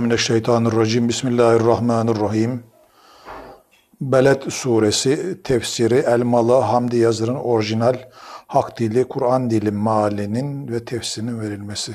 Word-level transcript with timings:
Mineşşeytanirracim. 0.00 1.08
Bismillahirrahmanirrahim. 1.08 2.64
Beled 4.00 4.42
suresi 4.50 5.42
tefsiri 5.42 5.94
Elmalı 5.94 6.52
Hamdi 6.52 6.96
Yazır'ın 6.96 7.34
orijinal 7.34 7.96
hak 8.46 8.78
dili, 8.78 9.08
Kur'an 9.08 9.50
dili 9.50 9.70
mealinin 9.70 10.68
ve 10.68 10.84
tefsirinin 10.84 11.40
verilmesi. 11.40 11.94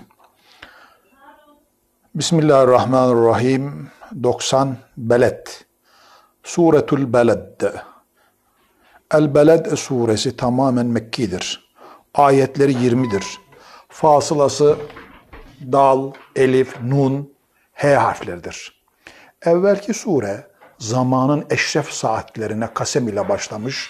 Bismillahirrahmanirrahim. 2.15 3.87
90 4.23 4.77
Beled. 4.97 5.47
Suretul 6.43 7.13
Beled. 7.13 7.61
El 9.13 9.35
Beled 9.35 9.75
suresi 9.75 10.37
tamamen 10.37 10.85
Mekkidir. 10.85 11.69
Ayetleri 12.13 12.71
20'dir. 12.73 13.25
Fasılası 13.89 14.77
dal, 15.71 16.11
elif, 16.35 16.81
nun, 16.81 17.36
H 17.77 17.95
harfleridir. 17.95 18.83
Evvelki 19.41 19.93
sure 19.93 20.47
zamanın 20.79 21.45
eşref 21.49 21.89
saatlerine 21.91 22.73
kasem 22.73 23.07
ile 23.07 23.29
başlamış, 23.29 23.89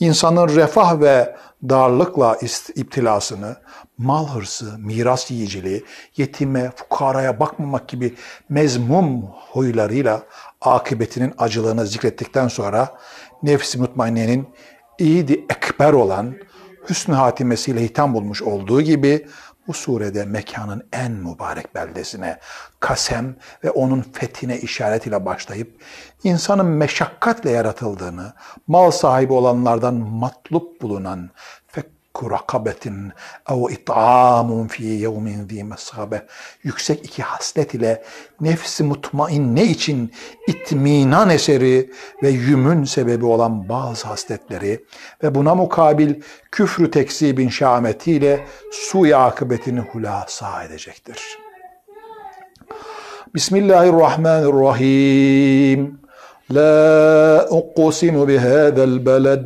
insanın 0.00 0.48
refah 0.48 1.00
ve 1.00 1.36
darlıkla 1.68 2.38
iptilasını, 2.74 3.56
mal 3.98 4.28
hırsı, 4.28 4.78
miras 4.78 5.30
yiyiciliği, 5.30 5.84
yetime, 6.16 6.70
fukaraya 6.76 7.40
bakmamak 7.40 7.88
gibi 7.88 8.14
mezmum 8.48 9.22
huylarıyla 9.52 10.22
akıbetinin 10.60 11.34
acılığını 11.38 11.86
zikrettikten 11.86 12.48
sonra 12.48 12.98
nefsi 13.42 13.78
mutmainnenin 13.78 14.48
iyidi 14.98 15.32
ekber 15.32 15.92
olan 15.92 16.34
hüsnü 16.88 17.14
hatimesiyle 17.14 17.82
hitam 17.82 18.14
bulmuş 18.14 18.42
olduğu 18.42 18.80
gibi 18.80 19.26
bu 19.68 19.72
surede 19.72 20.24
mekanın 20.24 20.88
en 20.92 21.12
mübarek 21.12 21.74
beldesine, 21.74 22.38
kasem 22.80 23.36
ve 23.64 23.70
onun 23.70 24.02
fethine 24.12 24.60
işaret 24.60 25.06
ile 25.06 25.24
başlayıp 25.24 25.80
insanın 26.24 26.66
meşakkatle 26.66 27.50
yaratıldığını, 27.50 28.32
mal 28.66 28.90
sahibi 28.90 29.32
olanlardan 29.32 29.94
matlup 29.94 30.82
bulunan 30.82 31.30
rakabetin 32.22 33.12
ev 33.50 33.70
it'amun 33.70 34.68
fi 34.68 34.84
yevmin 34.84 35.48
zi 35.48 35.64
mesabe 35.64 36.26
yüksek 36.62 37.04
iki 37.04 37.22
haslet 37.22 37.74
ile 37.74 38.02
nefsi 38.40 38.84
mutmainne 38.84 39.64
için 39.64 40.12
itminan 40.48 41.30
eseri 41.30 41.90
ve 42.22 42.28
yümün 42.28 42.84
sebebi 42.84 43.24
olan 43.24 43.68
bazı 43.68 44.06
hasletleri 44.06 44.84
ve 45.22 45.34
buna 45.34 45.54
mukabil 45.54 46.14
küfrü 46.52 46.90
tekzibin 46.90 47.48
şametiyle 47.48 48.46
su 48.72 49.16
akıbetini 49.16 49.80
hulasa 49.80 50.64
edecektir. 50.64 51.38
Bismillahirrahmanirrahim. 53.34 56.00
La 56.50 57.46
uqsimu 57.50 58.28
bihâzel 58.28 59.06
beled 59.06 59.44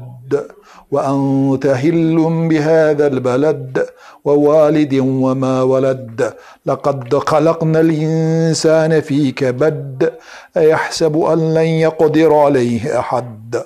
وأنت 0.91 1.67
هل 1.67 2.49
بهذا 2.49 3.07
البلد 3.07 3.87
ووالد 4.25 4.95
وما 4.95 5.63
ولد؟ 5.63 6.35
لقد 6.67 7.15
خلقنا 7.19 7.81
الإنسان 7.81 9.01
في 9.01 9.33
كبد 9.33 10.13
أيحسب 10.57 11.17
أن 11.23 11.55
لن 11.55 11.67
يقدر 11.67 12.35
عليه 12.35 12.99
أحد؟ 12.99 13.63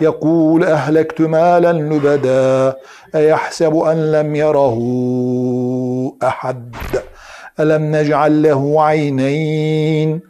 يقول 0.00 0.64
أهلكت 0.64 1.20
مالا 1.20 1.72
لبدا 1.72 2.76
أيحسب 3.14 3.76
أن 3.76 4.12
لم 4.12 4.36
يره 4.36 4.78
أحد؟ 6.22 6.76
ألم 7.60 7.96
نجعل 7.96 8.42
له 8.42 8.82
عينين 8.82 10.20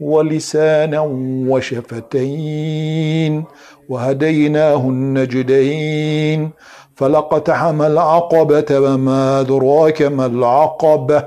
ولسانا 0.00 1.00
وشفتين؟ 1.48 3.44
وهديناه 3.88 4.76
النجدين 4.76 6.50
فلقتحم 6.96 7.82
العقبة 7.82 8.66
وما 8.70 9.40
أدراك 9.40 10.02
ما 10.02 10.26
العقبة 10.26 11.24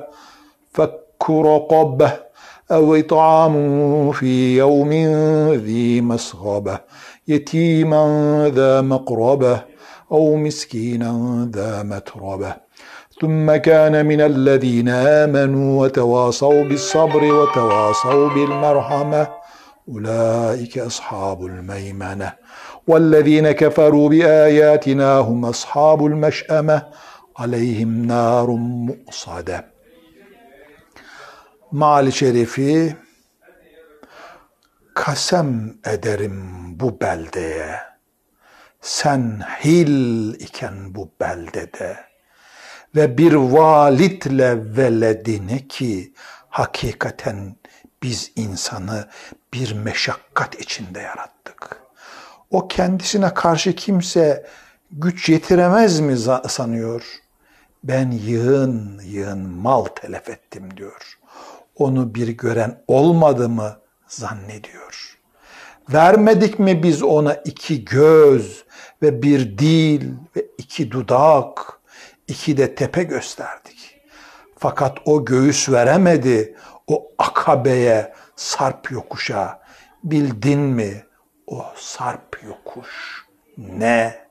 فك 0.72 1.30
رقبة 1.30 2.12
أو 2.72 2.96
إطعام 2.96 4.12
في 4.12 4.58
يوم 4.58 4.92
ذي 5.54 6.02
مسغبة 6.02 6.80
يتيما 7.28 8.52
ذا 8.56 8.82
مقربة 8.82 9.62
أو 10.12 10.36
مسكينا 10.36 11.50
ذا 11.56 11.84
متربة. 11.84 12.56
ثم 13.22 13.56
كان 13.56 14.06
من 14.06 14.22
الذين 14.22 14.90
آمنوا 14.90 15.84
وتواصوا 15.84 16.64
بالصبر 16.64 17.24
وتواصوا 17.24 18.30
بالمرحمة 18.30 19.28
أولئك 19.90 20.78
أصحاب 20.78 21.46
الميمنة. 21.46 22.34
والذين 22.87 23.53
كفروا 23.53 24.09
بآياتنا 24.09 25.19
هم 25.19 25.45
أصحاب 25.45 26.07
المشأمة 26.07 26.83
عليهم 27.39 28.07
نار 28.07 28.51
مؤصدة 28.89 29.73
Mal 31.73 32.11
şerifi 32.11 32.97
kasem 34.95 35.75
ederim 35.85 36.41
bu 36.81 37.01
beldeye. 37.01 37.77
Sen 38.81 39.41
hil 39.65 40.35
iken 40.35 40.95
bu 40.95 41.11
beldede 41.21 41.97
ve 42.97 43.19
bir 43.19 43.33
valitle 43.33 44.77
veledini 44.77 45.69
ki 45.69 46.13
hakikaten 46.49 47.57
biz 48.03 48.33
insanı 48.37 49.09
bir 49.55 49.73
meşakkat 49.73 50.61
içinde 50.61 51.01
yarattık. 51.01 51.36
O 52.52 52.68
kendisine 52.68 53.34
karşı 53.34 53.76
kimse 53.76 54.46
güç 54.92 55.30
yetiremez 55.30 56.00
mi 56.00 56.18
sanıyor? 56.48 57.04
Ben 57.84 58.12
yığın 58.12 59.02
yığın 59.04 59.50
mal 59.50 59.86
telef 59.86 60.30
ettim 60.30 60.78
diyor. 60.78 61.20
Onu 61.76 62.16
bir 62.16 62.28
gören 62.28 62.84
olmadı 62.88 63.50
mı 63.50 63.80
zannediyor. 64.08 65.18
Vermedik 65.94 66.60
mi 66.60 66.84
biz 66.84 67.04
ona 67.04 67.34
iki 67.34 67.86
göz 67.86 68.64
ve 69.02 69.22
bir 69.22 69.58
dil 69.58 70.12
ve 70.36 70.46
iki 70.58 70.92
dudak, 70.92 71.80
iki 72.28 72.58
de 72.58 72.76
tepe 72.76 73.04
gösterdik. 73.04 74.00
Fakat 74.58 74.98
o 75.06 75.26
göğüs 75.26 75.70
veremedi 75.70 76.56
o 76.88 77.12
akabeye, 77.18 78.14
sarp 78.36 78.92
yokuşa. 78.92 79.60
Bildin 80.04 80.60
mi 80.60 81.07
o 81.48 81.66
sarp 81.76 82.44
yokuş 82.48 83.26
ne? 83.58 84.28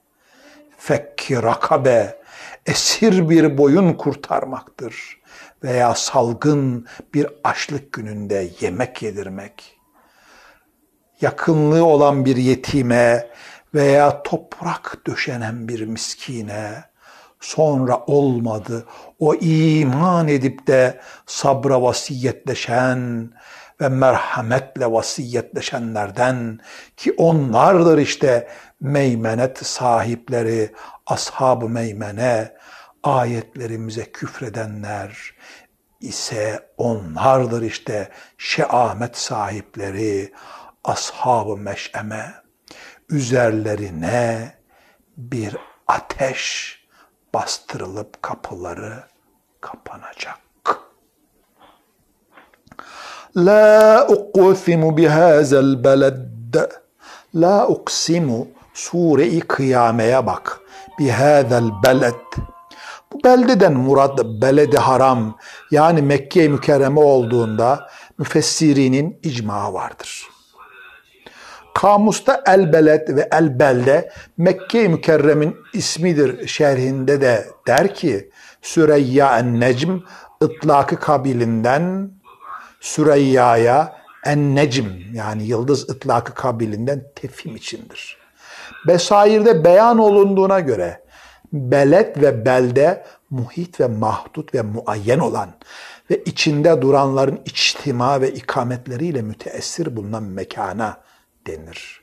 Fekki 0.78 1.42
rakabe, 1.42 2.18
esir 2.66 3.28
bir 3.28 3.58
boyun 3.58 3.92
kurtarmaktır. 3.92 5.20
Veya 5.62 5.94
salgın 5.94 6.86
bir 7.14 7.26
açlık 7.44 7.92
gününde 7.92 8.50
yemek 8.60 9.02
yedirmek. 9.02 9.78
Yakınlığı 11.20 11.84
olan 11.84 12.24
bir 12.24 12.36
yetime 12.36 13.30
veya 13.74 14.22
toprak 14.22 15.02
döşenen 15.06 15.68
bir 15.68 15.86
miskine, 15.86 16.84
sonra 17.40 17.98
olmadı. 18.06 18.86
O 19.18 19.34
iman 19.34 20.28
edip 20.28 20.66
de 20.66 21.00
sabra 21.26 21.82
vasiyetleşen 21.82 23.30
ve 23.80 23.88
merhametle 23.88 24.92
vasiyetleşenlerden 24.92 26.58
ki 26.96 27.14
onlardır 27.16 27.98
işte 27.98 28.48
meymenet 28.80 29.66
sahipleri, 29.66 30.72
ashab-ı 31.06 31.68
meymene, 31.68 32.56
ayetlerimize 33.02 34.04
küfredenler 34.04 35.34
ise 36.00 36.68
onlardır 36.76 37.62
işte 37.62 38.08
şeamet 38.38 39.16
sahipleri, 39.16 40.32
ashab-ı 40.84 41.56
meş'eme, 41.56 42.34
üzerlerine 43.10 44.52
bir 45.16 45.56
ateş 45.86 46.76
bastırılıp 47.34 48.22
kapıları 48.22 49.04
kapanacak. 49.60 50.45
La 53.36 54.06
uqsimu 54.08 54.96
bihazel 54.96 55.84
beled. 55.84 56.54
La 57.34 57.68
uqsimu 57.68 58.48
sure-i 58.74 59.40
kıyameye 59.40 60.26
bak. 60.26 60.60
Bihazel 60.98 61.70
beled. 61.84 62.14
Bu 63.12 63.24
beldeden 63.24 63.72
murad 63.72 64.18
beledi 64.42 64.78
haram 64.78 65.38
yani 65.70 66.02
Mekke-i 66.02 66.48
Mükerreme 66.48 67.00
olduğunda 67.00 67.88
müfessirinin 68.18 69.18
icma 69.22 69.72
vardır. 69.72 70.28
Kamusta 71.74 72.42
el 72.46 72.72
beled 72.72 73.16
ve 73.16 73.28
el 73.32 73.58
belde 73.58 74.10
Mekke-i 74.36 74.88
Mükerrem'in 74.88 75.56
ismidir 75.72 76.48
şerhinde 76.48 77.20
de 77.20 77.46
der 77.66 77.94
ki 77.94 78.30
Süreyya 78.62 79.38
en 79.38 79.60
Necm 79.60 79.98
ıtlakı 80.42 80.96
kabilinden 80.96 82.16
Süreyya'ya 82.86 83.96
en 84.24 84.56
necm 84.56 84.86
yani 85.12 85.42
yıldız 85.42 85.90
ıtlakı 85.90 86.34
kabilinden 86.34 87.04
tefhim 87.14 87.56
içindir. 87.56 88.18
Besairde 88.86 89.64
beyan 89.64 89.98
olunduğuna 89.98 90.60
göre 90.60 91.02
belet 91.52 92.22
ve 92.22 92.46
belde 92.46 93.04
muhit 93.30 93.80
ve 93.80 93.86
mahdut 93.86 94.54
ve 94.54 94.62
muayyen 94.62 95.18
olan 95.18 95.50
ve 96.10 96.22
içinde 96.24 96.82
duranların 96.82 97.40
içtima 97.44 98.20
ve 98.20 98.32
ikametleriyle 98.32 99.22
müteessir 99.22 99.96
bulunan 99.96 100.22
mekana 100.22 101.00
denir. 101.46 102.00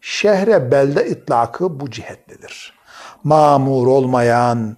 Şehre 0.00 0.70
belde 0.70 1.08
itlakı 1.08 1.80
bu 1.80 1.90
cihetlidir. 1.90 2.74
Mamur 3.24 3.86
olmayan 3.86 4.76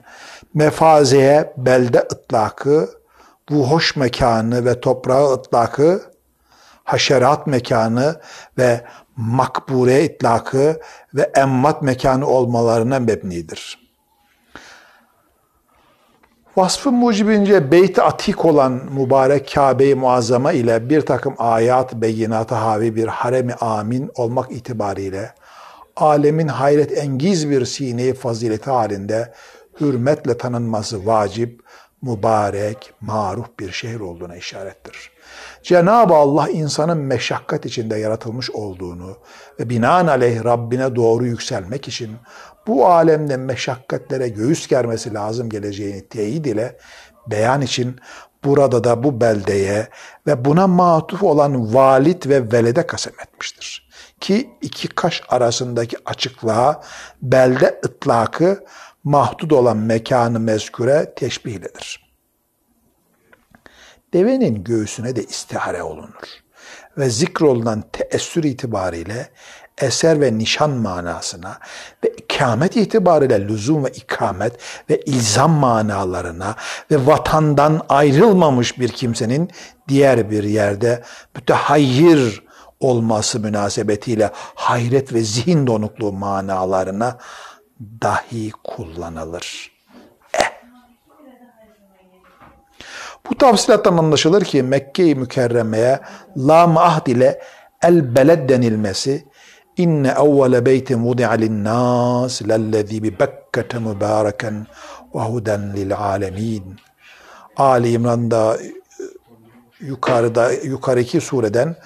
mefazeye 0.55 1.53
belde 1.57 2.09
itlakı, 2.13 3.00
bu 3.51 3.71
hoş 3.71 3.97
mekanı 3.97 4.65
ve 4.65 4.81
toprağı 4.81 5.35
itlakı, 5.35 6.03
haşerat 6.85 7.47
mekanı 7.47 8.21
ve 8.59 8.85
makbure 9.17 10.05
itlakı 10.05 10.81
ve 11.15 11.31
emmat 11.37 11.83
mekanı 11.83 12.27
olmalarına 12.27 12.99
mebnidir. 12.99 13.91
Vasfı 16.57 16.93
mucibince 16.93 17.73
beyt 17.73 17.99
atik 17.99 18.45
olan 18.45 18.73
mübarek 18.73 19.53
Kabe-i 19.55 19.95
Muazzama 19.95 20.53
ile 20.53 20.91
bir 20.91 21.01
takım 21.01 21.35
ayat 21.39 21.95
beyinata 21.95 22.63
havi 22.63 22.97
bir 22.97 23.07
haremi 23.07 23.55
amin 23.55 24.11
olmak 24.15 24.53
itibariyle 24.53 25.35
alemin 25.97 26.49
hayret 26.49 26.99
engiz 26.99 27.51
bir 27.51 27.65
sine 27.65 28.15
fazileti 28.15 28.71
halinde 28.71 29.33
hürmetle 29.81 30.39
tanınması 30.39 31.07
vacip, 31.07 31.63
mübarek, 32.03 32.93
maruf 33.01 33.59
bir 33.59 33.73
şehir 33.73 34.01
olduğuna 34.01 34.37
işarettir. 34.37 35.11
Cenab-ı 35.63 36.15
Allah 36.15 36.49
insanın 36.49 36.99
meşakkat 36.99 37.67
içinde 37.67 37.97
yaratılmış 37.97 38.51
olduğunu 38.51 39.17
ve 39.61 39.71
binaenaleyh 39.71 40.45
Rabbine 40.45 40.97
doğru 40.97 41.27
yükselmek 41.27 41.89
için 41.89 42.11
bu 42.67 42.87
alemde 42.87 43.37
meşakkatlere 43.37 44.29
göğüs 44.29 44.69
germesi 44.69 45.15
lazım 45.15 45.51
geleceğini 45.51 46.09
teyit 46.09 46.47
ile 46.47 46.77
beyan 47.27 47.61
için 47.61 47.97
burada 48.45 48.85
da 48.85 49.03
bu 49.03 49.21
beldeye 49.21 49.89
ve 50.27 50.45
buna 50.45 50.67
matuf 50.67 51.23
olan 51.23 51.75
valit 51.75 52.27
ve 52.27 52.53
velede 52.53 52.87
kasem 52.87 53.13
etmiştir. 53.23 53.91
Ki 54.21 54.51
iki 54.61 54.89
kaş 54.89 55.23
arasındaki 55.29 55.97
açıklığa 56.05 56.83
belde 57.23 57.81
ıtlakı 57.85 58.65
mahdud 59.05 59.51
olan 59.51 59.77
mekanı 59.77 60.41
mezkure 60.41 61.13
teşbihledir. 61.17 62.11
Devenin 64.13 64.65
göğsüne 64.65 65.17
de 65.17 65.23
istihare 65.25 65.83
olunur 65.83 66.29
ve 66.99 67.11
zikrolunan 67.11 67.85
teessür 67.93 68.45
itibariyle 68.45 69.31
eser 69.79 70.21
ve 70.21 70.39
nişan 70.39 70.71
manasına 70.71 71.59
ve 72.05 72.09
ikamet 72.09 72.77
itibariyle 72.77 73.49
lüzum 73.49 73.85
ve 73.85 73.91
ikamet 73.91 74.53
ve 74.91 75.01
ilzam 75.01 75.51
manalarına 75.51 76.57
ve 76.91 77.07
vatandan 77.07 77.87
ayrılmamış 77.89 78.79
bir 78.81 78.89
kimsenin 78.89 79.51
diğer 79.89 80.31
bir 80.31 80.45
yerde 80.45 81.03
mütehayyir 81.37 82.43
olması 82.81 83.41
münasebetiyle 83.41 84.31
hayret 84.55 85.13
ve 85.13 85.21
zihin 85.21 85.67
donukluğu 85.67 86.13
manalarına 86.13 87.19
dahi 87.81 88.51
kullanılır. 88.65 89.73
Eh. 90.35 90.51
Bu 93.31 93.39
tafsilattan 93.39 93.97
anlaşılır 93.97 94.45
ki 94.45 94.63
Mekke-i 94.63 95.15
Mükerreme'ye 95.15 96.01
lam 96.37 96.77
ahd 96.77 97.07
ile 97.07 97.43
el 97.83 98.17
beled 98.17 98.49
denilmesi 98.49 99.31
İnne 99.77 100.09
evvele 100.09 100.67
beytin 100.67 101.05
vudi'a 101.05 101.31
linnâs 101.31 102.43
lellezî 102.43 103.03
bi 103.03 103.21
Bekkete 103.21 103.79
mübâreken 103.79 104.67
ve 105.15 105.21
huden 105.21 105.77
lil 105.77 105.97
alemin. 105.97 106.77
Ali 107.57 107.93
İmran'da 107.93 108.59
yukarıda 109.81 110.53
yukarıki 110.53 111.21
sureden 111.21 111.77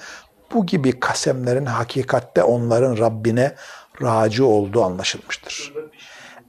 bu 0.53 0.67
gibi 0.67 1.01
kasemlerin 1.01 1.67
hakikatte 1.67 2.43
onların 2.43 2.99
Rabbine 2.99 3.55
raci 4.03 4.43
olduğu 4.43 4.85
anlaşılmıştır. 4.85 5.74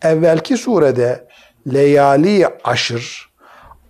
Evvelki 0.05 0.57
surede 0.57 1.27
leyali 1.73 2.47
aşır, 2.63 3.29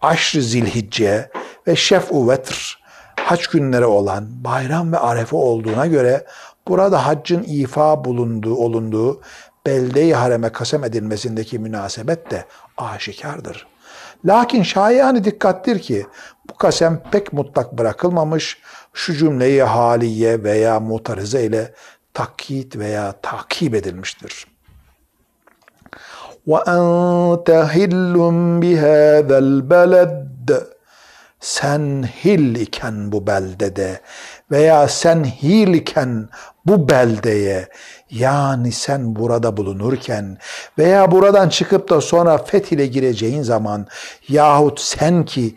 aşr 0.02 0.40
zilhicce 0.40 1.30
ve 1.68 1.76
şef'u 1.76 2.30
vetr 2.30 2.80
haç 3.20 3.48
günleri 3.48 3.86
olan 3.86 4.28
bayram 4.44 4.92
ve 4.92 4.98
arefe 4.98 5.36
olduğuna 5.36 5.86
göre 5.86 6.26
burada 6.68 7.06
haccın 7.06 7.44
ifa 7.44 8.06
bulunduğu, 8.06 8.56
olunduğu 8.56 9.22
belde-i 9.66 10.14
hareme 10.14 10.50
kasem 10.50 10.84
edilmesindeki 10.84 11.60
münasebet 11.60 12.32
de 12.32 12.46
aşikardır. 12.78 13.68
Lakin 14.26 14.64
şayani 14.64 15.24
dikkattir 15.24 15.80
ki 15.80 16.06
bu 16.50 16.56
kasem 16.58 17.04
pek 17.12 17.34
mutlak 17.34 17.78
bırakılmamış, 17.78 18.58
şu 18.94 19.14
cümleyi 19.14 19.64
haliye 19.64 20.44
veya 20.44 20.80
mutarize 20.80 21.44
ile 21.44 21.74
takkit 22.14 22.78
veya 22.78 23.12
takip 23.22 23.76
edilmiştir. 23.76 24.55
وَاَنْتَ 26.47 27.49
هِلٌّ 27.50 28.15
بِهَذَا 28.62 29.38
الْبَلَدِ 29.47 30.50
Sen 31.41 32.03
hil 32.25 32.55
iken 32.55 33.12
bu 33.12 33.27
beldede 33.27 34.00
veya 34.50 34.88
sen 34.88 35.25
hil 35.25 35.75
iken 35.75 36.29
bu 36.67 36.88
beldeye 36.88 37.69
yani 38.11 38.73
sen 38.73 39.17
burada 39.17 39.56
bulunurken 39.56 40.38
veya 40.79 41.11
buradan 41.11 41.49
çıkıp 41.49 41.88
da 41.88 42.00
sonra 42.00 42.38
fethile 42.38 42.87
gireceğin 42.87 43.43
zaman 43.43 43.87
yahut 44.29 44.81
sen 44.81 45.25
ki 45.25 45.55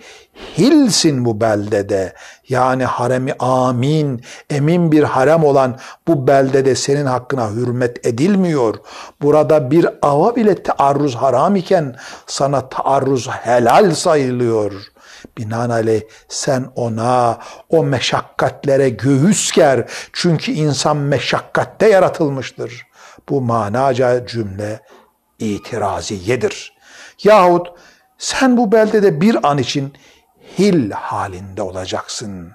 hilsin 0.58 1.25
bu 1.25 1.42
beldede 1.42 2.14
yani 2.49 2.85
haremi 2.85 3.33
amin 3.39 4.23
emin 4.50 4.93
bir 4.93 5.03
harem 5.03 5.45
olan 5.45 5.79
bu 6.09 6.27
beldede 6.27 6.75
senin 6.75 7.06
hakkına 7.06 7.50
hürmet 7.50 8.06
edilmiyor. 8.06 8.75
Burada 9.23 9.71
bir 9.71 9.89
ava 10.03 10.37
bile 10.37 10.62
taarruz 10.62 11.15
haram 11.15 11.56
iken 11.56 11.97
sana 12.27 12.69
taarruz 12.69 13.29
helal 13.29 13.95
sayılıyor.'' 13.95 14.99
Binaenaleyh 15.39 16.03
sen 16.29 16.67
ona 16.77 17.39
o 17.69 17.85
meşakkatlere 17.85 18.89
göğüs 18.89 19.53
ger. 19.53 19.85
Çünkü 20.12 20.52
insan 20.52 20.97
meşakkatte 20.97 21.88
yaratılmıştır. 21.88 22.87
Bu 23.28 23.40
manaca 23.40 24.26
cümle 24.26 24.81
itiraziyedir. 25.38 26.78
Yahut 27.25 27.69
sen 28.19 28.57
bu 28.57 28.73
beldede 28.73 29.21
bir 29.21 29.49
an 29.49 29.59
için 29.59 29.93
hil 30.59 30.90
halinde 30.90 31.62
olacaksın. 31.62 32.52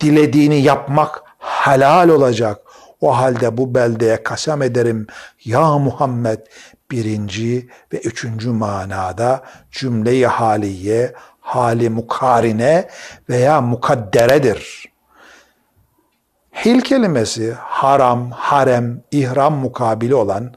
Dilediğini 0.00 0.62
yapmak 0.62 1.22
helal 1.38 2.08
olacak. 2.08 2.58
O 3.00 3.16
halde 3.16 3.56
bu 3.56 3.74
beldeye 3.74 4.22
kasem 4.22 4.62
ederim 4.62 5.06
ya 5.44 5.78
Muhammed 5.78 6.38
birinci 6.90 7.68
ve 7.92 7.98
üçüncü 8.00 8.50
manada 8.50 9.42
cümle-i 9.70 10.26
haliye, 10.26 11.14
hali 11.40 11.90
mukarine 11.90 12.88
veya 13.28 13.60
mukadderedir. 13.60 14.90
Hil 16.64 16.80
kelimesi 16.80 17.52
haram, 17.52 18.30
harem, 18.30 19.02
ihram 19.10 19.54
mukabili 19.54 20.14
olan 20.14 20.54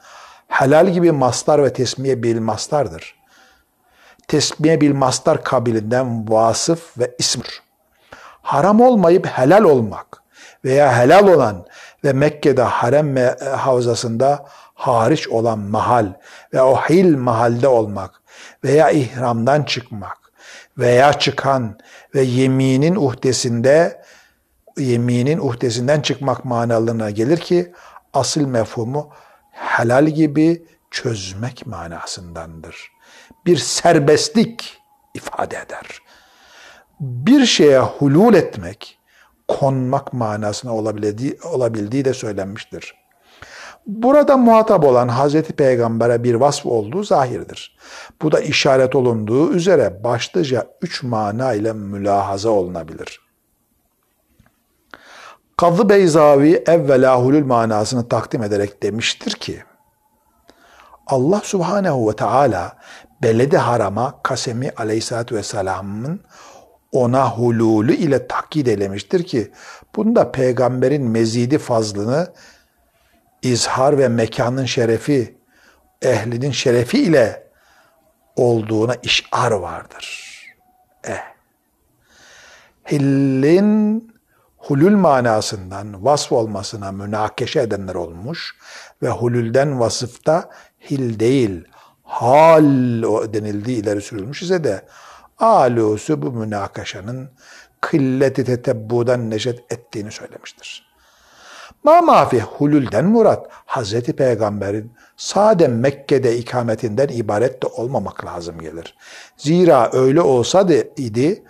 helal 0.47 0.89
gibi 0.89 1.11
mastar 1.11 1.63
ve 1.63 1.73
tesmiye 1.73 2.23
bil 2.23 2.39
mastardır. 2.39 3.22
Tesmiye 4.33 4.81
bil 4.81 4.95
mastar 4.95 5.43
kabilinden 5.43 6.29
vasıf 6.29 6.97
ve 6.97 7.15
ismir. 7.19 7.61
Haram 8.41 8.81
olmayıp 8.81 9.25
helal 9.25 9.63
olmak 9.63 10.23
veya 10.65 10.97
helal 10.97 11.27
olan 11.27 11.65
ve 12.03 12.13
Mekke'de 12.13 12.61
harem 12.61 13.15
havzasında 13.57 14.45
hariç 14.73 15.27
olan 15.27 15.59
mahal 15.59 16.13
ve 16.53 16.61
o 16.61 16.75
hil 16.75 17.17
mahalde 17.17 17.67
olmak 17.67 18.21
veya 18.63 18.89
ihramdan 18.89 19.63
çıkmak 19.63 20.17
veya 20.77 21.13
çıkan 21.13 21.77
ve 22.15 22.21
yeminin 22.21 22.95
uhdesinde 22.95 24.01
yeminin 24.77 25.37
uhdesinden 25.37 26.01
çıkmak 26.01 26.45
manalarına 26.45 27.09
gelir 27.09 27.37
ki 27.37 27.73
asıl 28.13 28.45
mefhumu 28.45 29.09
helal 29.51 30.05
gibi 30.05 30.65
çözmek 30.91 31.67
manasındandır. 31.67 32.92
Bir 33.45 33.57
serbestlik 33.57 34.77
ifade 35.13 35.55
eder. 35.55 36.01
Bir 36.99 37.45
şeye 37.45 37.79
hulul 37.79 38.33
etmek, 38.33 38.99
konmak 39.47 40.13
manasına 40.13 40.75
olabildiği, 40.75 41.37
olabildiği 41.43 42.05
de 42.05 42.13
söylenmiştir. 42.13 42.95
Burada 43.87 44.37
muhatap 44.37 44.83
olan 44.83 45.07
Hazreti 45.07 45.53
Peygamber'e 45.53 46.23
bir 46.23 46.35
vasf 46.35 46.65
olduğu 46.65 47.03
zahirdir. 47.03 47.77
Bu 48.21 48.31
da 48.31 48.39
işaret 48.39 48.95
olunduğu 48.95 49.53
üzere 49.53 50.03
başlıca 50.03 50.67
üç 50.81 51.03
mana 51.03 51.53
ile 51.53 51.73
mülahaza 51.73 52.49
olunabilir. 52.49 53.21
Kadı 55.57 55.89
Beyzavi 55.89 56.63
evvela 56.67 57.21
hulül 57.21 57.45
manasını 57.45 58.09
takdim 58.09 58.43
ederek 58.43 58.83
demiştir 58.83 59.31
ki, 59.31 59.63
Allah 61.07 61.41
Subhanehu 61.43 62.09
ve 62.09 62.15
Teala 62.15 62.77
beledi 63.23 63.57
harama 63.57 64.19
Kasemi 64.23 64.71
Aleyhisselatü 64.77 65.35
Vesselam'ın 65.35 66.21
ona 66.91 67.29
hululü 67.29 67.95
ile 67.95 68.27
takkid 68.27 68.67
eylemiştir 68.67 69.23
ki 69.23 69.51
bunda 69.95 70.31
peygamberin 70.31 71.03
mezidi 71.03 71.57
fazlını 71.57 72.33
izhar 73.41 73.97
ve 73.97 74.07
mekanın 74.07 74.65
şerefi, 74.65 75.37
ehlinin 76.01 76.51
şerefi 76.51 77.03
ile 77.03 77.47
olduğuna 78.35 78.95
işar 79.03 79.51
vardır. 79.51 80.29
Eh. 81.03 81.23
Hillin 82.91 84.13
hulül 84.57 84.95
manasından 84.95 86.05
vasf 86.05 86.31
olmasına 86.31 86.91
münakeşe 86.91 87.61
edenler 87.61 87.95
olmuş 87.95 88.55
ve 89.01 89.09
hulülden 89.09 89.79
vasıfta 89.79 90.49
hil 90.89 91.19
değil, 91.19 91.63
hal 92.13 92.63
denildiği 93.33 93.81
ileri 93.81 94.01
sürülmüş 94.01 94.41
ise 94.41 94.63
de 94.63 94.81
alusu 95.39 96.21
bu 96.21 96.31
münakaşanın 96.31 97.29
kılleti 97.81 98.43
tetebbudan 98.43 99.29
neşet 99.29 99.71
ettiğini 99.71 100.11
söylemiştir. 100.11 100.93
Ma 101.83 102.01
mafi 102.01 102.41
hulülden 102.41 103.05
murat 103.05 103.47
Hazreti 103.65 104.13
Peygamber'in 104.13 104.91
sade 105.17 105.67
Mekke'de 105.67 106.37
ikametinden 106.37 107.07
ibaret 107.07 107.63
de 107.63 107.67
olmamak 107.67 108.25
lazım 108.25 108.59
gelir. 108.59 108.95
Zira 109.37 109.89
öyle 109.93 110.21
olsa 110.21 110.69
da 110.69 110.75
idi 110.97 111.43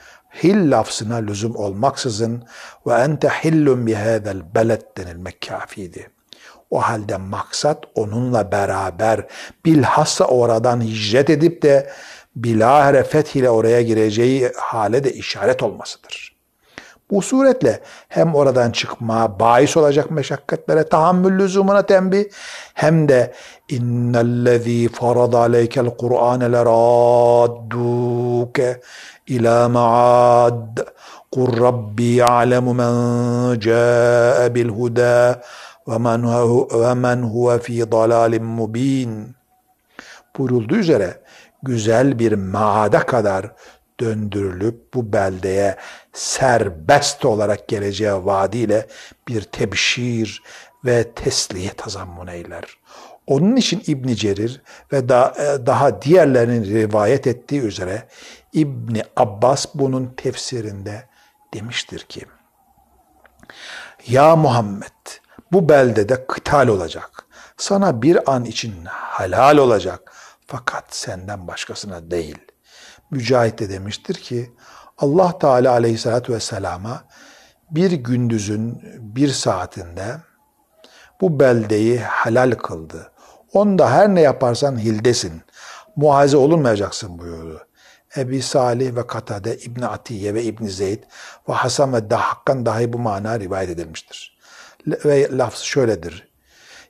hil 0.43 0.71
lafzına 0.71 1.15
lüzum 1.15 1.55
olmaksızın 1.55 2.43
ve 2.87 2.93
ente 2.93 3.29
hillun 3.29 3.87
bihâzel 3.87 4.55
beled 4.55 4.81
denilmek 4.97 5.47
kafiydi. 5.49 6.09
O 6.73 6.79
halde 6.79 7.17
maksat 7.17 7.83
onunla 7.95 8.51
beraber 8.51 9.25
bilhassa 9.65 10.25
oradan 10.25 10.81
hicret 10.81 11.29
edip 11.29 11.61
de 11.61 11.89
bilahare 12.35 13.03
fethiyle 13.03 13.49
oraya 13.49 13.81
gireceği 13.81 14.51
hale 14.57 15.03
de 15.03 15.13
işaret 15.13 15.63
olmasıdır. 15.63 16.33
Bu 17.11 17.21
suretle 17.21 17.79
hem 18.07 18.35
oradan 18.35 18.71
çıkma 18.71 19.39
bahis 19.39 19.77
olacak 19.77 20.11
meşakkatlere 20.11 20.83
tahammül 20.83 21.39
lüzumuna 21.39 21.85
tembih 21.85 22.25
hem 22.73 23.09
de 23.09 23.33
innellezî 23.69 24.89
farada 24.89 25.39
aleykel 25.39 25.89
Kur'ane 25.89 26.51
leradduke 26.51 28.01
ila 29.27 29.69
ma'ad 29.69 30.77
kul 31.31 31.61
rabbi 31.61 32.23
alemu 32.23 32.73
men 32.73 33.59
ca'e 33.59 34.55
bil 34.55 34.69
huda 34.69 35.41
ve 35.87 36.93
men 36.93 37.21
huve 37.21 37.59
fi 37.59 37.91
dalalin 37.91 38.45
mubin 38.45 39.35
buyurulduğu 40.37 40.75
üzere 40.75 41.21
güzel 41.63 42.19
bir 42.19 42.33
maada 42.33 42.99
kadar 42.99 43.51
döndürülüp 43.99 44.93
bu 44.93 45.13
beldeye 45.13 45.77
serbest 46.13 47.25
olarak 47.25 47.67
geleceği 47.67 48.25
vaadiyle 48.25 48.87
bir 49.27 49.41
tebşir 49.41 50.43
ve 50.85 51.13
tesliye 51.13 51.69
tazammun 51.69 52.27
eyler. 52.27 52.63
Onun 53.27 53.55
için 53.55 53.83
ibn 53.87 54.13
Cerir 54.13 54.61
ve 54.91 55.09
da, 55.09 55.33
e, 55.37 55.65
daha 55.65 56.01
diğerlerinin 56.01 56.65
rivayet 56.65 57.27
ettiği 57.27 57.61
üzere 57.61 58.07
İbni 58.53 59.03
Abbas 59.15 59.65
bunun 59.73 60.13
tefsirinde 60.17 61.03
demiştir 61.53 61.99
ki 61.99 62.21
Ya 64.07 64.35
Muhammed 64.35 65.22
bu 65.53 65.69
beldede 65.69 66.27
kıtal 66.27 66.67
olacak. 66.67 67.25
Sana 67.57 68.01
bir 68.01 68.31
an 68.33 68.45
için 68.45 68.85
halal 68.85 69.57
olacak. 69.57 70.11
Fakat 70.47 70.95
senden 70.95 71.47
başkasına 71.47 72.11
değil. 72.11 72.37
Mücahit 73.11 73.59
de 73.59 73.69
demiştir 73.69 74.15
ki 74.15 74.51
Allah 74.97 75.37
Teala 75.39 75.71
aleyhissalatü 75.71 76.33
vesselama 76.33 77.03
bir 77.71 77.91
gündüzün 77.91 78.81
bir 78.99 79.29
saatinde 79.29 80.17
bu 81.21 81.39
beldeyi 81.39 81.99
helal 81.99 82.51
kıldı. 82.51 83.11
Onda 83.53 83.91
her 83.91 84.15
ne 84.15 84.21
yaparsan 84.21 84.79
hildesin. 84.79 85.41
Muhaze 85.95 86.37
olunmayacaksın 86.37 87.19
buyurdu. 87.19 87.67
Ebi 88.17 88.41
Salih 88.41 88.95
ve 88.95 89.07
Katade, 89.07 89.57
İbni 89.57 89.87
Atiye 89.87 90.33
ve 90.33 90.43
İbni 90.43 90.69
Zeyd 90.69 91.03
ve 91.49 91.53
Hasan 91.53 91.93
ve 91.93 92.09
Dahakkan 92.09 92.65
dahi 92.65 92.93
bu 92.93 92.99
mana 92.99 93.39
rivayet 93.39 93.69
edilmiştir. 93.69 94.32
Ve 94.87 95.37
lafz 95.37 95.59
şöyledir. 95.59 96.27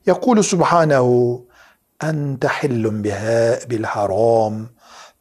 Yekulu 0.05 0.43
subhanehu 0.43 1.47
ente 2.03 2.47
hillun 2.47 3.03
biha 3.03 3.59
bil 3.69 3.83
haram 3.83 4.69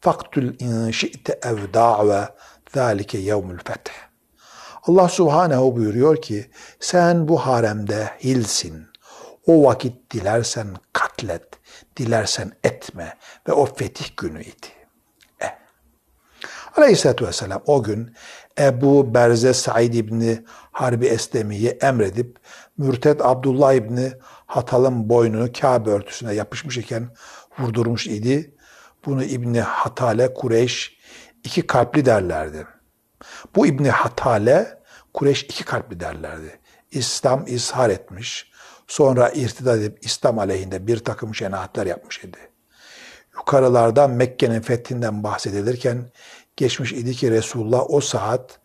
faktul 0.01 0.59
in 0.59 0.91
şi'te 0.91 1.39
ev 1.43 1.73
da've 1.73 2.27
zâlike 2.73 3.17
yevmül 3.17 3.59
feth. 3.65 3.91
Allah 4.83 5.09
subhanehu 5.09 5.75
buyuruyor 5.75 6.21
ki 6.21 6.49
sen 6.79 7.27
bu 7.27 7.37
haremde 7.37 8.09
hilsin. 8.23 8.87
O 9.47 9.63
vakit 9.63 10.13
dilersen 10.13 10.67
katlet, 10.93 11.47
dilersen 11.97 12.51
etme 12.63 13.17
ve 13.47 13.53
o 13.53 13.65
fetih 13.65 14.17
günüydü. 14.17 14.67
Aleyhisselatü 16.77 17.27
Vesselam 17.27 17.61
o 17.65 17.83
gün 17.83 18.15
Ebu 18.59 19.13
Berze 19.13 19.53
Said 19.53 19.93
İbni 19.93 20.43
Harbi 20.71 21.05
Eslemi'yi 21.05 21.69
emredip 21.69 22.39
Mürted 22.77 23.19
Abdullah 23.19 23.73
İbni 23.73 24.13
Hatal'ın 24.45 25.09
boynunu 25.09 25.49
Kabe 25.61 25.89
örtüsüne 25.89 26.33
yapışmış 26.33 26.77
iken 26.77 27.09
vurdurmuş 27.59 28.07
idi. 28.07 28.55
Bunu 29.05 29.23
İbni 29.23 29.61
Hatale 29.61 30.33
Kureyş 30.33 30.97
iki 31.43 31.67
kalpli 31.67 32.05
derlerdi. 32.05 32.67
Bu 33.55 33.67
İbni 33.67 33.89
Hatale 33.89 34.79
Kureyş 35.13 35.43
iki 35.43 35.65
kalpli 35.65 35.99
derlerdi. 35.99 36.59
İslam 36.91 37.47
izhar 37.47 37.89
etmiş. 37.89 38.51
Sonra 38.87 39.29
irtidat 39.29 39.77
edip 39.77 40.05
İslam 40.05 40.39
aleyhinde 40.39 40.87
bir 40.87 40.99
takım 40.99 41.35
şenaatler 41.35 41.85
yapmış 41.85 42.23
idi. 42.23 42.37
Yukarılarda 43.35 44.07
Mekke'nin 44.07 44.61
fethinden 44.61 45.23
bahsedilirken 45.23 46.11
geçmiş 46.57 46.93
idi 46.93 47.13
ki 47.13 47.31
Resulullah 47.31 47.89
o 47.89 48.01
saat 48.01 48.59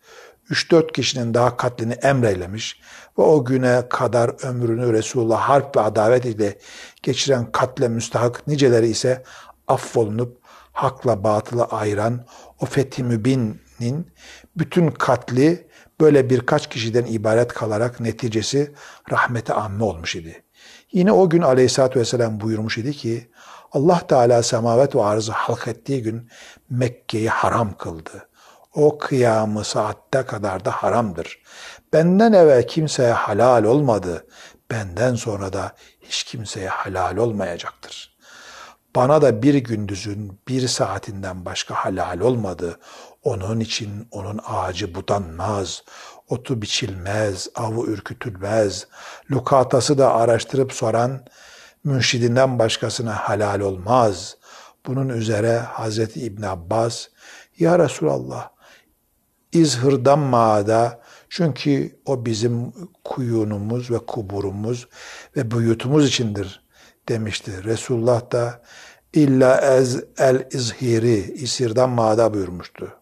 3-4 0.49 0.91
kişinin 0.91 1.33
daha 1.33 1.57
katlini 1.57 1.93
emreylemiş 1.93 2.81
ve 3.19 3.23
o 3.23 3.45
güne 3.45 3.89
kadar 3.89 4.45
ömrünü 4.47 4.93
Resulullah 4.93 5.41
harp 5.41 5.77
ve 5.77 5.81
adavet 5.81 6.25
ile 6.25 6.57
geçiren 7.03 7.51
katle 7.51 7.87
müstahak 7.87 8.47
niceleri 8.47 8.87
ise 8.87 9.23
affolunup 9.67 10.37
hakla 10.71 11.23
batılı 11.23 11.63
ayıran 11.63 12.25
o 12.59 12.65
fethi 12.65 13.03
mübinin 13.03 14.11
bütün 14.57 14.91
katli 14.91 15.67
böyle 16.01 16.29
birkaç 16.29 16.69
kişiden 16.69 17.05
ibaret 17.05 17.53
kalarak 17.53 17.99
neticesi 17.99 18.73
rahmete 19.11 19.53
amme 19.53 19.83
olmuş 19.83 20.15
idi. 20.15 20.43
Yine 20.91 21.11
o 21.11 21.29
gün 21.29 21.41
aleyhissalatü 21.41 21.99
vesselam 21.99 22.39
buyurmuş 22.39 22.77
idi 22.77 22.93
ki 22.93 23.29
Allah 23.71 24.07
Teala 24.07 24.43
semavet 24.43 24.95
ve 24.95 25.03
arzı 25.03 25.31
halk 25.31 25.67
ettiği 25.67 26.03
gün 26.03 26.29
Mekke'yi 26.69 27.29
haram 27.29 27.77
kıldı. 27.77 28.29
O 28.75 28.97
kıyamı 28.97 29.63
saatte 29.63 30.23
kadar 30.23 30.65
da 30.65 30.71
haramdır. 30.71 31.41
Benden 31.93 32.33
evvel 32.33 32.67
kimseye 32.67 33.11
halal 33.11 33.63
olmadı. 33.63 34.27
Benden 34.71 35.15
sonra 35.15 35.53
da 35.53 35.75
hiç 36.01 36.23
kimseye 36.23 36.69
halal 36.69 37.17
olmayacaktır. 37.17 38.17
Bana 38.95 39.21
da 39.21 39.43
bir 39.43 39.53
gündüzün 39.55 40.39
bir 40.47 40.67
saatinden 40.67 41.45
başka 41.45 41.75
halal 41.75 42.19
olmadı. 42.19 42.79
Onun 43.23 43.59
için 43.59 44.07
onun 44.11 44.39
ağacı 44.47 44.95
budanmaz, 44.95 45.83
otu 46.27 46.61
biçilmez, 46.61 47.47
avı 47.55 47.85
ürkütülmez. 47.85 48.87
Lukatası 49.31 49.97
da 49.97 50.13
araştırıp 50.13 50.73
soran, 50.73 51.25
münşidinden 51.83 52.59
başkasına 52.59 53.15
halal 53.15 53.59
olmaz. 53.59 54.37
Bunun 54.85 55.09
üzere 55.09 55.57
Hazreti 55.57 56.21
İbn 56.21 56.43
Abbas, 56.43 57.07
Ya 57.59 57.79
Resulallah, 57.79 58.49
izhırdan 59.51 60.19
mağada, 60.19 61.01
çünkü 61.29 61.99
o 62.05 62.25
bizim 62.25 62.73
kuyunumuz 63.03 63.91
ve 63.91 63.97
kuburumuz 63.97 64.87
ve 65.35 65.51
buyutumuz 65.51 66.07
içindir 66.07 66.63
demişti. 67.09 67.63
Resulullah 67.63 68.31
da 68.31 68.61
illa 69.13 69.61
ez 69.61 70.03
el 70.17 70.47
izhiri, 70.51 71.33
isirdan 71.33 71.89
mağada 71.89 72.33
buyurmuştu. 72.33 72.93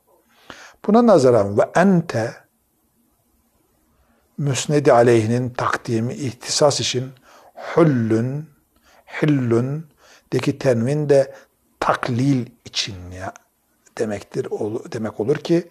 Buna 0.88 1.08
nazaran 1.08 1.58
ve 1.58 1.62
ente 1.76 2.36
müsnedi 4.38 4.94
aleyhinin 4.94 5.50
takdimi 5.50 6.14
ihtisas 6.14 6.80
için 6.80 7.12
Hullün, 7.58 8.50
hillün 9.22 9.86
deki 10.34 10.58
tenvin 10.58 11.10
de 11.10 11.36
taklil 11.80 12.46
için 12.66 13.12
ya 13.12 13.34
demektir 13.98 14.48
demek 14.92 15.20
olur 15.20 15.38
ki 15.38 15.70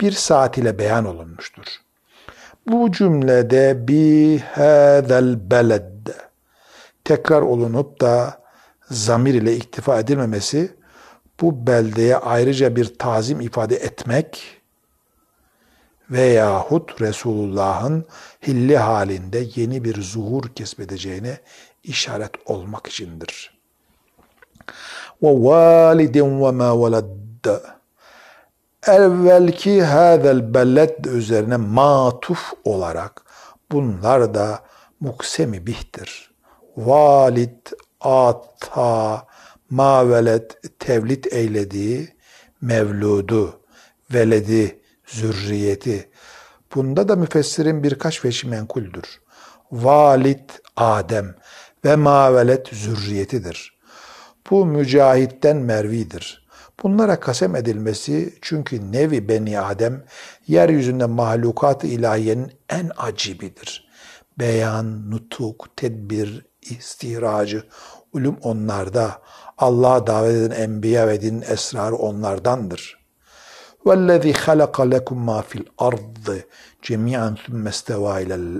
bir 0.00 0.12
saat 0.12 0.58
ile 0.58 0.78
beyan 0.78 1.04
olunmuştur. 1.04 1.66
Bu 2.66 2.92
cümlede 2.92 3.88
bi 3.88 4.38
hadal 4.38 5.50
beled 5.50 6.08
tekrar 7.04 7.42
olunup 7.42 8.00
da 8.00 8.42
zamir 8.90 9.34
ile 9.34 9.56
iktifa 9.56 10.00
edilmemesi 10.00 10.76
bu 11.40 11.66
beldeye 11.66 12.16
ayrıca 12.16 12.76
bir 12.76 12.98
tazim 12.98 13.40
ifade 13.40 13.76
etmek 13.76 14.60
veyahut 16.10 17.00
Resulullah'ın 17.00 18.04
hilli 18.46 18.76
halinde 18.76 19.46
yeni 19.54 19.84
bir 19.84 20.02
zuhur 20.02 20.48
kesbedeceğine 20.48 21.40
işaret 21.84 22.32
olmak 22.46 22.86
içindir. 22.86 23.58
Ve 25.22 25.28
validin 25.28 26.44
ve 26.44 26.50
ma 26.50 26.78
evvelki 28.86 29.82
hadel 29.82 30.54
bellet 30.54 31.06
üzerine 31.06 31.56
matuf 31.56 32.52
olarak 32.64 33.22
bunlar 33.72 34.34
da 34.34 34.62
muksemi 35.00 35.66
bihtir. 35.66 36.32
Valid, 36.76 37.66
ata, 38.00 39.26
mavelet, 39.70 40.78
tevlit 40.78 41.32
eylediği 41.32 42.08
mevludu, 42.60 43.60
veledi, 44.14 44.80
zürriyeti. 45.06 46.10
Bunda 46.74 47.08
da 47.08 47.16
müfessirin 47.16 47.82
birkaç 47.82 48.24
veçi 48.24 48.48
menkuldür. 48.48 49.20
Valid 49.72 50.50
Adem 50.76 51.34
ve 51.84 51.96
mavelet 51.96 52.68
zürriyetidir. 52.68 53.78
Bu 54.50 54.66
mücahitten 54.66 55.56
mervidir. 55.56 56.41
Bunlara 56.83 57.19
kasem 57.19 57.55
edilmesi 57.55 58.33
çünkü 58.41 58.91
nevi 58.91 59.29
beni 59.29 59.59
Adem 59.59 60.05
yeryüzünde 60.47 61.05
mahlukat-ı 61.05 61.87
ilahiyenin 61.87 62.51
en 62.69 62.91
acibidir. 62.97 63.87
Beyan, 64.39 65.11
nutuk, 65.11 65.67
tedbir, 65.75 66.45
istihracı, 66.61 67.63
ulum 68.13 68.37
onlarda. 68.41 69.21
Allah'a 69.57 70.07
davet 70.07 70.35
eden 70.35 70.61
enbiya 70.61 71.07
ve 71.07 71.21
din 71.21 71.41
esrarı 71.41 71.95
onlardandır.'' 71.95 73.07
وَالَّذِي 73.87 74.33
خَلَقَ 74.33 74.75
لَكُمْ 74.93 75.17
مَا 75.29 75.39
فِي 75.49 75.57
الْأَرْضِ 75.63 76.27
جَمِيعًا 76.87 77.29
ثُمَّ 77.43 77.67
اسْتَوَى 77.67 78.13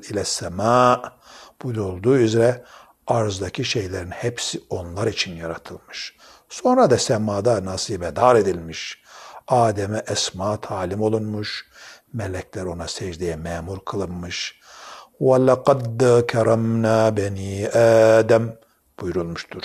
إِلَى 0.10 0.22
السَّمَاءِ 0.28 1.12
Buyurulduğu 1.64 2.18
üzere 2.18 2.64
arzdaki 3.08 3.66
şeylerin 3.66 4.12
hepsi 4.12 4.62
onlar 4.70 5.08
için 5.08 5.36
yaratılmış. 5.36 6.16
Sonra 6.52 6.90
da 6.90 6.98
semada 6.98 7.66
nasibedar 7.66 8.36
edilmiş. 8.36 9.02
Adem'e 9.48 10.04
esma 10.08 10.62
talim 10.62 11.02
olunmuş. 11.02 11.66
Melekler 12.14 12.66
ona 12.66 12.88
secdeye 12.88 13.36
memur 13.36 13.80
kılınmış. 13.86 14.60
وَلَقَدْ 15.22 16.22
كَرَمْنَا 16.22 17.18
beni 17.18 17.70
Adem 17.70 18.56
buyurulmuştur. 19.00 19.64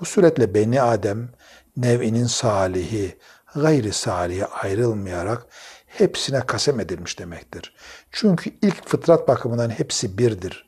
Bu 0.00 0.04
suretle 0.04 0.54
Beni 0.54 0.82
Adem 0.82 1.28
nev'inin 1.76 2.26
salihi, 2.26 3.18
gayri 3.54 3.92
salihe 3.92 4.46
ayrılmayarak 4.46 5.46
hepsine 5.86 6.40
kasem 6.40 6.80
edilmiş 6.80 7.18
demektir. 7.18 7.74
Çünkü 8.12 8.50
ilk 8.62 8.88
fıtrat 8.88 9.28
bakımından 9.28 9.70
hepsi 9.70 10.18
birdir. 10.18 10.66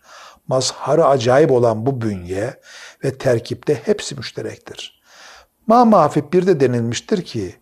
Mazharı 0.49 1.07
acayip 1.07 1.51
olan 1.51 1.87
bu 1.87 2.01
bünye 2.01 2.61
ve 3.05 3.19
terkipte 3.19 3.75
hepsi 3.85 4.15
müşterektir. 4.15 5.00
Ma 5.68 5.86
mahfif 5.86 6.34
bir 6.34 6.48
de 6.48 6.60
denilmiştir 6.60 7.22
ki, 7.22 7.56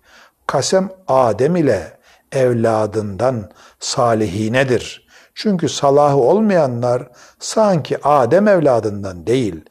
kasem 0.47 0.89
Adem 1.07 1.55
ile 1.55 1.97
evladından 2.31 3.51
salihinedir. 3.79 5.07
Çünkü 5.35 5.69
salahı 5.69 6.17
olmayanlar 6.17 7.09
sanki 7.39 8.07
Adem 8.07 8.47
evladından 8.47 9.27
değil, 9.27 9.65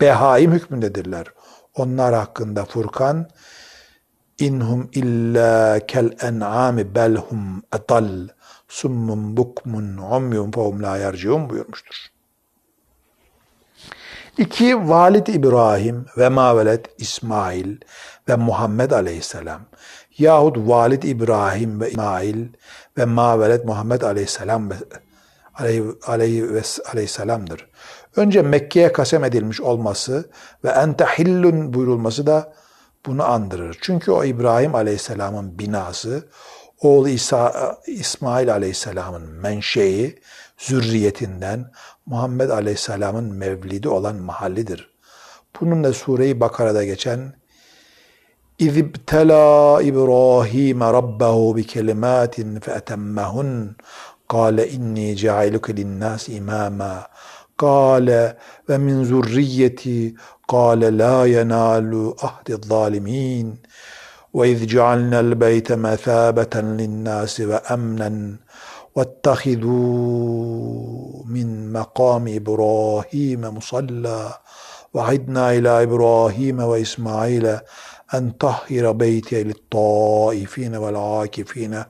behaim 0.00 0.52
hükmündedirler. 0.52 1.26
Onlar 1.74 2.14
hakkında 2.14 2.64
Furkan 2.64 3.28
İnhum 4.38 4.90
illa 4.92 5.80
kel 5.86 6.10
en'ami 6.22 6.94
belhum 6.94 7.62
etal 7.74 8.28
summun 8.68 9.36
bukmun 9.36 9.96
umyun 9.96 10.50
fehum 10.50 10.82
la 10.82 10.96
yerciun 10.96 11.50
buyurmuştur. 11.50 11.96
İki, 14.38 14.88
Valid 14.88 15.26
İbrahim 15.26 16.06
ve 16.18 16.28
Mavelet 16.28 16.86
İsmail 16.98 17.76
ve 18.28 18.36
Muhammed 18.36 18.90
Aleyhisselam 18.90 19.60
yahut 20.18 20.56
Valid 20.58 21.02
İbrahim 21.02 21.80
ve 21.80 21.90
İsmail 21.90 22.46
ve 22.98 23.04
Mavelet 23.04 23.64
Muhammed 23.64 24.02
Aleyhisselam 24.02 24.70
aleyhi 26.06 26.54
ve 26.54 26.62
aleyhisselamdır. 26.92 27.66
Önce 28.16 28.42
Mekke'ye 28.42 28.92
kasem 28.92 29.24
edilmiş 29.24 29.60
olması 29.60 30.30
ve 30.64 30.68
ente 30.68 31.04
hillun 31.04 31.74
buyurulması 31.74 32.26
da 32.26 32.52
bunu 33.06 33.24
andırır. 33.24 33.78
Çünkü 33.80 34.10
o 34.10 34.24
İbrahim 34.24 34.74
Aleyhisselam'ın 34.74 35.58
binası, 35.58 36.28
oğlu 36.80 37.08
İsa, 37.08 37.76
İsmail 37.86 38.52
Aleyhisselam'ın 38.52 39.22
menşei, 39.22 40.18
zürriyetinden 40.58 41.72
Muhammed 42.06 42.50
Aleyhisselam'ın 42.50 43.34
mevlidi 43.34 43.88
olan 43.88 44.16
mahallidir. 44.16 44.90
Bunun 45.60 45.84
da 45.84 45.92
Sure-i 45.92 46.40
Bakara'da 46.40 46.84
geçen 46.84 47.32
İzibtela 48.58 49.82
İbrahim 49.82 50.80
Rabbahu 50.80 51.56
bi 51.56 51.66
kelimatin 51.66 52.60
fe 52.60 52.72
etemmehun 52.72 53.76
kâle 54.28 54.70
inni 54.70 55.16
ceailuke 55.16 55.76
linnâs 55.76 56.28
imâma 56.28 57.08
kâle 57.56 58.36
ve 58.68 58.78
min 58.78 59.04
zurriyeti 59.04 60.14
kâle 60.50 60.98
la 60.98 61.26
yenâlu 61.26 62.16
ahdi 62.22 62.56
zalimin 62.62 63.60
ve 64.34 64.50
iz 64.50 64.70
cealnel 64.70 65.40
beyte 65.40 65.76
mesâbeten 65.76 66.78
linnâs 66.78 67.40
ve 67.40 67.60
emnen 67.70 68.38
واتخذوا 68.94 70.82
من 71.26 71.72
مقام 71.72 72.28
إبراهيم 72.28 73.40
مصلى 73.40 74.32
وعدنا 74.94 75.52
إلى 75.52 75.82
إبراهيم 75.82 76.60
وإسماعيل 76.60 77.58
أن 78.14 78.30
طهر 78.30 78.92
بيتي 78.92 79.44
للطائفين 79.44 80.76
والعاكفين 80.76 81.82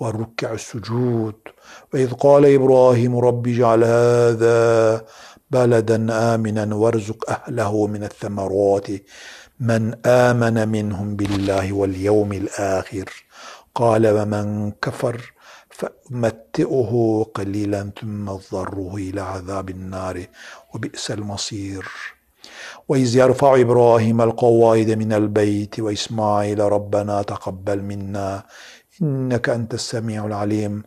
والركع 0.00 0.52
السجود. 0.52 1.34
وإذ 1.94 2.12
قال 2.12 2.54
إبراهيم 2.54 3.16
رب 3.18 3.46
اجعل 3.48 3.84
هذا 3.84 5.04
بلدا 5.50 6.34
آمنا 6.34 6.74
وارزق 6.74 7.30
أهله 7.30 7.86
من 7.86 8.04
الثمرات 8.04 8.88
من 9.60 9.94
آمن 10.06 10.68
منهم 10.68 11.16
بالله 11.16 11.72
واليوم 11.72 12.32
الآخر. 12.32 13.24
قال 13.74 14.06
ومن 14.06 14.72
كفر 14.82 15.32
فأمتئه 15.72 16.92
قليلا 17.34 17.90
ثم 18.00 18.28
اضطره 18.28 18.94
إلى 18.96 19.20
عذاب 19.20 19.70
النار 19.70 20.26
وبئس 20.74 21.10
المصير. 21.10 21.84
وإذ 22.88 23.16
يرفع 23.16 23.60
إبراهيم 23.60 24.20
القواعد 24.20 24.90
من 24.90 25.12
البيت 25.12 25.80
وإسماعيل 25.80 26.58
ربنا 26.60 27.22
تقبل 27.22 27.82
منا 27.82 28.42
إنك 29.02 29.48
أنت 29.48 29.74
السميع 29.74 30.26
العليم. 30.26 30.82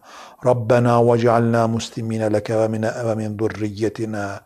ربنا 0.46 0.98
واجعلنا 0.98 1.68
مسلمين 1.68 2.28
لك 2.28 2.50
ومن 2.50 2.92
ومن 3.06 3.38
ذريتنا 3.38 4.42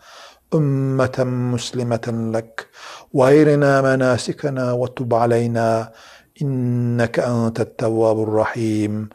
أمة 0.53 1.17
مسلمة 1.53 2.31
لك. 2.35 2.67
وأرنا 3.13 3.81
مناسكنا 3.81 4.71
وتب 4.71 5.13
علينا 5.13 5.91
إنك 6.41 7.19
أنت 7.19 7.59
التواب 7.59 8.23
الرحيم. 8.23 9.09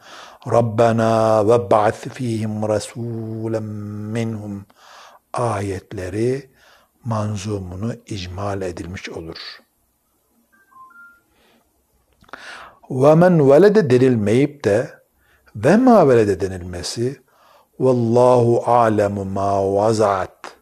Rabbena 0.51 1.47
ve 1.47 1.71
ba'th 1.71 2.09
fihim 2.09 2.69
rasulen 2.69 3.63
minhum 4.13 4.65
ayetleri 5.33 6.49
manzumunu 7.03 7.93
icmal 8.07 8.61
edilmiş 8.61 9.09
olur. 9.09 9.37
Ve 12.89 13.15
men 13.15 13.49
velede 13.51 13.89
denilmeyip 13.89 14.63
de 14.63 14.89
ve 15.55 15.77
ma 15.77 16.09
velede 16.09 16.41
denilmesi 16.41 17.21
vallahu 17.79 18.63
alemu 18.65 19.25
ma 19.25 19.73
vazat 19.73 20.57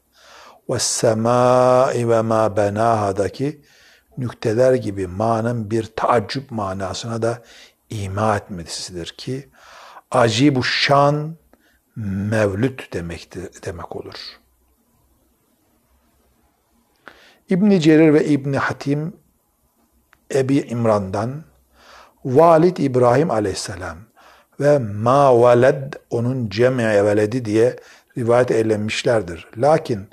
ve 0.70 0.80
semai 0.80 2.10
ve 2.10 2.22
ma 2.22 2.58
benahadaki 2.58 3.62
nükteler 4.18 4.74
gibi 4.74 5.08
manın 5.08 5.72
bir 5.72 5.92
taaccüp 5.96 6.52
manasına 6.52 7.22
da 7.22 7.42
ima 7.90 8.38
etmesidir 8.38 9.16
ki 9.18 9.50
acibu 10.14 10.64
şan 10.64 11.36
mevlüt 11.96 12.94
demektir, 12.94 13.50
demek 13.66 13.96
olur. 13.96 14.16
İbn 17.50 17.80
Cerir 17.80 18.14
ve 18.14 18.26
İbn 18.26 18.54
Hatim 18.54 19.14
Ebi 20.36 20.58
İmran'dan 20.58 21.44
Valid 22.26 22.78
İbrahim 22.78 23.32
aleyhisselam 23.32 23.98
ve 24.60 24.80
ma 24.80 25.42
veled 25.42 25.94
onun 26.10 26.50
cem'i 26.50 26.84
veledi 26.84 27.46
diye 27.46 27.76
rivayet 28.18 28.52
eylemişlerdir. 28.52 29.48
Lakin 29.58 30.10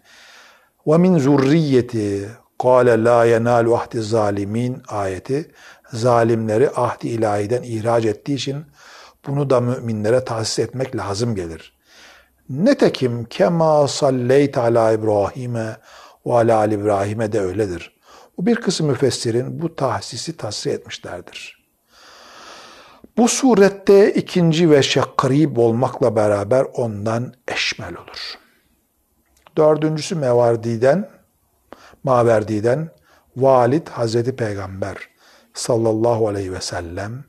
ve 0.87 0.99
min 0.99 1.19
zurriyeti 1.19 2.29
kâle 2.63 3.05
la 3.05 3.25
yenâlu 3.25 3.77
ahdi 3.77 4.03
zalimin 4.03 4.83
ayeti 4.89 5.51
zalimleri 5.93 6.71
ahdi 6.71 7.09
ilahiden 7.09 7.63
ihraç 7.63 8.05
ettiği 8.05 8.35
için 8.35 8.65
bunu 9.27 9.51
da 9.51 9.61
müminlere 9.61 10.25
tahsis 10.25 10.59
etmek 10.59 10.97
lazım 10.97 11.35
gelir. 11.35 11.79
Netekim 12.49 13.25
kema 13.25 13.89
salleyt 13.89 14.59
ala 14.59 14.93
İbrahim'e 14.93 15.77
ve 16.27 16.33
ala 16.33 16.57
Ali 16.57 16.75
İbrahim'e 16.75 17.33
de 17.33 17.41
öyledir. 17.41 18.01
Bu 18.39 18.47
bir 18.47 18.57
kısım 18.57 18.87
müfessirin 18.87 19.63
bu 19.63 19.77
tahsisi 19.77 20.37
tasrih 20.37 20.73
etmişlerdir. 20.73 21.61
Bu 23.17 23.29
surette 23.29 24.13
ikinci 24.15 24.71
ve 24.71 24.83
şekkarib 24.83 25.57
olmakla 25.57 26.17
beraber 26.17 26.67
ondan 26.75 27.35
eşmel 27.49 27.97
olur. 27.97 28.35
Dördüncüsü 29.57 30.15
Mevardi'den, 30.15 31.11
Maverdi'den 32.05 32.89
Valid 33.37 33.89
Hazreti 33.89 34.37
Peygamber 34.37 34.97
sallallahu 35.55 36.29
aleyhi 36.29 36.53
ve 36.53 36.61
sellem 36.61 37.25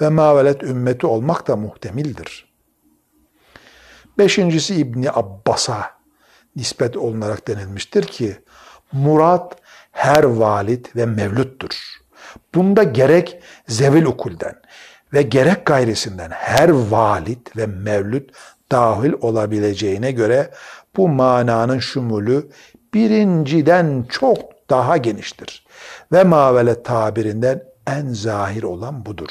ve 0.00 0.08
mavelet 0.08 0.62
ümmeti 0.62 1.06
olmak 1.06 1.48
da 1.48 1.56
muhtemildir. 1.56 2.54
Beşincisi 4.18 4.74
İbni 4.74 5.10
Abbas'a 5.10 5.90
nispet 6.56 6.96
olunarak 6.96 7.48
denilmiştir 7.48 8.02
ki 8.06 8.36
murat 8.92 9.56
her 9.92 10.24
valid 10.24 10.86
ve 10.96 11.06
mevlüttür. 11.06 11.76
Bunda 12.54 12.82
gerek 12.82 13.42
zevil 13.68 14.04
ukulden 14.04 14.54
ve 15.12 15.22
gerek 15.22 15.66
gayrisinden 15.66 16.30
her 16.30 16.68
valid 16.68 17.46
ve 17.56 17.66
mevlüt 17.66 18.30
dahil 18.72 19.12
olabileceğine 19.20 20.12
göre 20.12 20.50
bu 20.96 21.08
mananın 21.08 21.78
şumulü 21.78 22.50
birinciden 22.94 24.06
çok 24.08 24.70
daha 24.70 24.96
geniştir. 24.96 25.66
Ve 26.12 26.24
mavele 26.24 26.82
tabirinden 26.82 27.62
en 27.86 28.08
zahir 28.08 28.62
olan 28.62 29.06
budur. 29.06 29.30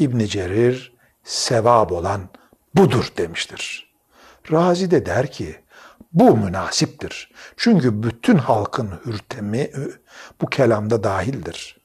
İbn 0.00 0.24
Cerir 0.24 0.92
sevab 1.24 1.90
olan 1.90 2.20
budur 2.74 3.12
demiştir. 3.16 3.92
Razi 4.52 4.90
de 4.90 5.06
der 5.06 5.30
ki 5.30 5.56
bu 6.12 6.36
münasiptir. 6.36 7.32
Çünkü 7.56 8.02
bütün 8.02 8.38
halkın 8.38 8.90
hürtemi 9.06 9.70
bu 10.40 10.46
kelamda 10.46 11.04
dahildir. 11.04 11.80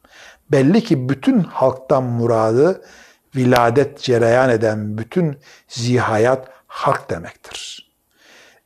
Belli 0.52 0.84
ki 0.84 1.10
bütün 1.10 1.40
halktan 1.40 2.04
muradı 2.04 2.82
viladet 3.36 4.00
cereyan 4.00 4.50
eden 4.50 4.98
bütün 4.98 5.38
zihayat 5.68 6.50
halk 6.68 7.10
demektir. 7.10 7.92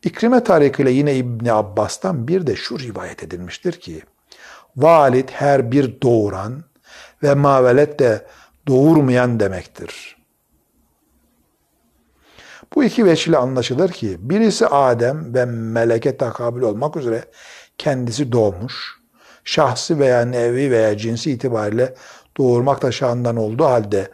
İkrime 0.03 0.43
tarikiyle 0.43 0.91
yine 0.91 1.15
İbni 1.15 1.53
Abbas'tan 1.53 2.27
bir 2.27 2.47
de 2.47 2.55
şu 2.55 2.79
rivayet 2.79 3.23
edilmiştir 3.23 3.73
ki, 3.73 4.01
valid 4.75 5.29
her 5.29 5.71
bir 5.71 6.01
doğuran 6.01 6.63
ve 7.23 7.33
mavelet 7.33 7.99
de 7.99 8.25
doğurmayan 8.69 9.39
demektir. 9.39 10.17
Bu 12.75 12.83
iki 12.83 13.05
veçile 13.05 13.37
anlaşılır 13.37 13.91
ki 13.91 14.17
birisi 14.19 14.67
Adem 14.67 15.33
ve 15.33 15.45
meleke 15.45 16.17
takabül 16.17 16.61
olmak 16.61 16.95
üzere 16.95 17.23
kendisi 17.77 18.31
doğmuş, 18.31 18.99
şahsı 19.43 19.99
veya 19.99 20.21
nevi 20.21 20.71
veya 20.71 20.97
cinsi 20.97 21.31
itibariyle 21.31 21.93
doğurmak 22.37 22.81
da 22.81 22.91
şandan 22.91 23.35
olduğu 23.35 23.65
halde 23.65 24.11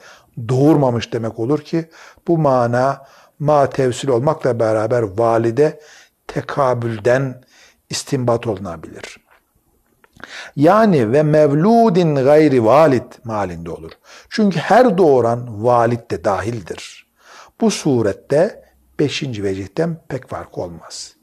doğurmamış 0.49 1.13
demek 1.13 1.39
olur 1.39 1.61
ki 1.61 1.89
bu 2.27 2.37
mana 2.37 3.05
ma 3.39 3.69
tevsil 3.69 4.07
olmakla 4.09 4.59
beraber 4.59 5.01
valide 5.01 5.79
tekabülden 6.27 7.43
istinbat 7.89 8.47
olunabilir. 8.47 9.24
Yani 10.55 11.11
ve 11.11 11.23
mevludin 11.23 12.15
gayri 12.15 12.65
valid 12.65 13.11
malinde 13.23 13.71
olur. 13.71 13.91
Çünkü 14.29 14.59
her 14.59 14.97
doğuran 14.97 15.63
valid 15.63 16.11
de 16.11 16.23
dahildir. 16.23 17.07
Bu 17.61 17.71
surette 17.71 18.63
beşinci 18.99 19.43
vecihten 19.43 19.97
pek 20.07 20.29
fark 20.29 20.57
olmaz. 20.57 21.13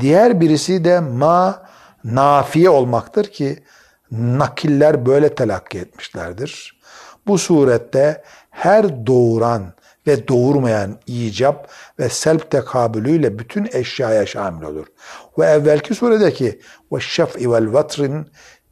Diğer 0.00 0.40
birisi 0.40 0.84
de 0.84 1.00
ma 1.00 1.62
nafiye 2.04 2.70
olmaktır 2.70 3.24
ki 3.24 3.64
nakiller 4.10 5.06
böyle 5.06 5.34
telakki 5.34 5.78
etmişlerdir. 5.78 6.80
Bu 7.26 7.38
surette 7.38 8.22
her 8.50 9.06
doğuran 9.06 9.72
ve 10.10 10.28
doğurmayan 10.28 10.98
icap 11.06 11.68
ve 11.98 12.08
selp 12.08 12.50
tekabülüyle 12.50 13.38
bütün 13.38 13.68
eşyaya 13.72 14.26
şamil 14.26 14.62
olur. 14.62 14.86
Ve 15.38 15.46
evvelki 15.46 15.94
suredeki 15.94 16.60
ve 16.92 17.00
şef'i 17.00 17.52
vel 17.52 17.72
vatrin 17.72 18.26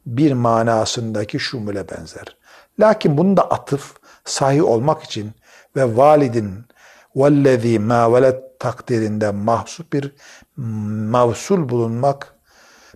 bir 0.05 0.33
manasındaki 0.33 1.39
şumule 1.39 1.89
benzer. 1.89 2.37
Lakin 2.79 3.17
bunda 3.17 3.51
atıf 3.51 3.95
sahih 4.25 4.63
olmak 4.63 5.03
için 5.03 5.31
ve 5.75 5.97
validin 5.97 6.65
vellezî 7.15 7.79
mâ 7.79 8.13
velet 8.13 8.59
takdirinde 8.59 9.31
mahsup 9.31 9.93
bir 9.93 10.15
mevsul 10.57 11.69
bulunmak, 11.69 12.35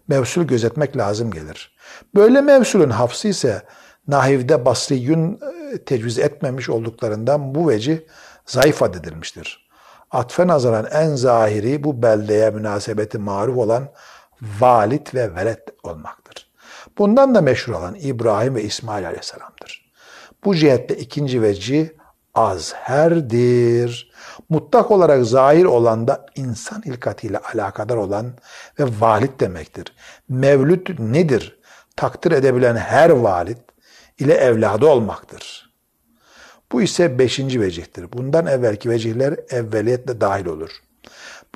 mevsul 0.08 0.43
gözetmek 0.43 0.97
lazım 0.97 1.32
gelir. 1.32 1.75
Böyle 2.15 2.41
mevsulün 2.41 2.89
hafsı 2.89 3.27
ise 3.27 3.62
Nahiv'de 4.08 4.65
Basriyün 4.65 5.39
e, 5.73 5.77
tecviz 5.77 6.19
etmemiş 6.19 6.69
olduklarından 6.69 7.56
bu 7.56 7.69
veci 7.69 8.06
zayıf 8.45 8.84
adedilmiştir. 8.84 9.69
Atfe 10.12 10.47
nazaran 10.47 10.86
en 10.91 11.15
zahiri 11.15 11.84
bu 11.84 12.01
beldeye 12.01 12.49
münasebeti 12.49 13.17
maruf 13.17 13.58
olan 13.58 13.89
valid 14.60 15.08
ve 15.13 15.36
velet 15.36 15.69
olmaktır. 15.84 16.51
Bundan 16.97 17.36
da 17.36 17.41
meşhur 17.41 17.73
olan 17.73 17.95
İbrahim 17.95 18.56
ve 18.56 18.63
İsmail 18.63 19.08
aleyhisselamdır. 19.08 19.93
Bu 20.45 20.56
cihette 20.56 20.95
ikinci 20.95 21.41
veci 21.41 21.95
azherdir. 22.34 24.12
Mutlak 24.49 24.91
olarak 24.91 25.25
zahir 25.25 25.65
olan 25.65 26.08
da 26.08 26.25
insan 26.36 26.82
hilkatiyle 26.86 27.38
alakadar 27.38 27.97
olan 27.97 28.34
ve 28.79 28.86
valid 28.99 29.39
demektir. 29.39 29.95
Mevlüt 30.29 30.99
nedir? 30.99 31.60
Takdir 31.95 32.32
edebilen 32.32 32.75
her 32.75 33.10
valid 33.10 33.58
ile 34.19 34.34
evladı 34.34 34.86
olmaktır. 34.86 35.62
Bu 36.72 36.83
ise 36.83 37.18
beşinci 37.18 37.61
vecihtir. 37.61 38.12
Bundan 38.12 38.46
evvelki 38.46 38.90
vecihler 38.90 39.37
evveliyetle 39.51 40.20
dahil 40.20 40.46
olur. 40.46 40.70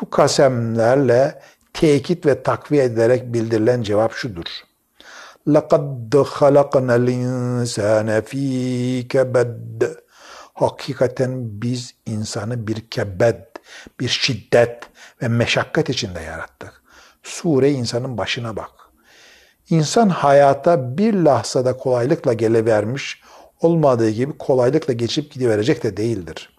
Bu 0.01 0.11
kasemlerle 0.11 1.41
tekit 1.73 2.27
ve 2.27 2.43
takviye 2.43 2.85
edilerek 2.85 3.33
bildirilen 3.33 3.83
cevap 3.83 4.13
şudur. 4.13 4.47
لَقَدْ 5.47 6.11
خَلَقْنَا 6.11 6.97
الْاِنْسَانَ 7.05 8.23
ف۪ي 8.23 9.09
كَبَدٍ 9.09 10.03
Hakikaten 10.55 11.63
biz 11.63 11.95
insanı 12.07 12.67
bir 12.67 12.81
kebed, 12.81 13.41
bir 14.01 14.09
şiddet 14.09 14.83
ve 15.23 15.29
meşakkat 15.29 15.91
içinde 15.91 16.21
yarattık. 16.21 16.83
Sure 17.23 17.71
insanın 17.71 18.19
başına 18.19 18.57
bak. 18.57 18.71
İnsan 19.71 20.09
hayata 20.09 20.99
bir 20.99 21.15
lahzada 21.15 21.77
kolaylıkla 21.77 22.33
gelevermiş, 22.33 23.23
olmadığı 23.62 24.10
gibi 24.10 24.38
kolaylıkla 24.38 24.94
geçip 24.94 25.32
gidiverecek 25.32 25.84
de 25.84 25.98
değildir. 25.98 26.58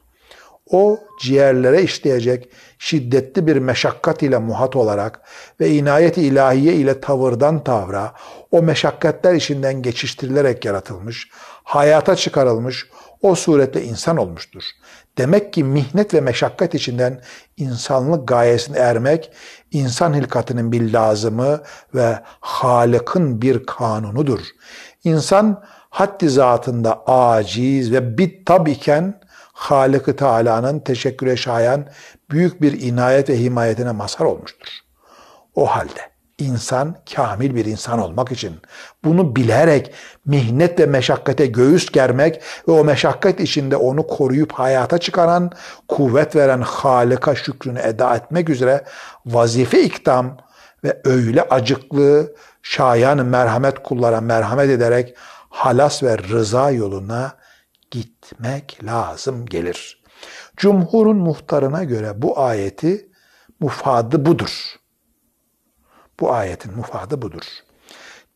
O 0.70 1.00
ciğerlere 1.20 1.82
işleyecek 1.82 2.48
şiddetli 2.78 3.46
bir 3.46 3.56
meşakkat 3.56 4.22
ile 4.22 4.38
muhat 4.38 4.76
olarak 4.76 5.20
ve 5.61 5.70
inayet 5.70 6.18
ilahiye 6.18 6.74
ile 6.74 7.00
tavırdan 7.00 7.64
tavra 7.64 8.12
o 8.50 8.62
meşakkatler 8.62 9.34
içinden 9.34 9.82
geçiştirilerek 9.82 10.64
yaratılmış, 10.64 11.28
hayata 11.64 12.16
çıkarılmış, 12.16 12.87
o 13.22 13.34
surette 13.34 13.82
insan 13.82 14.16
olmuştur. 14.16 14.62
Demek 15.18 15.52
ki 15.52 15.64
mihnet 15.64 16.14
ve 16.14 16.20
meşakkat 16.20 16.74
içinden 16.74 17.20
insanlık 17.56 18.28
gayesine 18.28 18.78
ermek, 18.78 19.32
insan 19.70 20.14
hilkatının 20.14 20.72
bir 20.72 20.92
lazımı 20.92 21.61
ve 21.94 22.18
Halık'ın 22.40 23.42
bir 23.42 23.66
kanunudur. 23.66 24.40
İnsan 25.04 25.62
haddi 25.90 26.29
zatında 26.29 27.03
aciz 27.07 27.92
ve 27.92 28.18
bit 28.18 28.46
tab 28.46 28.66
iken 28.66 29.20
Halık-ı 29.53 30.16
Teala'nın 30.16 30.81
teşekküre 30.81 31.37
şayan 31.37 31.87
büyük 32.31 32.62
bir 32.62 32.81
inayet 32.81 33.31
ve 33.31 33.38
himayetine 33.38 33.92
mazhar 33.92 34.24
olmuştur. 34.24 34.68
O 35.55 35.66
halde 35.66 36.01
insan 36.38 36.96
kamil 37.14 37.55
bir 37.55 37.64
insan 37.64 37.98
olmak 37.98 38.33
için 38.33 38.53
bunu 39.05 39.37
bilerek 39.37 39.92
mihnet 40.27 40.81
ve 40.81 40.87
meşakkate 40.87 41.46
göğüs 41.46 41.90
germek 41.90 42.42
ve 42.68 42.72
o 42.72 42.85
meşakkat 42.85 43.40
içinde 43.40 43.77
onu 43.77 44.07
koruyup 44.07 44.53
hayata 44.53 44.98
çıkaran, 44.98 45.51
kuvvet 45.88 46.37
veren 46.37 46.61
Halık'a 46.61 47.35
şükrünü 47.35 47.79
eda 47.79 48.16
etmek 48.16 48.48
üzere 48.48 48.85
vazife 49.27 49.83
ikdam 49.83 50.37
ve 50.85 51.01
öyle 51.05 51.42
acıklı, 51.42 52.35
şayan 52.62 53.27
merhamet 53.27 53.83
kullara 53.83 54.20
merhamet 54.20 54.70
ederek 54.70 55.14
halas 55.48 56.02
ve 56.02 56.18
rıza 56.18 56.70
yoluna 56.70 57.37
gitmek 57.90 58.84
lazım 58.84 59.46
gelir. 59.46 60.02
Cumhurun 60.56 61.16
muhtarına 61.16 61.84
göre 61.84 62.22
bu 62.22 62.40
ayeti 62.40 63.08
mufadı 63.61 64.26
budur. 64.26 64.76
Bu 66.20 66.32
ayetin 66.32 66.76
mufadı 66.76 67.22
budur. 67.22 67.42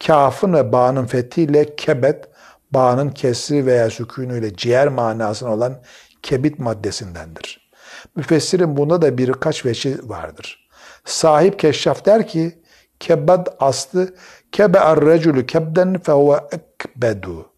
Kafın 0.06 0.52
ve 0.52 0.72
bağının 0.72 1.06
fethiyle 1.06 1.76
kebet, 1.76 2.28
bağının 2.70 3.10
kesri 3.10 3.66
veya 3.66 3.90
sükûnüyle 3.90 4.56
ciğer 4.56 4.88
manasına 4.88 5.54
olan 5.54 5.82
kebit 6.22 6.58
maddesindendir. 6.58 7.70
Müfessirin 8.16 8.76
bunda 8.76 9.02
da 9.02 9.18
birkaç 9.18 9.66
veçi 9.66 10.08
vardır. 10.08 10.68
Sahip 11.04 11.58
Keşşaf 11.58 12.04
der 12.04 12.28
ki, 12.28 12.62
kebbed 13.00 13.46
aslı 13.60 14.14
kebe'er 14.52 15.00
recülü 15.00 15.46
kebden 15.46 15.98
fehuve 15.98 16.40
ekbedu. 16.52 17.52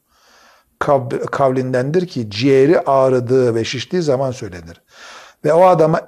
Kavlindendir 1.30 2.06
ki 2.06 2.30
ciğeri 2.30 2.80
ağrıdığı 2.80 3.54
ve 3.54 3.64
şiştiği 3.64 4.02
zaman 4.02 4.30
söylenir. 4.30 4.82
Ve 5.44 5.52
o 5.52 5.64
adama 5.66 6.00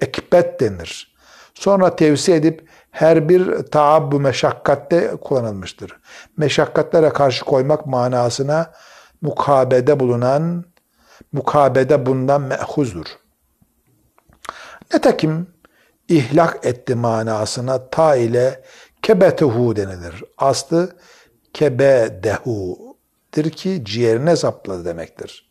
ekbet 0.00 0.60
denir. 0.60 1.14
Sonra 1.54 1.96
tevsi 1.96 2.32
edip 2.32 2.68
her 2.90 3.28
bir 3.28 3.62
taabbu 3.62 4.20
meşakkatte 4.20 5.16
kullanılmıştır. 5.20 5.96
Meşakkatlere 6.36 7.08
karşı 7.08 7.44
koymak 7.44 7.86
manasına 7.86 8.70
mukabede 9.22 10.00
bulunan, 10.00 10.64
mukabede 11.32 12.06
bundan 12.06 12.42
mehuzdur. 12.42 13.06
Netekim 14.92 15.46
ihlak 16.08 16.66
etti 16.66 16.94
manasına 16.94 17.90
ta 17.90 18.16
ile 18.16 18.62
kebetehu 19.02 19.76
denilir. 19.76 20.24
Aslı 20.38 20.96
kebedehu'dir 21.52 23.50
ki 23.50 23.82
ciğerine 23.84 24.36
zapladı 24.36 24.84
demektir. 24.84 25.50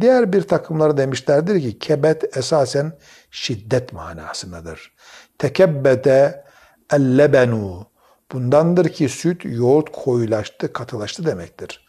Diğer 0.00 0.32
bir 0.32 0.42
takımları 0.42 0.96
demişlerdir 0.96 1.60
ki 1.60 1.78
kebet 1.78 2.36
esasen 2.36 2.92
şiddet 3.30 3.92
manasındadır. 3.92 4.92
Tekebbete 5.38 6.44
ellebenu 6.92 7.86
bundandır 8.32 8.88
ki 8.88 9.08
süt 9.08 9.44
yoğurt 9.44 9.92
koyulaştı, 9.92 10.72
katılaştı 10.72 11.26
demektir. 11.26 11.86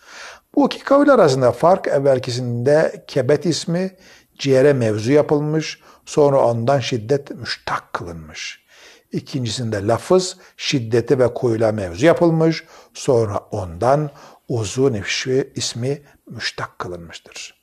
Bu 0.56 0.66
iki 0.66 0.84
kavil 0.84 1.10
arasında 1.10 1.52
fark 1.52 1.88
evvelkisinde 1.88 3.04
kebet 3.08 3.46
ismi 3.46 3.96
ciğere 4.40 4.74
mevzu 4.74 5.12
yapılmış, 5.12 5.80
sonra 6.06 6.46
ondan 6.46 6.80
şiddet 6.80 7.32
müştak 7.32 7.94
kılınmış. 7.94 8.66
İkincisinde 9.12 9.88
lafız 9.88 10.38
şiddeti 10.58 11.20
ve 11.20 11.34
koyula 11.34 11.72
mevzu 11.72 12.06
yapılmış, 12.06 12.64
sonra 12.94 13.38
ondan 13.38 14.12
uzun 14.48 14.94
nefşi 14.94 15.52
ismi 15.56 16.02
müştak 16.30 16.80
kılınmıştır. 16.80 17.62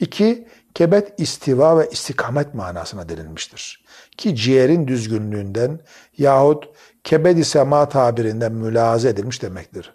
İki, 0.00 0.48
kebet 0.74 1.20
istiva 1.20 1.78
ve 1.78 1.88
istikamet 1.92 2.54
manasına 2.54 3.08
denilmiştir. 3.08 3.84
Ki 4.16 4.36
ciğerin 4.36 4.88
düzgünlüğünden 4.88 5.80
yahut 6.18 6.68
kebed-i 7.04 7.44
sema 7.44 7.88
tabirinden 7.88 8.52
mülaze 8.52 9.08
edilmiş 9.08 9.42
demektir. 9.42 9.94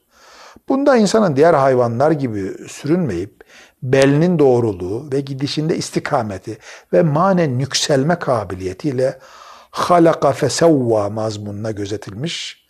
Bunda 0.70 0.96
insanın 0.98 1.36
diğer 1.36 1.54
hayvanlar 1.54 2.12
gibi 2.12 2.68
sürünmeyip 2.68 3.44
belinin 3.84 4.40
doğruluğu 4.40 5.12
ve 5.14 5.22
gidişinde 5.22 5.78
istikameti 5.78 6.58
ve 6.94 7.02
manen 7.02 7.60
yükselme 7.60 8.20
kabiliyetiyle 8.20 9.20
halaka 9.72 10.32
fesevva 10.32 11.10
mazmununa 11.10 11.72
gözetilmiş, 11.72 12.66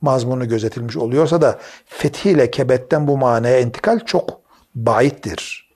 mazmunu 0.00 0.48
gözetilmiş 0.48 0.96
oluyorsa 0.96 1.42
da 1.42 1.58
fethiyle 1.86 2.50
kebetten 2.50 3.08
bu 3.08 3.18
manaya 3.18 3.60
intikal 3.60 4.00
çok 4.00 4.40
baittir. 4.74 5.66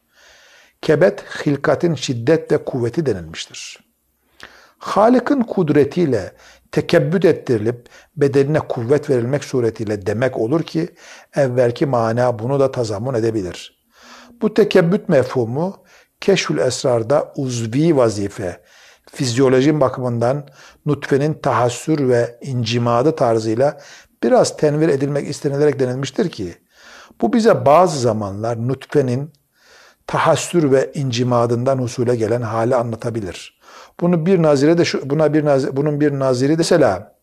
Kebet, 0.83 1.25
hilkatin 1.47 1.95
şiddet 1.95 2.53
ve 2.53 2.65
kuvveti 2.65 3.07
denilmiştir. 3.07 3.79
Halık'ın 4.79 5.43
kudretiyle 5.43 6.33
tekebbüt 6.73 7.25
ettirilip 7.25 7.89
bedenine 8.17 8.59
kuvvet 8.59 9.11
verilmek 9.11 9.45
suretiyle 9.45 10.07
demek 10.07 10.39
olur 10.39 10.63
ki 10.63 10.89
evvelki 11.37 11.87
mana 11.87 12.39
bunu 12.39 12.61
da 12.61 12.73
tazammun 12.73 13.15
edebilir. 13.15 13.81
Bu 14.43 14.55
tekebbüt 14.55 15.09
mefhumu 15.09 15.85
keşfül 16.21 16.59
esrarda 16.59 17.33
uzvi 17.37 17.97
vazife, 17.97 18.61
fizyolojin 19.13 19.81
bakımından 19.81 20.47
nutfenin 20.87 21.35
tahassür 21.35 22.09
ve 22.09 22.39
incimadı 22.43 23.17
tarzıyla 23.17 23.81
biraz 24.23 24.57
tenvir 24.57 24.89
edilmek 24.89 25.29
istenilerek 25.29 25.81
denilmiştir 25.81 26.29
ki 26.29 26.55
bu 27.21 27.33
bize 27.33 27.67
bazı 27.67 28.01
zamanlar 28.01 28.69
nutfenin 28.69 29.33
tahassür 30.07 30.73
ve 30.73 30.91
incimadından 30.95 31.79
husule 31.79 32.17
gelen 32.17 32.43
hali 32.43 32.77
anlatabilir. 32.77 33.61
Bunu 34.01 34.27
bir 34.27 34.43
nazire 34.43 34.79
de 34.79 34.85
şu, 34.85 35.11
buna 35.11 35.35
bir 35.35 35.45
nazire, 35.45 35.77
bunun 35.77 36.01
bir 36.01 36.19
naziri 36.19 36.53
de 36.53 36.57
mesela 36.57 37.17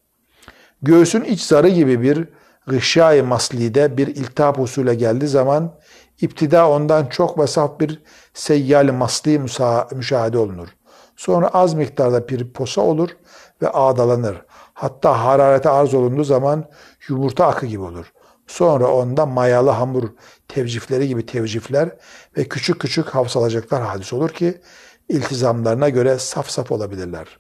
göğsün 0.82 1.22
iç 1.22 1.42
zarı 1.42 1.70
gibi 1.70 2.02
bir 2.02 2.28
gışşay 2.68 3.22
maslide 3.22 3.98
bir 3.98 4.08
iltihap 4.08 4.60
usule 4.60 4.96
geldiği 4.96 5.28
zaman 5.28 5.76
iptida 6.22 6.70
ondan 6.70 7.06
çok 7.06 7.40
ve 7.40 7.48
saf 7.48 7.80
bir 7.80 8.02
seyyal 8.34 8.94
masli 8.94 9.40
müşahede 9.96 10.38
olunur. 10.38 10.68
Sonra 11.18 11.48
az 11.48 11.74
miktarda 11.74 12.30
bir 12.30 12.54
posa 12.54 12.82
olur 12.82 13.10
ve 13.62 13.70
ağdalanır. 13.70 14.42
Hatta 14.74 15.26
hararete 15.26 15.70
arz 15.70 15.94
olunduğu 15.94 16.24
zaman 16.24 16.66
yumurta 17.10 17.48
akı 17.48 17.66
gibi 17.66 17.84
olur. 17.84 18.14
Sonra 18.48 18.88
onda 18.88 19.26
mayalı 19.26 19.70
hamur 19.70 20.04
tevcifleri 20.48 21.08
gibi 21.08 21.26
tevcifler 21.26 21.90
ve 22.38 22.44
küçük 22.44 22.82
küçük 22.82 23.08
havsalacaklar 23.08 23.82
hadis 23.82 24.14
olur 24.14 24.30
ki 24.30 24.62
iltizamlarına 25.10 25.90
göre 25.90 26.20
saf 26.20 26.50
saf 26.50 26.72
olabilirler. 26.72 27.40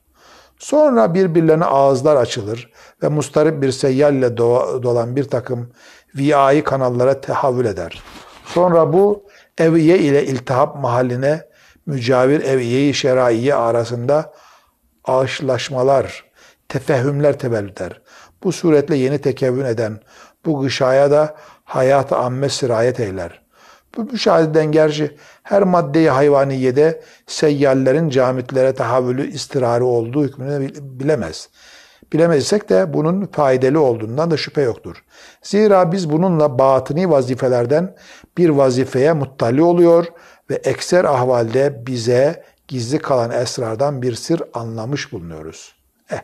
Sonra 0.60 1.14
birbirlerine 1.14 1.66
ağızlar 1.66 2.16
açılır 2.16 2.72
ve 3.04 3.08
mustarip 3.08 3.62
bir 3.62 3.72
seyyalle 3.72 4.38
dolan 4.38 5.16
bir 5.16 5.24
takım 5.24 5.72
viyai 6.16 6.64
kanallara 6.64 7.22
tehavül 7.22 7.66
eder. 7.66 8.04
Sonra 8.46 8.94
bu 8.94 9.24
eviye 9.58 10.00
ile 10.00 10.26
iltihap 10.26 10.76
mahalline 10.76 11.47
mücavir 11.88 12.42
eviye-i 12.42 13.54
arasında 13.54 14.34
ağışlaşmalar, 15.04 16.26
tefehümler 16.70 17.40
tevellüt 17.40 17.82
eder. 17.82 18.02
Bu 18.44 18.52
suretle 18.52 18.96
yeni 18.96 19.22
tekevvün 19.22 19.66
eden 19.66 20.00
bu 20.46 20.62
gışaya 20.62 21.12
da 21.12 21.36
hayat-ı 21.64 22.16
amme 22.16 22.50
sirayet 22.50 23.00
eyler. 23.00 23.42
Bu 23.98 24.04
müşahededen 24.04 24.72
gerçi 24.72 25.18
her 25.44 25.64
maddeyi 25.64 26.10
hayvaniyede 26.10 27.02
seyyallerin 27.28 28.10
camitlere 28.10 28.74
tahavülü 28.74 29.32
istirarı 29.32 29.86
olduğu 29.86 30.24
hükmünü 30.24 30.70
bilemez. 30.82 31.50
Bilemezsek 32.14 32.70
de 32.70 32.94
bunun 32.94 33.26
faydalı 33.26 33.82
olduğundan 33.82 34.32
da 34.32 34.38
şüphe 34.38 34.62
yoktur. 34.62 35.04
Zira 35.42 35.92
biz 35.92 36.10
bununla 36.10 36.60
batini 36.60 37.10
vazifelerden 37.10 37.96
bir 38.38 38.50
vazifeye 38.50 39.14
muttali 39.14 39.62
oluyor 39.62 40.06
ve 40.50 40.56
ekser 40.56 41.06
ahvalde 41.06 41.88
bize 41.88 42.44
gizli 42.68 43.00
kalan 43.00 43.32
esrardan 43.32 44.02
bir 44.02 44.16
sır 44.16 44.42
anlamış 44.54 45.12
bulunuyoruz. 45.12 45.76
Eh. 46.10 46.20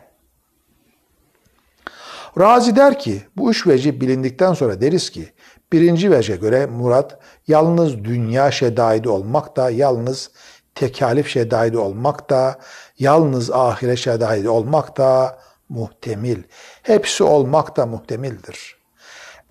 Razi 2.38 2.76
der 2.76 2.98
ki 2.98 3.22
bu 3.36 3.50
üç 3.50 3.66
veci 3.66 4.00
bilindikten 4.00 4.54
sonra 4.54 4.80
deriz 4.80 5.10
ki 5.10 5.32
birinci 5.72 6.10
vece 6.10 6.36
göre 6.36 6.66
murat 6.66 7.18
yalnız 7.48 8.04
dünya 8.04 8.50
şedaidi 8.50 9.08
olmak 9.08 9.56
da 9.56 9.70
yalnız 9.70 10.30
tekalif 10.74 11.28
şedaidi 11.28 11.78
olmak 11.78 12.30
da 12.30 12.58
yalnız 12.98 13.50
ahire 13.50 13.96
şedaidi 13.96 14.48
olmak 14.48 14.96
da 14.96 15.38
muhtemil. 15.68 16.42
Hepsi 16.82 17.24
olmak 17.24 17.76
da 17.76 17.86
muhtemildir. 17.86 18.73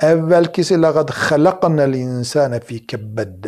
Evvelkisi 0.04 0.82
laqad 0.82 1.10
halaknal 1.10 1.94
insane 1.94 2.60
fi 2.60 2.88
kebbed. 2.88 3.46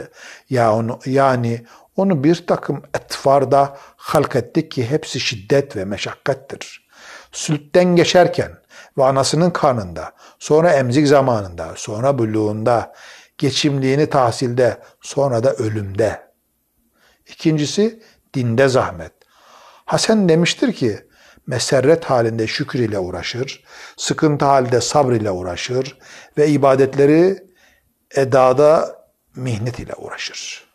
Yani 1.06 1.66
onu 1.96 2.24
bir 2.24 2.48
takım 2.48 2.84
etfarda 2.94 3.78
halk 3.96 4.36
ettik 4.36 4.72
ki 4.72 4.90
hepsi 4.90 5.20
şiddet 5.20 5.76
ve 5.76 5.86
meşakkattir. 5.86 6.88
Sültten 7.32 7.96
geçerken 7.96 8.52
ve 8.98 9.04
anasının 9.04 9.50
karnında, 9.50 10.12
sonra 10.40 10.72
emzik 10.72 11.08
zamanında, 11.08 11.74
sonra 11.76 12.18
buluğunda, 12.18 12.94
geçimliğini 13.38 14.10
tahsilde, 14.10 14.78
sonra 15.02 15.44
da 15.44 15.54
ölümde. 15.54 16.22
İkincisi 17.28 18.04
dinde 18.34 18.68
zahmet. 18.68 19.12
Hasan 19.86 20.30
demiştir 20.30 20.74
ki 20.74 21.00
meserret 21.48 22.06
halinde 22.06 22.48
şükür 22.48 22.80
ile 22.80 23.00
uğraşır, 23.00 23.64
sıkıntı 23.98 24.46
halinde 24.46 24.82
sabr 24.82 25.12
ile 25.12 25.32
uğraşır 25.32 25.98
ve 26.38 26.48
ibadetleri 26.48 27.48
edada 28.16 29.00
mihnet 29.36 29.80
ile 29.80 29.94
uğraşır. 29.98 30.66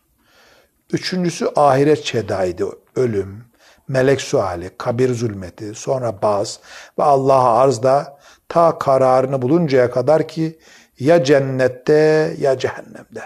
Üçüncüsü 0.92 1.48
ahiret 1.56 2.04
çedaydı, 2.04 2.68
ölüm, 2.96 3.44
melek 3.88 4.20
suali, 4.20 4.70
kabir 4.78 5.14
zulmeti, 5.14 5.74
sonra 5.74 6.22
baz 6.22 6.60
ve 6.98 7.02
Allah'a 7.02 7.58
arzda 7.58 8.18
ta 8.48 8.78
kararını 8.78 9.42
buluncaya 9.42 9.90
kadar 9.90 10.28
ki 10.28 10.58
ya 10.98 11.24
cennette 11.24 12.36
ya 12.38 12.58
cehennemde. 12.58 13.22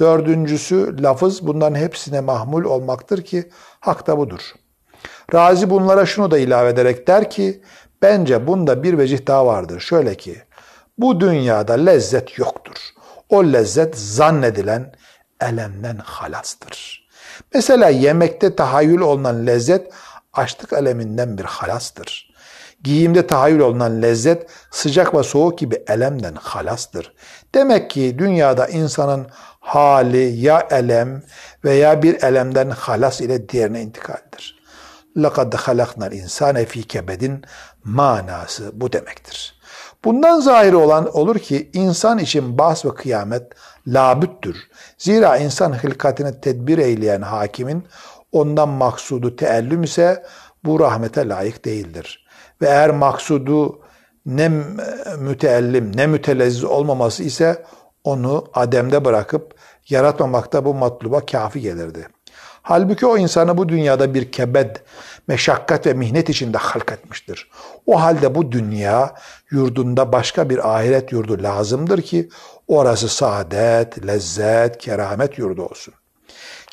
Dördüncüsü 0.00 1.02
lafız 1.02 1.46
bunların 1.46 1.74
hepsine 1.74 2.20
mahmul 2.20 2.64
olmaktır 2.64 3.22
ki 3.22 3.50
hak 3.80 4.06
da 4.06 4.18
budur. 4.18 4.40
Razi 5.34 5.70
bunlara 5.70 6.06
şunu 6.06 6.30
da 6.30 6.38
ilave 6.38 6.68
ederek 6.68 7.06
der 7.06 7.30
ki 7.30 7.62
bence 8.01 8.47
bunda 8.47 8.83
bir 8.83 8.97
vecih 8.97 9.27
daha 9.27 9.45
vardır. 9.45 9.79
Şöyle 9.79 10.15
ki 10.15 10.41
bu 10.97 11.19
dünyada 11.19 11.73
lezzet 11.73 12.37
yoktur. 12.37 12.75
O 13.29 13.43
lezzet 13.43 13.97
zannedilen 13.97 14.93
elemden 15.41 15.97
halastır. 15.97 17.07
Mesela 17.53 17.89
yemekte 17.89 18.55
tahayyül 18.55 19.01
olunan 19.01 19.47
lezzet 19.47 19.91
açlık 20.33 20.73
eleminden 20.73 21.37
bir 21.37 21.43
halastır. 21.43 22.31
Giyimde 22.83 23.27
tahayyül 23.27 23.59
olunan 23.59 24.01
lezzet 24.01 24.49
sıcak 24.71 25.15
ve 25.15 25.23
soğuk 25.23 25.59
gibi 25.59 25.83
elemden 25.87 26.35
halastır. 26.35 27.13
Demek 27.55 27.89
ki 27.89 28.15
dünyada 28.19 28.67
insanın 28.67 29.27
hali 29.59 30.37
ya 30.37 30.67
elem 30.71 31.23
veya 31.65 32.03
bir 32.03 32.23
elemden 32.23 32.69
halas 32.69 33.21
ile 33.21 33.49
diğerine 33.49 33.81
intikaldir. 33.81 34.61
لَقَدْ 35.15 35.55
خَلَقْنَا 35.55 36.09
الْاِنْسَانَ 36.09 36.65
ف۪ي 36.65 36.83
kebedin 36.83 37.45
manası 37.86 38.80
bu 38.80 38.92
demektir. 38.92 39.60
Bundan 40.04 40.40
zahir 40.40 40.72
olan 40.72 41.16
olur 41.16 41.38
ki 41.38 41.70
insan 41.72 42.18
için 42.18 42.58
bahs 42.58 42.84
ve 42.84 42.94
kıyamet 42.94 43.52
labüttür. 43.86 44.56
Zira 44.98 45.36
insan 45.36 45.72
hılkatini 45.72 46.40
tedbir 46.40 46.78
eyleyen 46.78 47.22
hakimin 47.22 47.86
ondan 48.32 48.68
maksudu 48.68 49.36
teellüm 49.36 49.82
ise 49.82 50.22
bu 50.64 50.80
rahmete 50.80 51.28
layık 51.28 51.64
değildir. 51.64 52.26
Ve 52.62 52.66
eğer 52.66 52.90
maksudu 52.90 53.80
ne 54.26 54.50
müteellim 55.18 55.96
ne 55.96 56.06
mütelezziz 56.06 56.64
olmaması 56.64 57.22
ise 57.22 57.64
onu 58.04 58.46
ademde 58.54 59.04
bırakıp 59.04 59.54
yaratmamakta 59.88 60.64
bu 60.64 60.74
matluba 60.74 61.26
kafi 61.26 61.60
gelirdi. 61.60 62.08
Halbuki 62.68 63.06
o 63.06 63.18
insanı 63.18 63.58
bu 63.58 63.68
dünyada 63.68 64.14
bir 64.14 64.32
kebed, 64.32 64.76
meşakkat 65.28 65.86
ve 65.86 65.92
mihnet 65.92 66.28
içinde 66.28 66.58
halk 66.58 66.92
etmiştir. 66.92 67.50
O 67.86 68.02
halde 68.02 68.34
bu 68.34 68.52
dünya 68.52 69.14
yurdunda 69.50 70.12
başka 70.12 70.50
bir 70.50 70.76
ahiret 70.76 71.12
yurdu 71.12 71.42
lazımdır 71.42 72.02
ki 72.02 72.28
orası 72.68 73.08
saadet, 73.08 74.06
lezzet, 74.06 74.78
keramet 74.78 75.38
yurdu 75.38 75.62
olsun. 75.62 75.94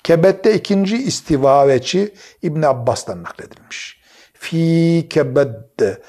Kebette 0.04 0.56
ikinci 0.56 0.98
istiva 0.98 1.68
veçi 1.68 2.14
İbn 2.42 2.62
Abbas'tan 2.62 3.24
nakledilmiş. 3.24 4.02
Fi 4.34 5.08
kebedde 5.10 6.02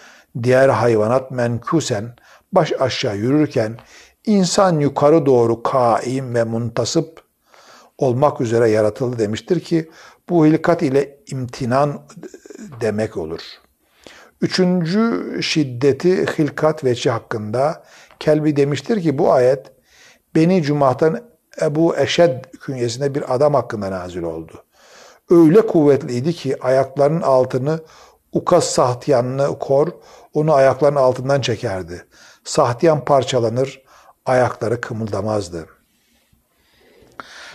diğer 0.42 0.68
hayvanat 0.68 1.30
menkusen 1.30 2.16
baş 2.52 2.72
aşağı 2.80 3.16
yürürken 3.16 3.78
insan 4.26 4.80
yukarı 4.80 5.26
doğru 5.26 5.62
kaim 5.62 6.34
ve 6.34 6.44
muntasıp 6.44 7.23
olmak 7.98 8.40
üzere 8.40 8.70
yaratıldı 8.70 9.18
demiştir 9.18 9.60
ki 9.60 9.90
bu 10.28 10.46
hilkat 10.46 10.82
ile 10.82 11.18
imtinan 11.30 12.02
demek 12.80 13.16
olur. 13.16 13.40
Üçüncü 14.40 15.38
şiddeti 15.42 16.26
hilkat 16.38 16.84
veçi 16.84 17.10
hakkında 17.10 17.84
Kelbi 18.20 18.56
demiştir 18.56 19.02
ki 19.02 19.18
bu 19.18 19.32
ayet 19.32 19.72
Beni 20.34 20.62
Cumah'tan 20.62 21.20
Ebu 21.62 21.96
Eşed 21.96 22.44
künyesinde 22.60 23.14
bir 23.14 23.34
adam 23.34 23.54
hakkında 23.54 23.90
nazil 23.90 24.22
oldu. 24.22 24.64
Öyle 25.30 25.66
kuvvetliydi 25.66 26.32
ki 26.32 26.62
ayaklarının 26.62 27.20
altını 27.20 27.80
Ukas 28.32 28.64
Sahtiyan'ını 28.64 29.58
kor, 29.58 29.88
onu 30.34 30.54
ayaklarının 30.54 31.00
altından 31.00 31.40
çekerdi. 31.40 32.06
Sahtiyan 32.44 33.04
parçalanır, 33.04 33.82
ayakları 34.26 34.80
kımıldamazdı. 34.80 35.66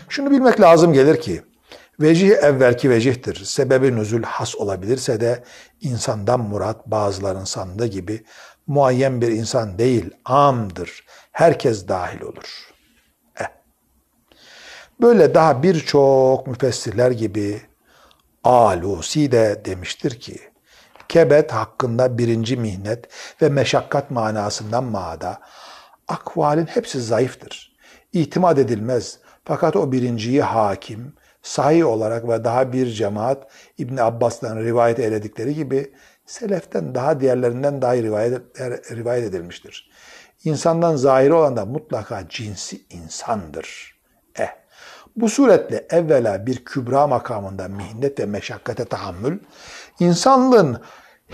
Şunu 0.10 0.32
bilmek 0.32 0.62
lazım 0.62 0.94
gelir 0.94 1.22
ki, 1.22 1.42
vecih 2.00 2.32
evvelki 2.32 2.90
vecihtir. 2.90 3.46
Sebebi 3.46 3.96
nüzül 3.96 4.24
has 4.24 4.56
olabilirse 4.56 5.22
de 5.22 5.44
insandan 5.82 6.40
murat 6.40 6.88
bazıların 6.88 7.44
sandığı 7.44 7.88
gibi 7.88 8.24
muayyen 8.68 9.22
bir 9.22 9.28
insan 9.28 9.78
değil, 9.80 10.10
amdır. 10.26 11.06
Herkes 11.32 11.88
dahil 11.88 12.22
olur. 12.22 12.72
Eh. 13.40 13.46
Böyle 15.02 15.34
daha 15.34 15.64
birçok 15.64 16.48
müfessirler 16.48 17.12
gibi 17.12 17.62
Alusi 18.44 19.32
de 19.32 19.62
demiştir 19.66 20.20
ki, 20.20 20.40
kebet 21.10 21.52
hakkında 21.52 22.18
birinci 22.18 22.58
mihnet 22.58 23.06
ve 23.42 23.50
meşakkat 23.50 24.12
manasından 24.12 24.84
maada, 24.84 25.42
akvalin 26.08 26.66
hepsi 26.66 27.02
zayıftır. 27.02 27.76
İtimat 28.14 28.58
edilmez. 28.60 29.20
Fakat 29.50 29.76
o 29.76 29.92
birinciyi 29.92 30.42
hakim, 30.42 31.14
sahih 31.42 31.86
olarak 31.86 32.30
ve 32.30 32.44
daha 32.44 32.74
bir 32.74 32.88
cemaat 32.88 33.48
İbn 33.78 33.98
Abbas'tan 33.98 34.58
rivayet 34.58 35.00
edildikleri 35.00 35.56
gibi 35.56 35.94
seleften 36.26 36.96
daha 36.96 37.20
diğerlerinden 37.20 37.82
daha 37.82 37.96
rivayet, 37.96 38.42
rivayet 38.92 39.26
edilmiştir. 39.26 39.92
İnsandan 40.44 40.96
zahiri 40.96 41.34
olan 41.34 41.58
da 41.58 41.66
mutlaka 41.66 42.30
cinsi 42.30 42.82
insandır. 42.90 44.00
Eh, 44.36 44.48
bu 45.16 45.30
suretle 45.30 45.88
evvela 45.90 46.46
bir 46.46 46.66
kübra 46.66 47.08
makamında 47.08 47.68
mihnet 47.68 48.20
ve 48.20 48.26
meşakkate 48.26 48.86
tahammül, 48.86 49.40
insanlığın 50.00 50.82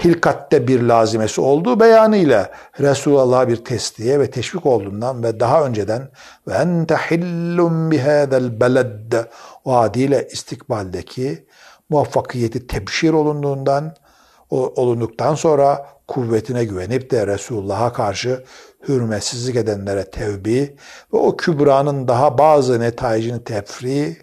hilkatte 0.03 0.67
bir 0.67 0.81
lazimesi 0.81 1.41
olduğu 1.41 1.79
beyanıyla 1.79 2.51
Resulullah'a 2.79 3.47
bir 3.47 3.55
tesliye 3.55 4.19
ve 4.19 4.31
teşvik 4.31 4.65
olduğundan 4.65 5.23
ve 5.23 5.39
daha 5.39 5.65
önceden 5.65 6.09
ve 6.47 6.53
ente 6.53 6.95
hillun 6.95 7.91
bihâzel 7.91 8.59
beled 8.59 9.13
vaadiyle 9.65 10.27
istikbaldeki 10.31 11.47
muvaffakiyeti 11.89 12.67
tebşir 12.67 13.13
olunduğundan 13.13 13.95
olunduktan 14.49 15.35
sonra 15.35 15.87
kuvvetine 16.07 16.65
güvenip 16.65 17.11
de 17.11 17.27
Resulullah'a 17.27 17.93
karşı 17.93 18.43
hürmetsizlik 18.87 19.55
edenlere 19.55 20.11
tevbi 20.11 20.75
ve 21.13 21.17
o 21.17 21.37
kübranın 21.37 22.07
daha 22.07 22.37
bazı 22.37 22.79
netayicini 22.79 23.43
tefri 23.43 24.17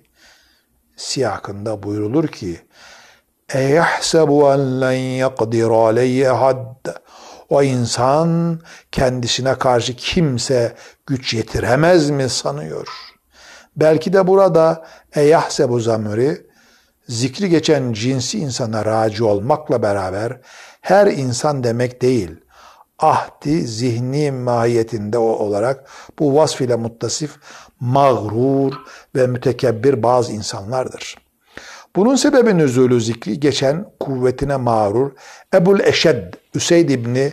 siyakında 0.97 1.83
buyrulur 1.83 2.29
ki 2.29 2.61
اَيَحْسَبُ 3.52 4.30
اَنْ 4.54 4.62
لَنْ 4.84 5.00
يَقْدِرَ 5.24 5.72
عَلَيْهِ 5.86 6.30
حَدَّ 6.42 6.96
O 7.50 7.64
insan 7.64 8.60
kendisine 8.92 9.56
karşı 9.56 9.96
kimse 9.96 10.76
güç 11.06 11.34
yetiremez 11.34 12.10
mi 12.10 12.30
sanıyor? 12.30 12.88
Belki 13.76 14.14
de 14.14 14.28
burada 14.28 14.86
eyahsebu 15.16 15.80
zamiri 15.80 16.48
zikri 17.08 17.50
geçen 17.50 17.94
cinsi 17.94 18.40
insana 18.40 18.86
raci 18.86 19.24
olmakla 19.24 19.82
beraber 19.82 20.42
her 20.82 21.08
insan 21.08 21.64
demek 21.64 22.02
değil. 22.02 22.32
Ahdi 23.00 23.68
zihni 23.68 24.32
mahiyetinde 24.32 25.18
olarak 25.18 25.90
bu 26.20 26.36
vasf 26.36 26.62
ile 26.62 26.76
muttasif 26.76 27.36
mağrur 27.80 28.74
ve 29.16 29.28
mütekebbir 29.28 30.04
bazı 30.04 30.32
insanlardır. 30.32 31.21
Bunun 31.97 32.17
sebebi 32.17 32.59
nüzulü 32.59 33.01
zikri 33.01 33.41
geçen 33.41 33.87
kuvvetine 34.01 34.57
mağrur 34.57 35.11
Ebul 35.55 35.81
Eşed 35.81 36.35
Üseyd 36.55 36.89
İbni 36.89 37.33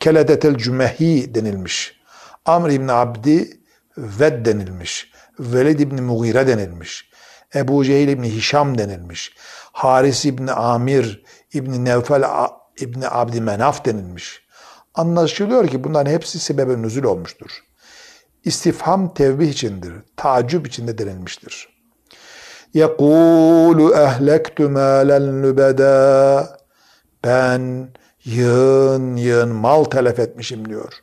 Keledetel 0.00 0.56
Cümehi 0.56 1.34
denilmiş. 1.34 2.00
Amr 2.44 2.70
İbni 2.70 2.92
Abdi 2.92 3.60
Ved 3.98 4.46
denilmiş. 4.46 5.12
Velid 5.38 5.80
İbni 5.80 6.00
Mughire 6.00 6.46
denilmiş. 6.46 7.10
Ebu 7.54 7.84
Cehil 7.84 8.08
İbni 8.08 8.30
Hişam 8.30 8.78
denilmiş. 8.78 9.34
Haris 9.72 10.24
İbni 10.24 10.52
Amir 10.52 11.24
İbni 11.54 11.84
Nevfel 11.84 12.24
İbni 12.80 13.08
Abdi 13.08 13.40
Menaf 13.40 13.84
denilmiş. 13.84 14.42
Anlaşılıyor 14.94 15.68
ki 15.68 15.84
bunların 15.84 16.12
hepsi 16.12 16.38
sebebe 16.38 16.82
nüzul 16.82 17.04
olmuştur. 17.04 17.50
İstifham 18.44 19.14
tevbih 19.14 19.48
içindir, 19.48 19.92
tacip 20.16 20.66
içinde 20.66 20.98
denilmiştir. 20.98 21.79
يَقُولُ 22.75 23.79
اَهْلَكْتُ 24.05 24.57
مَالًا 24.77 25.19
لُبَدًا 25.43 26.47
Ben 27.23 27.89
yığın 28.25 29.15
yığın 29.15 29.49
mal 29.49 29.83
telef 29.83 30.19
etmişim 30.19 30.69
diyor. 30.69 30.93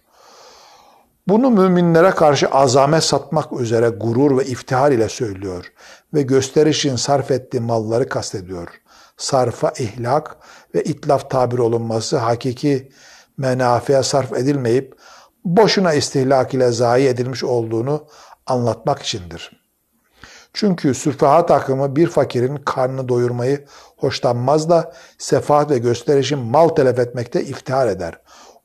Bunu 1.28 1.51
müminlere 1.51 2.11
karşı 2.11 2.47
azamet 2.49 3.05
satmak 3.05 3.53
üzere 3.53 3.88
gurur 3.88 4.38
ve 4.38 4.45
iftihar 4.45 4.93
ile 4.93 5.09
söylüyor 5.09 5.72
ve 6.14 6.22
gösterişin 6.22 6.97
sarf 6.97 7.30
ettiği 7.30 7.61
malları 7.61 8.09
kastediyor. 8.09 8.68
Sarfa 9.16 9.72
ihlak 9.78 10.36
ve 10.74 10.82
itlaf 10.82 11.30
tabir 11.30 11.59
olunması 11.59 12.16
hakiki 12.16 12.88
menafiye 13.36 14.03
sarf 14.03 14.32
edilmeyip 14.32 14.95
boşuna 15.45 15.93
istihlak 15.93 16.55
ile 16.55 16.72
zayi 16.72 17.09
edilmiş 17.09 17.45
olduğunu 17.45 18.07
anlatmak 18.47 19.03
içindir. 19.03 19.62
Çünkü 20.60 20.93
süfaha 20.93 21.45
takımı 21.45 21.95
bir 21.95 22.08
fakirin 22.08 22.55
karnını 22.55 23.10
doyurmayı 23.10 23.66
hoşlanmaz 23.97 24.70
da 24.70 24.93
sefahat 25.18 25.72
ve 25.72 25.78
gösterişin 25.78 26.39
mal 26.39 26.70
telef 26.70 26.99
etmekte 26.99 27.43
iftihar 27.43 27.88
eder. 27.88 28.20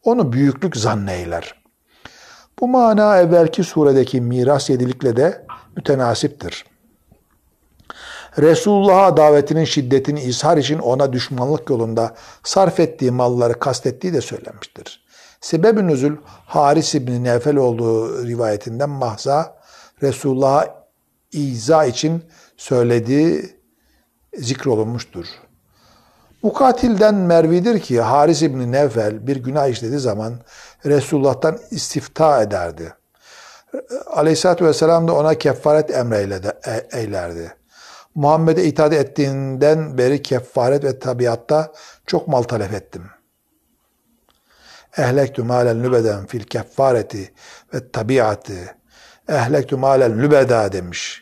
Onu 0.05 0.32
büyüklük 0.32 0.76
zanneyler. 0.76 1.62
Bu 2.61 2.68
mana 2.68 3.18
evvelki 3.18 3.64
suredeki 3.64 4.20
miras 4.20 4.70
yedilikle 4.70 5.16
de 5.16 5.47
mütenasiptir. 5.76 6.64
Resulullah'a 8.38 9.16
davetinin 9.16 9.64
şiddetini 9.64 10.20
izhar 10.20 10.57
için 10.57 10.78
ona 10.78 11.12
düşmanlık 11.12 11.70
yolunda 11.70 12.14
sarf 12.43 12.80
ettiği 12.80 13.11
malları 13.11 13.59
kastettiği 13.59 14.12
de 14.12 14.20
söylenmiştir. 14.20 15.05
Sebeb-i 15.40 15.86
nüzül 15.86 16.16
Haris 16.47 16.95
İbni 16.95 17.24
Nefel 17.24 17.57
olduğu 17.57 18.26
rivayetinden 18.26 18.90
mahza 18.90 19.57
Resulullah'a 20.03 20.82
iza 21.33 21.85
için 21.85 22.24
söylediği 22.57 23.57
zikrolunmuştur. 24.35 25.26
Mukatilden 26.43 27.14
Mervidir 27.14 27.80
ki 27.80 28.01
Haris 28.01 28.43
İbni 28.43 28.72
Nevfel 28.72 29.26
bir 29.26 29.37
günah 29.37 29.68
işlediği 29.68 30.01
zaman 30.01 30.35
Resulullah'tan 30.87 31.59
istifta 31.70 32.43
ederdi. 32.43 32.95
Aleyhisselatü 34.07 34.64
Vesselam 34.64 35.09
da 35.09 35.14
ona 35.14 35.35
kefaret 35.35 35.91
emreyle 35.91 36.41
e, 36.66 36.99
eylerdi. 36.99 37.55
Muhammed'e 38.14 38.64
itaat 38.64 38.93
ettiğinden 38.93 39.99
beri 39.99 40.22
kefaret 40.22 40.85
ve 40.85 40.99
tabiatta 40.99 41.72
çok 42.07 42.28
mal 42.28 42.43
talep 42.43 42.74
ettim. 42.74 43.03
Ehlektu 44.99 45.45
malen 45.45 45.83
lübeden 45.83 46.26
fil 46.26 46.43
kefareti 46.43 47.33
ve 47.74 47.91
tabiatı. 47.91 48.76
Ehlektu 49.28 49.78
malen 49.78 50.22
lübeda 50.22 50.72
demiş. 50.72 51.21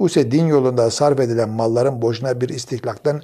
Bu 0.00 0.06
ise 0.06 0.30
din 0.30 0.46
yolunda 0.46 0.90
sarf 0.90 1.20
edilen 1.20 1.48
malların 1.48 2.02
boşuna 2.02 2.40
bir 2.40 2.48
istiklaktan 2.48 3.22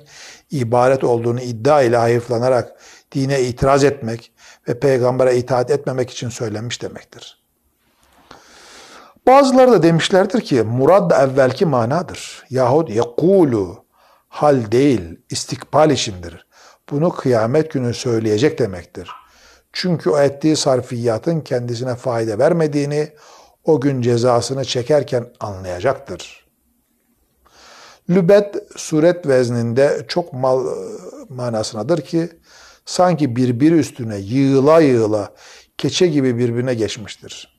ibaret 0.50 1.04
olduğunu 1.04 1.40
iddia 1.40 1.82
ile 1.82 1.96
hayıflanarak 1.96 2.72
dine 3.12 3.42
itiraz 3.42 3.84
etmek 3.84 4.32
ve 4.68 4.78
peygambere 4.78 5.36
itaat 5.36 5.70
etmemek 5.70 6.10
için 6.10 6.28
söylenmiş 6.28 6.82
demektir. 6.82 7.42
Bazıları 9.26 9.72
da 9.72 9.82
demişlerdir 9.82 10.40
ki 10.40 10.62
murad 10.62 11.10
da 11.10 11.22
evvelki 11.22 11.66
manadır. 11.66 12.44
Yahut 12.50 12.90
yekulu 12.90 13.84
hal 14.28 14.72
değil 14.72 15.20
istikbal 15.30 15.90
içindir. 15.90 16.46
Bunu 16.90 17.10
kıyamet 17.10 17.72
günü 17.72 17.94
söyleyecek 17.94 18.58
demektir. 18.58 19.10
Çünkü 19.72 20.10
o 20.10 20.18
ettiği 20.18 20.56
sarfiyatın 20.56 21.40
kendisine 21.40 21.94
fayda 21.94 22.38
vermediğini 22.38 23.12
o 23.64 23.80
gün 23.80 24.02
cezasını 24.02 24.64
çekerken 24.64 25.26
anlayacaktır. 25.40 26.45
Lübet 28.10 28.56
suret 28.76 29.26
vezninde 29.26 30.04
çok 30.08 30.32
mal 30.32 30.66
manasınadır 31.28 32.00
ki 32.00 32.28
sanki 32.84 33.36
birbiri 33.36 33.74
üstüne 33.74 34.16
yığıla 34.16 34.80
yığıla 34.80 35.32
keçe 35.78 36.06
gibi 36.06 36.38
birbirine 36.38 36.74
geçmiştir. 36.74 37.56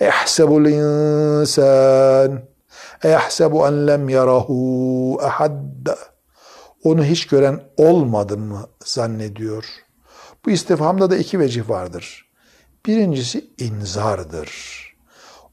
Ehsebul 0.00 0.66
insan 0.66 2.50
Ehsebu 3.04 3.66
en 3.66 3.86
lem 3.86 4.08
yarahu 4.08 5.20
Onu 6.84 7.04
hiç 7.04 7.26
gören 7.26 7.60
olmadı 7.76 8.38
mı 8.38 8.68
zannediyor. 8.84 9.64
Bu 10.44 10.50
istifhamda 10.50 11.10
da 11.10 11.16
iki 11.16 11.38
vecih 11.38 11.68
vardır. 11.68 12.30
Birincisi 12.86 13.50
inzardır. 13.58 14.50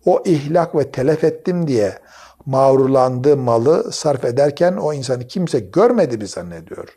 O 0.05 0.24
ihlak 0.26 0.76
ve 0.76 0.91
telef 0.91 1.24
ettim 1.24 1.68
diye 1.68 1.99
mağrurlandığı 2.48 3.38
malı 3.38 3.91
sarf 3.91 4.26
ederken 4.26 4.74
o 4.74 4.93
insanı 4.93 5.28
kimse 5.28 5.60
görmedi 5.60 6.18
mi 6.18 6.28
zannediyor. 6.28 6.88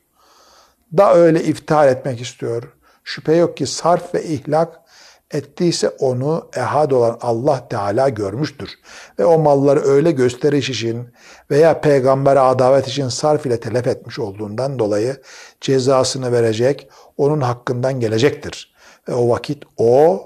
Da 0.96 1.14
öyle 1.14 1.44
iftihar 1.44 1.88
etmek 1.88 2.20
istiyor. 2.20 2.62
Şüphe 3.04 3.34
yok 3.34 3.56
ki 3.56 3.66
sarf 3.66 4.14
ve 4.14 4.24
ihlak 4.24 4.80
ettiyse 5.30 5.88
onu 5.88 6.48
ehad 6.56 6.90
olan 6.90 7.18
Allah 7.20 7.68
Teala 7.68 8.08
görmüştür. 8.08 8.70
Ve 9.18 9.24
o 9.24 9.38
malları 9.38 9.80
öyle 9.80 10.10
gösteriş 10.10 10.70
için 10.70 11.08
veya 11.50 11.80
peygambere 11.80 12.40
adavet 12.40 12.88
için 12.88 13.08
sarf 13.08 13.46
ile 13.46 13.60
telef 13.60 13.86
etmiş 13.86 14.18
olduğundan 14.18 14.78
dolayı 14.78 15.16
cezasını 15.60 16.32
verecek, 16.32 16.88
onun 17.16 17.40
hakkından 17.40 18.00
gelecektir. 18.00 18.74
Ve 19.08 19.14
o 19.14 19.28
vakit 19.28 19.64
o 19.76 20.22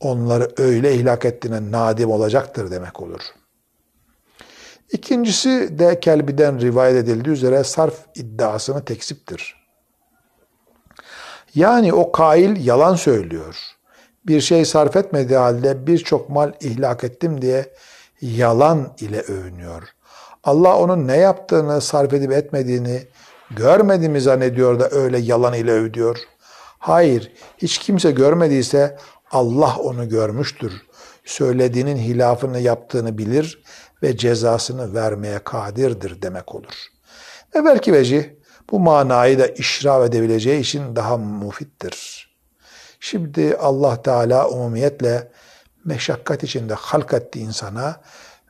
onları 0.00 0.50
öyle 0.58 0.94
ihlak 0.94 1.24
ettiğine 1.24 1.70
nadim 1.70 2.10
olacaktır 2.10 2.70
demek 2.70 3.00
olur. 3.00 3.20
İkincisi 4.92 5.78
de 5.78 6.00
Kelbi'den 6.00 6.60
rivayet 6.60 6.96
edildiği 6.96 7.32
üzere 7.32 7.64
sarf 7.64 7.94
iddiasını 8.14 8.84
teksiptir. 8.84 9.60
Yani 11.54 11.92
o 11.92 12.12
kail 12.12 12.66
yalan 12.66 12.94
söylüyor 12.94 13.80
bir 14.26 14.40
şey 14.40 14.64
sarf 14.64 14.96
etmediği 14.96 15.38
halde 15.38 15.86
birçok 15.86 16.28
mal 16.28 16.52
ihlak 16.60 17.04
ettim 17.04 17.42
diye 17.42 17.72
yalan 18.20 18.92
ile 19.00 19.20
övünüyor. 19.20 19.82
Allah 20.44 20.76
onun 20.78 21.06
ne 21.08 21.16
yaptığını, 21.16 21.80
sarf 21.80 22.12
edip 22.12 22.32
etmediğini 22.32 23.02
görmedi 23.50 24.08
mi 24.08 24.20
zannediyor 24.20 24.80
da 24.80 24.90
öyle 24.90 25.18
yalan 25.18 25.54
ile 25.54 25.72
övüyor. 25.72 26.18
Hayır, 26.78 27.32
hiç 27.58 27.78
kimse 27.78 28.10
görmediyse 28.10 28.96
Allah 29.30 29.76
onu 29.76 30.08
görmüştür. 30.08 30.72
Söylediğinin 31.24 31.96
hilafını 31.96 32.60
yaptığını 32.60 33.18
bilir 33.18 33.62
ve 34.02 34.16
cezasını 34.16 34.94
vermeye 34.94 35.38
kadirdir 35.38 36.22
demek 36.22 36.54
olur. 36.54 36.86
Ve 37.54 37.64
belki 37.64 37.92
vecih 37.92 38.24
bu 38.70 38.80
manayı 38.80 39.38
da 39.38 39.46
işrav 39.46 40.04
edebileceği 40.04 40.60
için 40.60 40.96
daha 40.96 41.16
mufittir. 41.16 42.30
Şimdi 43.00 43.56
Allah 43.60 44.02
Teala 44.02 44.48
umumiyetle 44.48 45.28
meşakkat 45.84 46.42
içinde 46.42 46.74
halk 46.74 47.12
etti 47.12 47.40
insana 47.40 48.00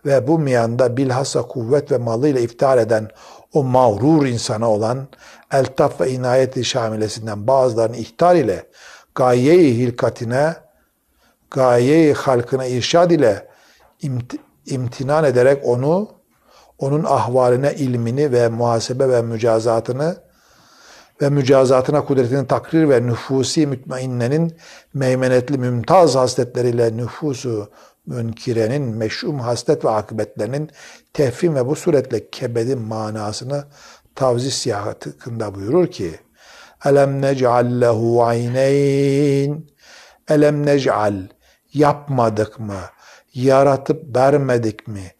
ve 0.06 0.26
bu 0.28 0.38
miyanda 0.38 0.96
bilhassa 0.96 1.42
kuvvet 1.42 1.92
ve 1.92 1.98
malıyla 1.98 2.40
iftihar 2.40 2.78
eden 2.78 3.08
o 3.52 3.64
mağrur 3.64 4.26
insana 4.26 4.70
olan 4.70 5.08
eltaf 5.52 6.00
ve 6.00 6.10
inayeti 6.10 6.64
şamilesinden 6.64 7.46
bazılarını 7.46 7.96
ihtar 7.96 8.34
ile 8.34 8.66
gaye-i 9.14 9.78
hilkatine, 9.78 10.54
gaye-i 11.50 12.12
halkına 12.12 12.66
irşad 12.66 13.10
ile 13.10 13.48
imtinan 14.66 15.24
ederek 15.24 15.64
onu, 15.64 16.08
onun 16.78 17.04
ahvaline 17.04 17.74
ilmini 17.74 18.32
ve 18.32 18.48
muhasebe 18.48 19.08
ve 19.08 19.22
mücazatını 19.22 20.16
ve 21.22 21.30
mücazatına 21.30 22.04
kudretini 22.04 22.46
takrir 22.46 22.88
ve 22.88 23.06
nüfusi 23.06 23.66
mütmainnenin 23.66 24.56
meymenetli 24.94 25.58
mümtaz 25.58 26.14
hasletleriyle 26.14 26.96
nüfusu 26.96 27.70
münkirenin 28.06 28.82
meşhum 28.82 29.40
haslet 29.40 29.84
ve 29.84 29.90
akıbetlerinin 29.90 30.70
tefhim 31.12 31.54
ve 31.54 31.66
bu 31.66 31.76
suretle 31.76 32.30
kebedin 32.30 32.78
manasını 32.78 33.64
tavzi 34.14 34.50
siyahatında 34.50 35.54
buyurur 35.54 35.86
ki 35.86 36.14
Elem 36.84 37.22
nec'al 37.22 37.80
lehu 37.80 38.24
ayneyn 38.24 39.66
Elem 40.28 40.66
nec'al 40.66 41.14
yapmadık 41.74 42.60
mı? 42.60 42.80
Yaratıp 43.34 44.16
vermedik 44.16 44.88
mi? 44.88 45.12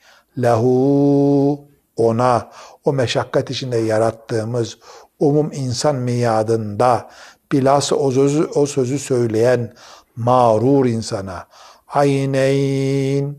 Lehu 0.43 1.65
ona 1.97 2.51
o 2.85 2.93
meşakkat 2.93 3.51
içinde 3.51 3.77
yarattığımız 3.77 4.79
umum 5.19 5.53
insan 5.53 5.97
miyadında 5.97 7.11
bilhassa 7.53 7.97
o 7.97 8.11
sözü, 8.11 8.45
o 8.55 8.67
sözü 8.67 8.99
söyleyen 8.99 9.75
mağrur 10.17 10.87
insana 10.87 11.47
ayneyn 11.89 13.37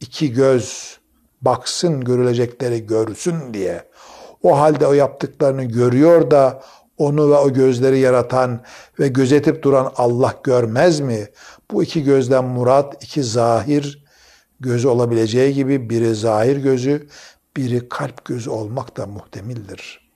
iki 0.00 0.32
göz 0.32 0.98
baksın 1.42 2.00
görülecekleri 2.00 2.86
görsün 2.86 3.54
diye 3.54 3.84
o 4.42 4.58
halde 4.58 4.86
o 4.86 4.92
yaptıklarını 4.92 5.64
görüyor 5.64 6.30
da 6.30 6.62
onu 6.98 7.30
ve 7.30 7.36
o 7.36 7.52
gözleri 7.52 7.98
yaratan 7.98 8.60
ve 9.00 9.08
gözetip 9.08 9.62
duran 9.62 9.92
Allah 9.96 10.34
görmez 10.44 11.00
mi? 11.00 11.28
Bu 11.70 11.82
iki 11.82 12.02
gözden 12.02 12.44
murat 12.44 13.04
iki 13.04 13.22
zahir 13.22 14.03
gözü 14.59 14.87
olabileceği 14.87 15.53
gibi 15.53 15.89
biri 15.89 16.15
zahir 16.15 16.57
gözü, 16.57 17.07
biri 17.57 17.89
kalp 17.89 18.25
gözü 18.25 18.49
olmak 18.49 18.97
da 18.97 19.05
muhtemildir.'' 19.05 20.09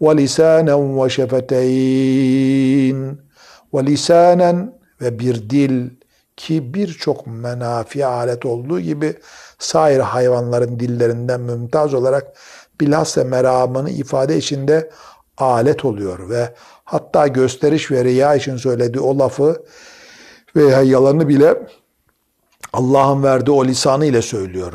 وَلِسَانًا 0.00 0.74
وَشَفَتَيْنِ 1.00 2.18
وَلِسَانًا 3.72 4.68
ve 5.00 5.18
bir 5.18 5.50
dil 5.50 5.90
ki 6.36 6.74
birçok 6.74 7.26
menafi 7.26 8.06
alet 8.06 8.46
olduğu 8.46 8.80
gibi 8.80 9.14
sair 9.58 9.98
hayvanların 9.98 10.80
dillerinden 10.80 11.40
mümtaz 11.40 11.94
olarak 11.94 12.32
bilhassa 12.80 13.24
meramını 13.24 13.90
ifade 13.90 14.36
içinde 14.36 14.90
alet 15.38 15.84
oluyor 15.84 16.30
ve 16.30 16.54
hatta 16.84 17.26
gösteriş 17.26 17.90
ve 17.90 18.04
riya 18.04 18.34
için 18.34 18.56
söylediği 18.56 19.00
o 19.00 19.18
lafı 19.18 19.62
veya 20.56 20.82
yalanı 20.82 21.28
bile 21.28 21.66
Allah'ın 22.75 23.23
verdiği 23.23 23.51
o 23.51 23.65
lisanı 23.65 24.05
ile 24.05 24.21
söylüyor. 24.21 24.73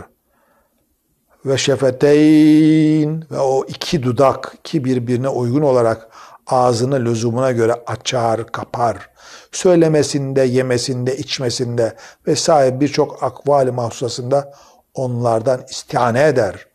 ve 1.44 1.58
şefeteyn 1.58 3.24
ve 3.30 3.38
o 3.38 3.64
iki 3.68 4.02
dudak 4.02 4.54
ki 4.64 4.84
birbirine 4.84 5.28
uygun 5.28 5.62
olarak 5.62 6.08
ağzını 6.46 7.04
lüzumuna 7.04 7.52
göre 7.52 7.74
açar, 7.86 8.46
kapar. 8.46 9.10
Söylemesinde, 9.52 10.42
yemesinde, 10.42 11.16
içmesinde 11.16 11.96
vesaire 12.26 12.80
birçok 12.80 13.22
akvali 13.22 13.70
mahsusasında 13.70 14.52
onlardan 14.94 15.64
istihane 15.70 16.26
eder. 16.26 16.66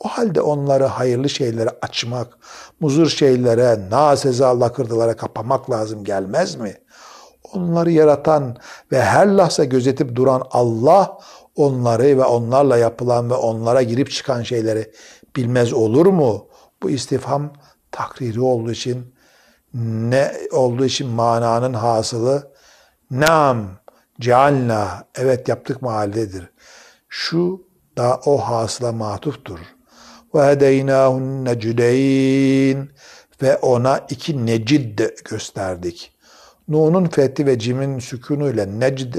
O 0.00 0.08
halde 0.08 0.40
onları 0.40 0.84
hayırlı 0.84 1.28
şeylere 1.28 1.70
açmak, 1.82 2.38
muzur 2.80 3.08
şeylere, 3.08 3.90
naseza 3.90 4.60
lakırdılara 4.60 5.16
kapamak 5.16 5.70
lazım 5.70 6.04
gelmez 6.04 6.54
mi? 6.54 6.76
Onları 7.52 7.90
yaratan 7.90 8.56
ve 8.92 9.02
her 9.02 9.26
lahza 9.26 9.64
gözetip 9.64 10.16
duran 10.16 10.42
Allah 10.50 11.18
onları 11.56 12.02
ve 12.02 12.24
onlarla 12.24 12.76
yapılan 12.76 13.30
ve 13.30 13.34
onlara 13.34 13.82
girip 13.82 14.10
çıkan 14.10 14.42
şeyleri 14.42 14.92
bilmez 15.36 15.72
olur 15.72 16.06
mu? 16.06 16.46
Bu 16.82 16.90
istifham 16.90 17.52
takriri 17.90 18.40
olduğu 18.40 18.72
için 18.72 19.14
ne 19.74 20.32
olduğu 20.52 20.84
için 20.84 21.08
mananın 21.08 21.74
hasılı 21.74 22.52
nam 23.10 23.66
cealna 24.20 25.04
evet 25.14 25.48
yaptık 25.48 25.82
mahalledir. 25.82 26.50
Şu 27.08 27.66
da 27.96 28.20
o 28.26 28.38
hasıla 28.38 28.92
matuftur. 28.92 29.58
Ve 30.34 30.46
hedeynâhun 30.46 31.44
necdeyn 31.44 32.88
ve 33.42 33.56
ona 33.56 33.98
iki 34.10 34.46
necid 34.46 34.98
gösterdik. 35.24 36.12
Nun'un 36.68 37.04
fethi 37.04 37.46
ve 37.46 37.58
cimin 37.58 37.98
sükunuyla 37.98 38.66
necd 38.66 39.14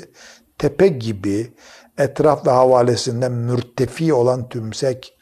tepe 0.58 0.88
gibi 0.88 1.54
etraf 1.98 2.48
ve 2.48 2.52
havalesinde 2.52 3.30
mürtefi 3.30 4.14
olan 4.14 4.50
tümsek 4.50 5.18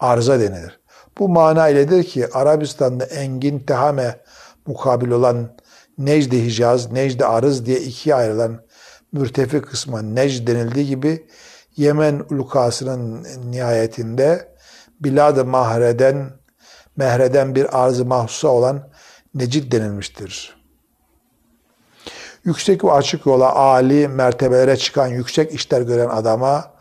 arza 0.00 0.40
denilir. 0.40 0.80
Bu 1.18 1.28
mana 1.28 1.68
iledir 1.68 2.04
ki 2.04 2.28
Arabistan'da 2.32 3.04
engin 3.04 3.58
tehame 3.58 4.20
mukabil 4.66 5.10
olan 5.10 5.56
Necd-i 5.98 6.44
Hicaz, 6.44 6.92
Necd-i 6.92 7.24
Arız 7.24 7.66
diye 7.66 7.80
ikiye 7.80 8.14
ayrılan 8.14 8.60
mürtefi 9.12 9.62
kısma 9.62 10.02
Necd 10.02 10.46
denildiği 10.46 10.86
gibi 10.86 11.26
Yemen 11.76 12.22
ulukasının 12.30 13.26
nihayetinde 13.50 14.54
Bilad-ı 15.00 15.44
Mahre'den 15.44 16.30
Mehre'den 16.96 17.54
bir 17.54 17.84
arz-ı 17.84 18.04
mahsusa 18.04 18.48
olan 18.48 18.90
Necid 19.34 19.72
denilmiştir. 19.72 20.63
Yüksek 22.44 22.84
ve 22.84 22.92
açık 22.92 23.26
yola, 23.26 23.54
âli 23.54 24.08
mertebelere 24.08 24.76
çıkan, 24.76 25.06
yüksek 25.06 25.54
işler 25.54 25.80
gören 25.80 26.08
adama 26.08 26.74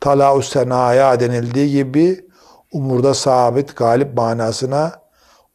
talau 0.00 0.42
senaya 0.42 1.20
denildiği 1.20 1.70
gibi 1.70 2.26
umurda 2.72 3.14
sabit, 3.14 3.76
galip 3.76 4.14
manasına 4.14 4.92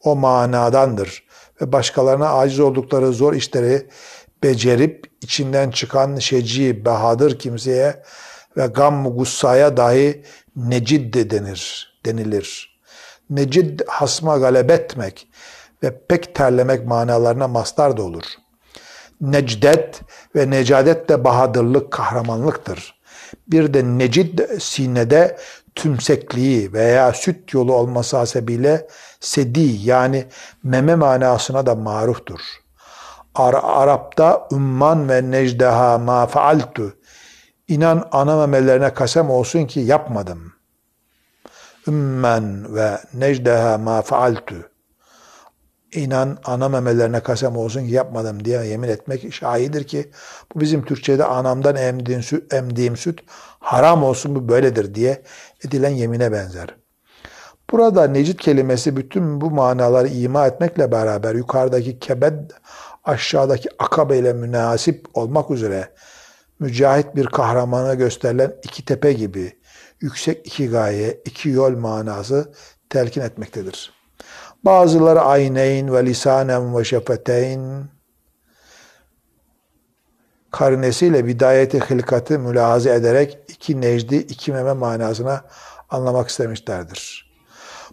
o 0.03 0.15
manadandır. 0.15 1.23
Ve 1.61 1.71
başkalarına 1.71 2.29
aciz 2.29 2.59
oldukları 2.59 3.13
zor 3.13 3.33
işleri 3.33 3.87
becerip 4.43 5.05
içinden 5.21 5.71
çıkan 5.71 6.15
şeci, 6.15 6.85
bahadır 6.85 7.39
kimseye 7.39 8.03
ve 8.57 8.67
gam 8.67 9.17
gussaya 9.17 9.77
dahi 9.77 10.23
necid 10.55 11.13
de 11.13 11.29
denir, 11.29 11.93
denilir. 12.05 12.79
Necid 13.29 13.79
hasma 13.87 14.37
galebetmek 14.37 15.27
ve 15.83 16.05
pek 16.07 16.35
terlemek 16.35 16.85
manalarına 16.87 17.47
mastar 17.47 17.97
da 17.97 18.03
olur. 18.03 18.23
Necdet 19.21 20.01
ve 20.35 20.49
necadet 20.49 21.09
de 21.09 21.23
bahadırlık, 21.23 21.91
kahramanlıktır. 21.91 23.01
Bir 23.47 23.73
de 23.73 23.83
necid 23.83 24.39
sinede 24.59 25.37
tümsekliği 25.75 26.73
veya 26.73 27.13
süt 27.13 27.53
yolu 27.53 27.73
olması 27.73 28.17
hasebiyle 28.17 28.87
sedi 29.19 29.77
yani 29.83 30.25
meme 30.63 30.95
manasına 30.95 31.65
da 31.65 31.75
maruftur. 31.75 32.39
Ar 33.35 33.55
Arap'ta 33.63 34.47
umman 34.51 35.09
ve 35.09 35.31
necdeha 35.31 35.97
ma 35.97 36.27
faaltu 36.27 36.93
İnan 37.71 38.07
ana 38.11 38.37
memelerine 38.37 38.93
kasem 38.93 39.29
olsun 39.29 39.65
ki 39.65 39.79
yapmadım. 39.79 40.53
Ümmen 41.87 42.75
ve 42.75 42.99
necdeha 43.13 43.77
ma 43.77 44.01
faaltu. 44.01 44.70
İnan 45.91 46.37
ana 46.45 46.69
memelerine 46.69 47.19
kasem 47.19 47.57
olsun 47.57 47.87
ki 47.87 47.93
yapmadım 47.93 48.45
diye 48.45 48.65
yemin 48.65 48.87
etmek 48.87 49.33
şahidir 49.33 49.83
ki 49.83 50.11
bu 50.55 50.59
bizim 50.59 50.85
Türkçe'de 50.85 51.25
anamdan 51.25 51.75
emdiğim 51.75 52.23
süt, 52.23 52.53
emdiğim 52.53 52.97
süt 52.97 53.19
haram 53.59 54.03
olsun 54.03 54.35
bu 54.35 54.49
böyledir 54.49 54.95
diye 54.95 55.21
edilen 55.65 55.89
yemine 55.89 56.31
benzer. 56.31 56.75
Burada 57.71 58.07
necid 58.07 58.39
kelimesi 58.39 58.97
bütün 58.97 59.41
bu 59.41 59.51
manaları 59.51 60.07
ima 60.07 60.47
etmekle 60.47 60.91
beraber 60.91 61.35
yukarıdaki 61.35 61.99
kebed 61.99 62.51
aşağıdaki 63.03 63.69
akabe 63.79 64.17
ile 64.17 64.33
münasip 64.33 65.05
olmak 65.13 65.51
üzere 65.51 65.89
mücahit 66.59 67.15
bir 67.15 67.25
kahramana 67.25 67.93
gösterilen 67.93 68.55
iki 68.63 68.85
tepe 68.85 69.13
gibi 69.13 69.53
yüksek 70.01 70.47
iki 70.47 70.69
gaye, 70.69 71.21
iki 71.25 71.49
yol 71.49 71.77
manası 71.77 72.53
telkin 72.89 73.21
etmektedir. 73.21 74.00
Bazıları 74.65 75.21
ayneyn 75.21 75.93
ve 75.93 76.05
lisanen 76.05 76.77
ve 76.77 76.83
şefeteyn 76.83 77.83
karinesiyle 80.51 81.25
bidayeti 81.25 81.79
hilkatı 81.79 82.39
mülahaze 82.39 82.93
ederek 82.93 83.37
iki 83.47 83.81
necdi, 83.81 84.15
iki 84.15 84.51
meme 84.51 84.73
manasına 84.73 85.41
anlamak 85.89 86.29
istemişlerdir. 86.29 87.31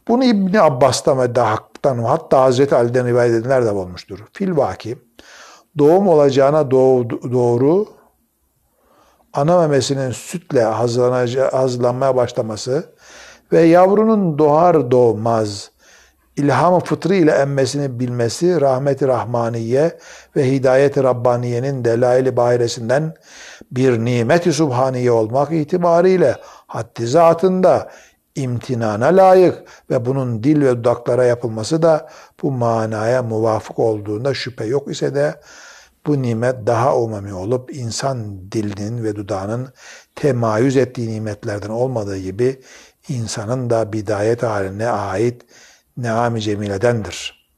Bunu 0.08 0.24
İbni 0.24 0.60
Abbas'tan 0.60 1.18
ve 1.18 1.34
Dahak'tan 1.34 1.98
hatta 1.98 2.42
Hazreti 2.42 2.74
Ali'den 2.74 3.06
rivayet 3.06 3.34
edenler 3.34 3.64
de 3.64 3.70
olmuştur. 3.70 4.18
Fil 4.32 4.56
vaki 4.56 4.98
doğum 5.78 6.08
olacağına 6.08 6.70
doğru 6.70 7.86
ana 9.32 9.60
memesinin 9.60 10.10
sütle 10.10 10.62
hazırlanmaya 11.52 12.16
başlaması 12.16 12.94
ve 13.52 13.60
yavrunun 13.60 14.38
doğar 14.38 14.90
doğmaz 14.90 15.70
ilham-ı 16.38 16.80
fıtrı 16.80 17.14
ile 17.14 17.30
emmesini 17.30 18.00
bilmesi 18.00 18.60
rahmeti 18.60 19.08
rahmaniye 19.08 19.98
ve 20.36 20.52
hidayet-i 20.52 21.02
rabbaniyenin 21.02 21.84
delail-i 21.84 22.36
bahiresinden 22.36 23.14
bir 23.70 23.98
nimet-i 24.04 24.52
subhaniye 24.52 25.12
olmak 25.12 25.52
itibariyle 25.52 26.36
haddi 26.66 27.06
zatında 27.06 27.90
imtinana 28.34 29.06
layık 29.06 29.62
ve 29.90 30.06
bunun 30.06 30.42
dil 30.42 30.60
ve 30.60 30.70
dudaklara 30.76 31.24
yapılması 31.24 31.82
da 31.82 32.08
bu 32.42 32.50
manaya 32.50 33.22
muvafık 33.22 33.78
olduğunda 33.78 34.34
şüphe 34.34 34.64
yok 34.64 34.90
ise 34.90 35.14
de 35.14 35.34
bu 36.06 36.22
nimet 36.22 36.66
daha 36.66 36.96
umumi 36.96 37.34
olup 37.34 37.76
insan 37.76 38.38
dilinin 38.52 39.04
ve 39.04 39.16
dudağının 39.16 39.68
temayüz 40.14 40.76
ettiği 40.76 41.08
nimetlerden 41.08 41.68
olmadığı 41.68 42.18
gibi 42.18 42.60
insanın 43.08 43.70
da 43.70 43.92
bidayet 43.92 44.42
haline 44.42 44.88
ait 44.88 45.42
neam-i 45.98 46.40
cemiledendir. 46.40 47.48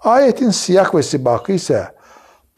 Ayetin 0.00 0.50
siyak 0.50 0.94
ve 0.94 1.02
sibakı 1.02 1.52
ise 1.52 1.88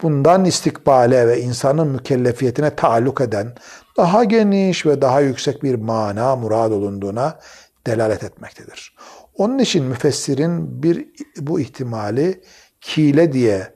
bundan 0.01 0.45
istikbale 0.45 1.27
ve 1.27 1.41
insanın 1.41 1.87
mükellefiyetine 1.87 2.75
taalluk 2.75 3.21
eden 3.21 3.53
daha 3.97 4.23
geniş 4.23 4.85
ve 4.85 5.01
daha 5.01 5.21
yüksek 5.21 5.63
bir 5.63 5.75
mana 5.75 6.35
murad 6.35 6.71
olunduğuna 6.71 7.39
delalet 7.87 8.23
etmektedir. 8.23 8.95
Onun 9.35 9.59
için 9.59 9.85
müfessirin 9.85 10.83
bir 10.83 11.07
bu 11.37 11.59
ihtimali 11.59 12.41
kile 12.81 13.33
diye 13.33 13.73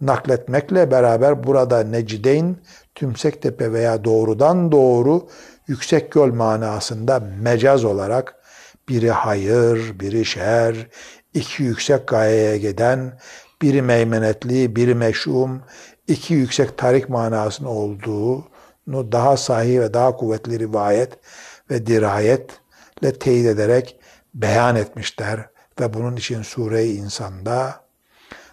nakletmekle 0.00 0.90
beraber 0.90 1.46
burada 1.46 1.84
Necideyn, 1.84 2.56
Tümsektepe 2.94 3.72
veya 3.72 4.04
doğrudan 4.04 4.72
doğru 4.72 5.28
yüksek 5.66 6.14
yol 6.16 6.34
manasında 6.34 7.20
mecaz 7.42 7.84
olarak 7.84 8.35
biri 8.88 9.10
hayır, 9.10 10.00
biri 10.00 10.24
şer, 10.24 10.88
iki 11.34 11.62
yüksek 11.62 12.08
gayeye 12.08 12.58
giden, 12.58 13.18
biri 13.62 13.82
meymenetli, 13.82 14.76
biri 14.76 14.94
meşhum, 14.94 15.62
iki 16.08 16.34
yüksek 16.34 16.78
tarik 16.78 17.08
manasının 17.08 17.68
olduğunu 17.68 19.12
daha 19.12 19.36
sahih 19.36 19.80
ve 19.80 19.94
daha 19.94 20.16
kuvvetli 20.16 20.58
rivayet 20.58 21.12
ve 21.70 21.86
dirayetle 21.86 23.18
teyit 23.20 23.46
ederek 23.46 24.00
beyan 24.34 24.76
etmişler 24.76 25.48
ve 25.80 25.94
bunun 25.94 26.16
için 26.16 26.42
Sure-i 26.42 26.92
İnsan'da 26.92 27.86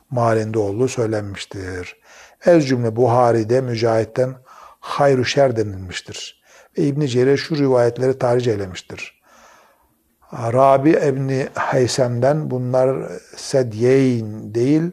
malinde 0.09 0.59
olduğu 0.59 0.87
söylenmiştir. 0.87 1.97
Ez 2.45 2.67
cümle 2.67 2.95
Buhari'de 2.95 3.61
Mücahit'ten 3.61 4.35
hayru 4.79 5.25
şer 5.25 5.55
denilmiştir. 5.55 6.43
Ve 6.77 6.83
İbn 6.83 7.05
Cerir 7.05 7.37
şu 7.37 7.57
rivayetleri 7.57 8.17
tarih 8.17 8.47
eylemiştir. 8.47 9.22
Rabi 10.33 10.89
İbni 10.89 11.47
Haysem'den 11.53 12.51
bunlar 12.51 13.11
sedyeyn 13.35 14.55
değil, 14.55 14.91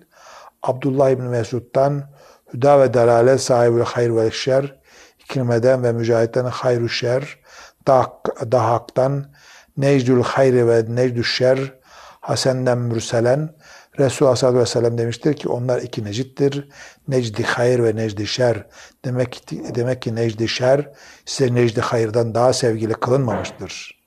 Abdullah 0.62 1.10
İbni 1.10 1.28
Mesud'dan 1.28 2.02
Hüda 2.54 2.80
ve 2.80 2.94
Dalalet 2.94 3.40
sahibi 3.40 3.82
hayr 3.82 4.16
ve 4.16 4.30
şer, 4.30 4.80
İkrime'den 5.18 5.82
ve 5.82 5.92
Mücahit'ten 5.92 6.44
hayru 6.44 6.88
şer, 6.88 7.38
Dahak'tan 8.52 9.26
necdül 9.76 10.22
hayri 10.22 10.68
ve 10.68 10.84
necdül 10.88 11.22
şer 11.22 11.74
hasenden 12.20 12.78
mürselen 12.78 13.54
Resulullah 13.98 14.30
Aleyhisselatü 14.30 14.58
Vesselam 14.58 14.98
demiştir 14.98 15.36
ki 15.36 15.48
onlar 15.48 15.82
iki 15.82 16.04
necittir. 16.04 16.68
Necdi 17.08 17.42
hayır 17.42 17.82
ve 17.84 17.96
necdi 17.96 18.26
şer. 18.26 18.66
Demek 19.04 19.32
ki, 19.32 19.62
demek 19.74 20.02
ki 20.02 20.14
necdi 20.14 20.48
şer 20.48 20.88
size 21.26 21.54
necdi 21.54 21.80
hayırdan 21.80 22.34
daha 22.34 22.52
sevgili 22.52 22.92
kılınmamıştır. 22.92 23.99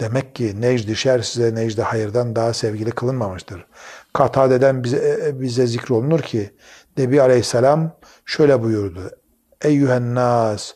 Demek 0.00 0.34
ki 0.34 0.60
necdi 0.60 0.96
şer 0.96 1.22
size 1.22 1.54
necdi 1.54 1.82
hayırdan 1.82 2.36
daha 2.36 2.52
sevgili 2.52 2.90
kılınmamıştır. 2.90 3.66
Katade'den 4.12 4.84
bize, 4.84 5.30
bize 5.40 5.66
zikrolunur 5.66 6.20
ki 6.20 6.50
Nebi 6.96 7.22
Aleyhisselam 7.22 7.96
şöyle 8.24 8.62
buyurdu. 8.62 9.10
Eyyühen 9.62 10.14
nas 10.14 10.72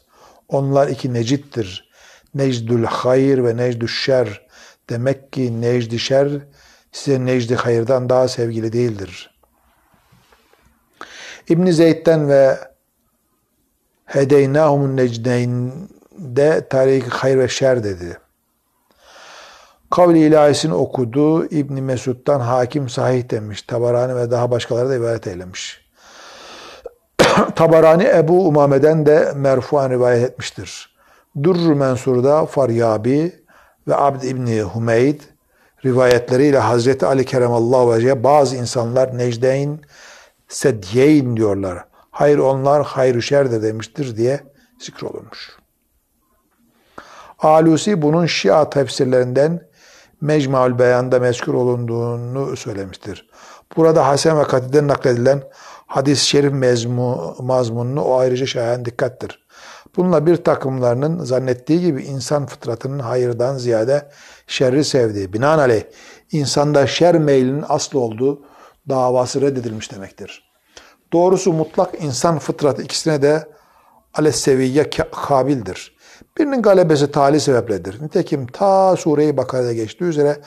onlar 0.49 0.89
iki 0.89 1.15
necittir. 1.15 1.91
Necdül 2.35 2.85
hayır 2.85 3.45
ve 3.45 3.57
necdül 3.57 3.89
şer. 3.89 4.47
Demek 4.91 5.33
ki 5.33 5.61
necdi 5.61 5.99
şer 5.99 6.29
size 6.93 7.25
necdi 7.25 7.55
hayırdan 7.55 8.09
daha 8.09 8.29
sevgili 8.29 8.73
değildir. 8.73 9.41
İbn 11.49 11.71
Zeyd'den 11.71 12.29
ve 12.29 12.59
Hedeynahumun 14.05 14.97
necdeyn'de 14.97 16.69
tarih 16.71 17.09
hayır 17.09 17.39
ve 17.39 17.49
şer 17.49 17.85
dedi. 17.85 18.19
Kavli 19.91 20.19
ilahisini 20.19 20.75
okudu. 20.75 21.47
İbn 21.47 21.83
Mesud'dan 21.83 22.41
hakim 22.41 22.89
sahih 22.89 23.31
demiş. 23.31 23.63
Tabarani 23.63 24.17
ve 24.17 24.31
daha 24.31 24.51
başkaları 24.51 24.89
da 24.89 24.95
ibaret 24.95 25.27
eylemiş. 25.27 25.91
Tabarani 27.57 28.05
Ebu 28.05 28.49
Umame'den 28.49 29.07
de 29.07 29.33
merfuan 29.37 29.91
rivayet 29.91 30.31
etmiştir. 30.31 30.97
Durr 31.43 31.75
Mensur'da 31.75 32.47
Faryabi 32.47 33.33
ve 33.89 33.97
Abd 33.97 34.23
İbni 34.23 34.63
Humeyd 34.63 35.21
rivayetleriyle 35.85 36.59
Hazreti 36.59 37.07
Ali 37.07 37.25
Keremallahu 37.25 37.93
Vece'ye 37.93 38.25
bazı 38.25 38.57
insanlar 38.57 39.19
Necdeyn, 39.19 39.81
Sedyeyn 40.49 41.37
diyorlar. 41.37 41.85
Hayır 42.11 42.39
onlar 42.39 42.85
hayır 42.85 43.21
şer 43.21 43.51
de 43.51 43.63
demiştir 43.63 44.17
diye 44.17 44.41
zikrolunmuş. 44.79 45.57
Alusi 47.39 48.03
bunun 48.03 48.27
Şia 48.27 48.71
tefsirlerinden 48.71 49.70
Mecmual 50.21 50.79
Beyan'da 50.79 51.19
mezkur 51.19 51.55
olunduğunu 51.55 52.57
söylemiştir. 52.57 53.29
Burada 53.77 54.07
Hasan 54.09 54.39
ve 54.39 54.43
Katid'den 54.43 54.89
nakledilen 54.89 55.43
hadis-i 55.87 56.27
şerif 56.27 56.53
mezmu, 56.53 57.37
mazmununu 57.39 58.03
o 58.03 58.19
ayrıca 58.19 58.47
şayan 58.47 58.85
dikkattir. 58.85 59.47
Bununla 59.97 60.27
bir 60.27 60.37
takımlarının 60.37 61.25
zannettiği 61.25 61.81
gibi 61.81 62.03
insan 62.03 62.47
fıtratının 62.47 62.99
hayırdan 62.99 63.57
ziyade 63.57 64.09
şerri 64.47 64.85
sevdiği, 64.85 65.33
binaenaleyh 65.33 65.83
insanda 66.33 66.87
şer 66.87 67.19
meylinin 67.19 67.65
aslı 67.69 68.01
olduğu 68.01 68.43
davası 68.89 69.41
reddedilmiş 69.41 69.93
demektir. 69.93 70.51
Doğrusu 71.13 71.53
mutlak 71.53 71.95
insan 72.03 72.39
fıtratı 72.39 72.83
ikisine 72.83 73.23
de 73.23 73.49
alesseviye 74.15 74.91
kabildir. 75.13 75.97
Birinin 76.39 76.63
galebesi 76.63 77.11
tali 77.11 77.41
sebepledir. 77.41 78.03
Nitekim 78.03 78.47
ta 78.47 78.97
Sure-i 78.97 79.37
Bakara'da 79.37 79.73
geçtiği 79.73 80.05
üzere 80.05 80.41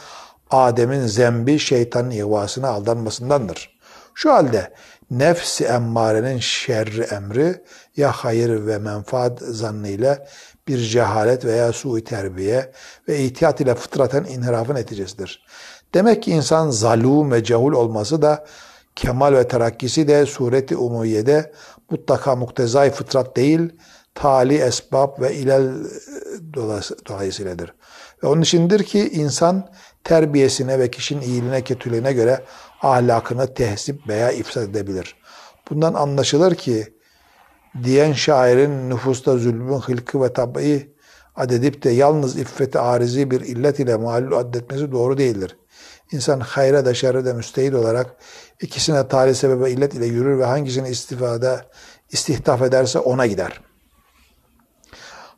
Adem'in 0.49 1.07
zembi 1.07 1.59
şeytanın 1.59 2.11
ihvasına 2.11 2.69
aldanmasındandır. 2.69 3.79
Şu 4.13 4.33
halde 4.33 4.73
nefsi 5.11 5.65
emmarenin 5.65 6.39
şerri 6.39 7.01
emri 7.01 7.63
ya 7.97 8.11
hayır 8.11 8.67
ve 8.67 8.77
menfaat 8.77 9.39
zannıyla 9.39 10.25
bir 10.67 10.77
cehalet 10.77 11.45
veya 11.45 11.73
sui 11.73 12.03
terbiye 12.03 12.71
ve 13.07 13.19
ihtiyat 13.19 13.61
ile 13.61 13.75
fıtraten 13.75 14.23
inhirafın 14.23 14.75
neticesidir. 14.75 15.45
Demek 15.93 16.23
ki 16.23 16.31
insan 16.31 16.69
zalum 16.69 17.31
ve 17.31 17.43
cehul 17.43 17.73
olması 17.73 18.21
da 18.21 18.45
kemal 18.95 19.33
ve 19.33 19.47
terakkisi 19.47 20.07
de 20.07 20.25
sureti 20.25 20.77
umuyede 20.77 21.51
mutlaka 21.89 22.35
muktezai 22.35 22.91
fıtrat 22.91 23.35
değil, 23.35 23.69
tali 24.15 24.57
esbab 24.57 25.21
ve 25.21 25.35
ilel 25.35 25.73
dolayısıyladır. 27.07 27.73
Ve 28.23 28.27
onun 28.27 28.41
içindir 28.41 28.83
ki 28.83 29.09
insan 29.09 29.69
terbiyesine 30.03 30.79
ve 30.79 30.91
kişinin 30.91 31.21
iyiliğine, 31.21 31.61
kötülüğüne 31.61 32.13
göre 32.13 32.43
ahlakını 32.81 33.53
tehzip 33.53 34.07
veya 34.07 34.31
ifsad 34.31 34.61
edebilir. 34.61 35.15
Bundan 35.69 35.93
anlaşılır 35.93 36.55
ki 36.55 36.93
diyen 37.83 38.13
şairin 38.13 38.89
nüfusta 38.89 39.37
zulmün 39.37 39.79
hılkı 39.79 40.21
ve 40.21 40.33
tabi 40.33 40.93
adedip 41.35 41.83
de 41.83 41.89
yalnız 41.89 42.37
iffeti 42.37 42.79
arizi 42.79 43.31
bir 43.31 43.41
illet 43.41 43.79
ile 43.79 43.95
malul 43.95 44.37
addetmesi 44.37 44.91
doğru 44.91 45.17
değildir. 45.17 45.57
İnsan 46.11 46.39
hayra 46.39 46.85
da 46.85 46.93
şerre 46.93 47.25
de 47.25 47.33
müstehil 47.33 47.73
olarak 47.73 48.15
ikisine 48.61 49.07
tarih 49.07 49.33
sebebe 49.35 49.71
illet 49.71 49.93
ile 49.93 50.05
yürür 50.05 50.39
ve 50.39 50.45
hangisini 50.45 50.89
istifade 50.89 51.65
istihdaf 52.11 52.61
ederse 52.61 52.99
ona 52.99 53.25
gider. 53.25 53.61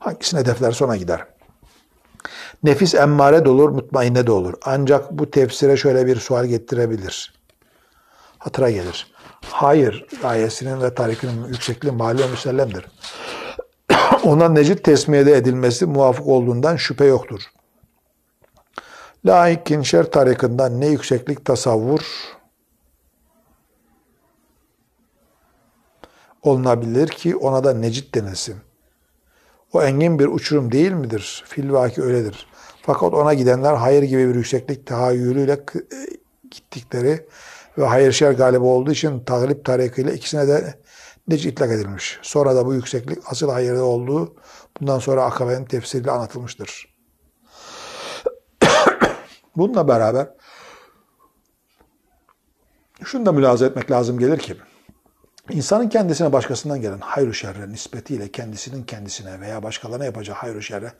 Hangisini 0.05 0.39
hedeflerse 0.39 0.85
ona 0.85 0.97
gider. 0.97 1.25
Nefis 2.63 2.95
emmare 2.95 3.45
de 3.45 3.49
olur, 3.49 3.69
mutmainne 3.69 4.27
de 4.27 4.31
olur. 4.31 4.53
Ancak 4.65 5.11
bu 5.11 5.31
tefsire 5.31 5.77
şöyle 5.77 6.05
bir 6.05 6.19
sual 6.19 6.45
getirebilir. 6.45 7.33
Hatıra 8.37 8.69
gelir. 8.69 9.13
Hayır 9.49 10.05
ayesinin 10.23 10.81
ve 10.81 10.95
tarikinin 10.95 11.47
yüksekliği 11.47 11.93
mali 11.93 12.27
müsellemdir. 12.27 12.85
Ona 14.23 14.49
necit 14.49 14.83
tesmiyede 14.83 15.37
edilmesi 15.37 15.85
muvafık 15.85 16.27
olduğundan 16.27 16.75
şüphe 16.75 17.05
yoktur. 17.05 17.41
Lakin 19.25 19.81
şer 19.81 20.11
tarikından 20.11 20.81
ne 20.81 20.87
yükseklik 20.87 21.45
tasavvur 21.45 22.01
olunabilir 26.41 27.07
ki 27.07 27.35
ona 27.35 27.63
da 27.63 27.73
necit 27.73 28.15
denilsin. 28.15 28.55
O 29.75 29.83
engin 29.83 30.19
bir 30.19 30.27
uçurum 30.27 30.71
değil 30.71 30.91
midir? 30.91 31.43
Filvaki 31.47 32.01
öyledir. 32.03 32.47
Fakat 32.81 33.13
ona 33.13 33.33
gidenler 33.33 33.73
hayır 33.73 34.03
gibi 34.03 34.29
bir 34.29 34.35
yükseklik 34.35 34.87
tahayyülüyle 34.87 35.51
e, 35.51 35.59
gittikleri 36.51 37.25
ve 37.77 37.85
hayır 37.85 38.11
şer 38.11 38.31
galibi 38.31 38.63
olduğu 38.63 38.91
için 38.91 39.19
taglip 39.19 39.65
tarikiyle 39.65 40.13
ikisine 40.13 40.47
de 40.47 40.79
nec 41.27 41.49
itlak 41.49 41.71
edilmiş. 41.71 42.19
Sonra 42.21 42.55
da 42.55 42.65
bu 42.65 42.73
yükseklik 42.73 43.17
asıl 43.25 43.49
hayırda 43.49 43.83
olduğu 43.83 44.35
bundan 44.79 44.99
sonra 44.99 45.23
akabenin 45.23 45.65
tefsiriyle 45.65 46.11
anlatılmıştır. 46.11 46.95
Bununla 49.55 49.87
beraber 49.87 50.27
şunu 53.03 53.25
da 53.25 53.31
mülaza 53.31 53.65
etmek 53.65 53.91
lazım 53.91 54.19
gelir 54.19 54.39
ki 54.39 54.57
insanın 55.49 55.89
kendisine 55.89 56.33
başkasından 56.33 56.81
gelen 56.81 56.99
hayır 56.99 57.33
şerre 57.33 57.69
nispetiyle 57.69 58.31
kendisinin 58.31 58.83
kendisine 58.83 59.41
veya 59.41 59.63
başkalarına 59.63 60.05
yapacağı 60.05 60.35
hayır 60.35 60.61
şerre 60.61 60.91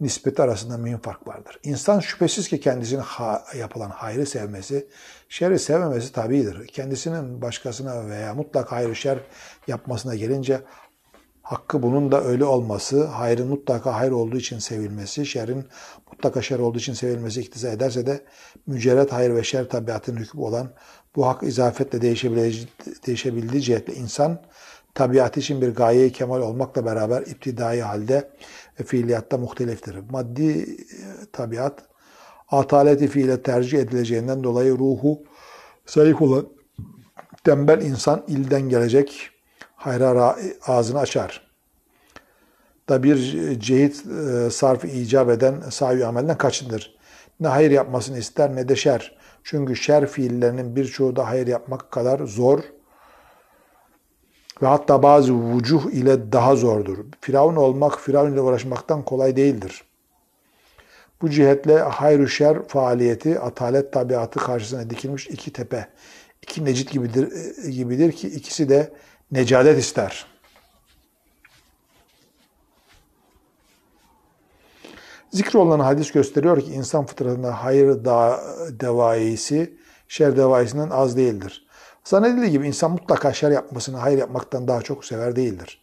nispeti 0.00 0.42
arasında 0.42 0.76
mühim 0.76 0.98
fark 0.98 1.28
vardır. 1.28 1.58
İnsan 1.62 2.00
şüphesiz 2.00 2.48
ki 2.48 2.60
kendisine 2.60 3.00
ha 3.00 3.44
yapılan 3.58 3.90
hayrı 3.90 4.26
sevmesi, 4.26 4.86
şerri 5.28 5.58
sevmemesi 5.58 6.12
tabidir. 6.12 6.66
Kendisinin 6.66 7.42
başkasına 7.42 8.06
veya 8.06 8.34
mutlak 8.34 8.72
hayır 8.72 8.94
şer 8.94 9.18
yapmasına 9.66 10.14
gelince 10.14 10.60
hakkı 11.44 11.82
bunun 11.82 12.12
da 12.12 12.24
öyle 12.24 12.44
olması, 12.44 13.04
hayrın 13.04 13.48
mutlaka 13.48 13.94
hayır 13.94 14.12
olduğu 14.12 14.36
için 14.36 14.58
sevilmesi, 14.58 15.26
şerrin 15.26 15.64
mutlaka 16.12 16.42
şer 16.42 16.58
olduğu 16.58 16.78
için 16.78 16.92
sevilmesi 16.92 17.40
iktiza 17.40 17.68
ederse 17.68 18.06
de 18.06 18.24
mücerret 18.66 19.12
hayır 19.12 19.34
ve 19.34 19.44
şer 19.44 19.68
tabiatının 19.68 20.16
hükmü 20.16 20.40
olan 20.40 20.70
bu 21.16 21.26
hak 21.26 21.42
izafetle 21.42 22.00
değişebildiği, 23.06 23.62
cihetle 23.62 23.94
insan 23.94 24.42
tabiatı 24.94 25.40
için 25.40 25.60
bir 25.60 25.74
gaye 25.74 26.10
kemal 26.10 26.40
olmakla 26.40 26.84
beraber 26.84 27.22
iptidai 27.22 27.80
halde 27.80 28.30
ve 28.80 28.84
fiiliyatta 28.84 29.38
muhteliftir. 29.38 29.96
Maddi 30.10 30.50
e, 30.50 30.66
tabiat 31.32 31.82
ataleti 32.50 33.08
fiile 33.08 33.42
tercih 33.42 33.78
edileceğinden 33.78 34.44
dolayı 34.44 34.78
ruhu 34.78 35.22
zayıf 35.86 36.22
olan 36.22 36.46
tembel 37.44 37.82
insan 37.82 38.24
ilden 38.28 38.68
gelecek 38.68 39.33
hayra 39.84 40.36
ağzını 40.66 40.98
açar. 40.98 41.46
Da 42.88 43.02
bir 43.02 43.16
cehit 43.60 44.04
e, 44.06 44.50
sarf 44.50 44.84
icap 44.84 45.30
eden 45.30 45.60
sahi 45.70 46.06
amelden 46.06 46.38
kaçındır. 46.38 46.96
Ne 47.40 47.48
hayır 47.48 47.70
yapmasını 47.70 48.18
ister 48.18 48.56
ne 48.56 48.68
de 48.68 48.76
şer. 48.76 49.18
Çünkü 49.42 49.76
şer 49.76 50.06
fiillerinin 50.06 50.76
birçoğu 50.76 51.16
da 51.16 51.28
hayır 51.28 51.46
yapmak 51.46 51.92
kadar 51.92 52.26
zor 52.26 52.58
ve 54.62 54.66
hatta 54.66 55.02
bazı 55.02 55.32
vucuh 55.32 55.92
ile 55.92 56.32
daha 56.32 56.56
zordur. 56.56 56.98
Firavun 57.20 57.56
olmak, 57.56 58.00
Firavun 58.00 58.32
ile 58.32 58.40
uğraşmaktan 58.40 59.04
kolay 59.04 59.36
değildir. 59.36 59.84
Bu 61.22 61.30
cihetle 61.30 61.78
hayr 61.78 62.26
şer 62.26 62.68
faaliyeti 62.68 63.40
atalet 63.40 63.92
tabiatı 63.92 64.38
karşısına 64.38 64.90
dikilmiş 64.90 65.26
iki 65.26 65.52
tepe, 65.52 65.88
iki 66.42 66.64
necit 66.64 66.90
gibidir, 66.90 67.28
gibidir 67.70 68.12
ki 68.12 68.28
ikisi 68.28 68.68
de 68.68 68.92
necadet 69.32 69.78
ister. 69.78 70.26
Zikrolunan 75.32 75.80
hadis 75.80 76.12
gösteriyor 76.12 76.60
ki 76.60 76.72
insan 76.72 77.06
fıtratında 77.06 77.64
hayır 77.64 78.04
da 78.04 78.40
devaisi 78.70 79.76
şer 80.08 80.36
devaisinden 80.36 80.90
az 80.90 81.16
değildir. 81.16 81.66
Zannedildiği 82.04 82.50
gibi 82.50 82.66
insan 82.66 82.90
mutlaka 82.90 83.32
şer 83.32 83.50
yapmasını 83.50 83.96
hayır 83.96 84.18
yapmaktan 84.18 84.68
daha 84.68 84.82
çok 84.82 85.04
sever 85.04 85.36
değildir. 85.36 85.82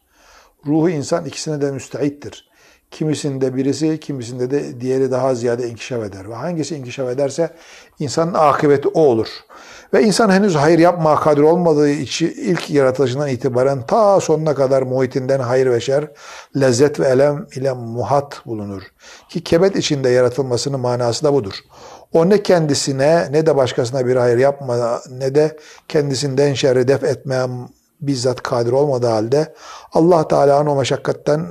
Ruhu 0.66 0.90
insan 0.90 1.26
ikisine 1.26 1.62
de 1.62 1.72
müsteittir. 1.72 2.52
Kimisinde 2.92 3.56
birisi, 3.56 4.00
kimisinde 4.00 4.52
de 4.52 4.82
diğeri 4.82 5.12
daha 5.12 5.36
ziyade 5.36 5.70
inkişaf 5.70 6.04
eder. 6.04 6.30
Ve 6.30 6.36
hangisi 6.36 6.76
inkişaf 6.76 7.10
ederse 7.10 7.56
insanın 8.00 8.34
akıbeti 8.34 8.88
o 8.88 9.02
olur. 9.02 9.28
Ve 9.94 10.04
insan 10.04 10.30
henüz 10.30 10.56
hayır 10.56 10.80
yapma 10.80 11.20
kadir 11.20 11.42
olmadığı 11.42 11.90
için 11.90 12.34
ilk 12.38 12.70
yaratılışından 12.70 13.30
itibaren 13.30 13.86
ta 13.86 14.20
sonuna 14.20 14.56
kadar 14.56 14.82
muhitinden 14.82 15.40
hayır 15.40 15.72
ve 15.72 15.82
şer, 15.82 16.08
lezzet 16.60 17.00
ve 17.00 17.08
elem 17.08 17.48
ile 17.56 17.74
muhat 17.74 18.46
bulunur. 18.46 18.82
Ki 19.30 19.44
kebet 19.44 19.76
içinde 19.76 20.10
yaratılmasının 20.10 20.80
manası 20.80 21.24
da 21.24 21.34
budur. 21.34 21.54
O 22.14 22.30
ne 22.30 22.44
kendisine 22.44 23.28
ne 23.32 23.46
de 23.46 23.56
başkasına 23.56 24.08
bir 24.08 24.16
hayır 24.16 24.38
yapma 24.38 25.02
ne 25.10 25.36
de 25.36 25.58
kendisinden 25.88 26.54
şerri 26.54 26.88
def 26.88 27.04
etmeye 27.04 27.48
bizzat 28.02 28.44
kadir 28.44 28.72
olmadığı 28.72 29.08
halde 29.08 29.54
Allah 29.94 30.28
Teala'nın 30.28 30.70
o 30.70 30.76
meşakkatten 30.76 31.48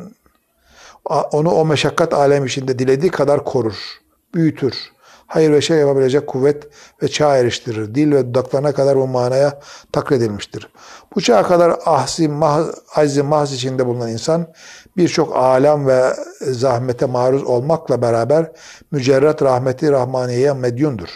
onu 1.32 1.50
o 1.50 1.64
meşakkat 1.64 2.14
alem 2.14 2.46
içinde 2.46 2.78
dilediği 2.78 3.10
kadar 3.10 3.44
korur, 3.44 3.76
büyütür. 4.34 4.74
Hayır 5.32 5.52
ve 5.52 5.60
şey 5.60 5.78
yapabilecek 5.78 6.26
kuvvet 6.26 6.68
ve 7.02 7.08
çağ 7.08 7.36
eriştirir. 7.36 7.94
Dil 7.94 8.12
ve 8.12 8.26
dudaklarına 8.26 8.72
kadar 8.72 8.96
bu 8.96 9.06
manaya 9.06 9.60
takredilmiştir. 9.92 10.68
Bu 11.14 11.20
çağa 11.20 11.42
kadar 11.42 11.76
ahzi, 11.86 12.28
mah, 12.28 12.64
azzi, 12.96 13.22
mahz 13.22 13.52
içinde 13.52 13.86
bulunan 13.86 14.10
insan 14.10 14.46
birçok 14.96 15.36
alem 15.36 15.86
ve 15.86 16.14
zahmete 16.40 17.06
maruz 17.06 17.44
olmakla 17.44 18.02
beraber 18.02 18.52
mücerret 18.90 19.42
rahmeti 19.42 19.92
rahmaniyeye 19.92 20.52
medyundur. 20.52 21.08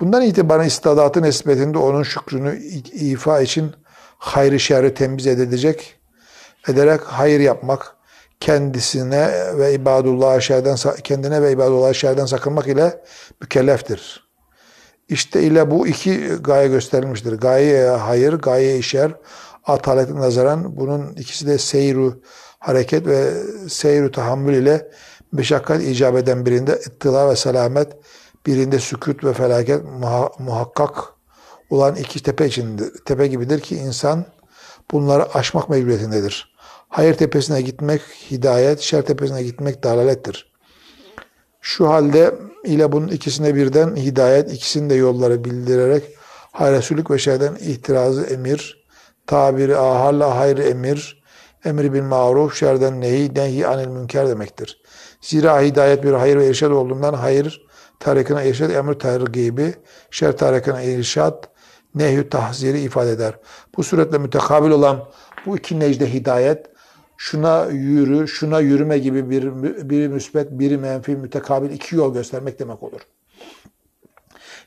Bundan 0.00 0.22
itibaren 0.22 0.66
istidatı 0.66 1.22
nispetinde 1.22 1.78
onun 1.78 2.02
şükrünü 2.02 2.58
ifa 2.92 3.40
için 3.40 3.72
hayrı 4.18 4.60
şerri 4.60 4.94
temiz 4.94 5.26
edilecek, 5.26 5.98
ederek 6.68 7.00
hayır 7.04 7.40
yapmak, 7.40 7.95
kendisine 8.40 9.30
ve 9.58 9.74
ibadullah 9.74 10.40
şerden 10.40 10.76
kendine 11.04 11.42
ve 11.42 11.52
ibadullah 11.52 11.94
şerden 11.94 12.26
sakınmak 12.26 12.66
ile 12.66 13.02
mükelleftir. 13.40 14.26
İşte 15.08 15.42
ile 15.42 15.70
bu 15.70 15.86
iki 15.86 16.28
gaye 16.40 16.68
gösterilmiştir. 16.68 17.32
Gaye 17.32 17.88
hayır, 17.88 18.32
gaye 18.32 18.82
şer. 18.82 19.12
Ataletin 19.64 20.16
nazaran 20.16 20.76
bunun 20.76 21.12
ikisi 21.12 21.46
de 21.46 21.58
seyru 21.58 22.22
hareket 22.58 23.06
ve 23.06 23.32
seyru 23.68 24.12
tahammül 24.12 24.54
ile 24.54 24.88
meşakkat 25.32 25.82
icap 25.82 26.16
eden 26.16 26.46
birinde 26.46 26.80
ittila 26.86 27.30
ve 27.30 27.36
selamet, 27.36 27.92
birinde 28.46 28.78
sükut 28.78 29.24
ve 29.24 29.32
felaket 29.32 29.82
muhakkak 30.38 31.04
olan 31.70 31.94
iki 31.96 32.22
tepe 32.22 32.46
içindir. 32.46 33.04
Tepe 33.04 33.26
gibidir 33.26 33.60
ki 33.60 33.76
insan 33.76 34.24
bunları 34.90 35.34
aşmak 35.34 35.68
mecburiyetindedir. 35.68 36.55
Hayır 36.96 37.14
tepesine 37.14 37.62
gitmek 37.62 38.02
hidayet, 38.30 38.80
şer 38.80 39.02
tepesine 39.02 39.42
gitmek 39.42 39.84
dalalettir. 39.84 40.52
Şu 41.60 41.88
halde 41.88 42.34
ile 42.64 42.92
bunun 42.92 43.08
ikisine 43.08 43.54
birden 43.54 43.96
hidayet, 43.96 44.52
ikisinin 44.52 44.90
de 44.90 44.94
yolları 44.94 45.44
bildirerek 45.44 46.04
hayresulük 46.52 47.10
ve 47.10 47.18
şerden 47.18 47.54
ihtirazı 47.54 48.22
emir, 48.22 48.86
tabiri 49.26 49.76
ahalla 49.76 50.36
hayrı 50.36 50.62
emir, 50.62 51.22
emri 51.64 51.92
bil 51.92 52.02
maruf, 52.02 52.56
şerden 52.56 53.00
nehi, 53.00 53.34
nehi 53.34 53.66
anil 53.66 53.88
münker 53.88 54.28
demektir. 54.28 54.82
Zira 55.20 55.60
hidayet 55.60 56.04
bir 56.04 56.12
hayır 56.12 56.36
ve 56.36 56.48
irşad 56.48 56.70
olduğundan 56.70 57.14
hayır 57.14 57.66
tarikine 58.00 58.48
irşad, 58.48 58.70
emr 58.70 58.94
tergibi, 58.94 59.74
şer 60.10 60.36
tarikine 60.36 60.84
irşad, 60.84 61.44
nehyü 61.94 62.28
tahziri 62.28 62.80
ifade 62.80 63.10
eder. 63.10 63.34
Bu 63.76 63.82
suretle 63.82 64.18
mütekabil 64.18 64.70
olan 64.70 65.08
bu 65.46 65.56
iki 65.56 65.80
necde 65.80 66.12
hidayet, 66.12 66.75
şuna 67.16 67.66
yürü, 67.66 68.28
şuna 68.28 68.60
yürüme 68.60 68.98
gibi 68.98 69.30
bir 69.30 69.62
biri 69.90 70.08
müsbet, 70.08 70.50
biri 70.50 70.78
menfi, 70.78 71.16
mütekabil 71.16 71.70
iki 71.70 71.96
yol 71.96 72.14
göstermek 72.14 72.58
demek 72.58 72.82
olur. 72.82 73.00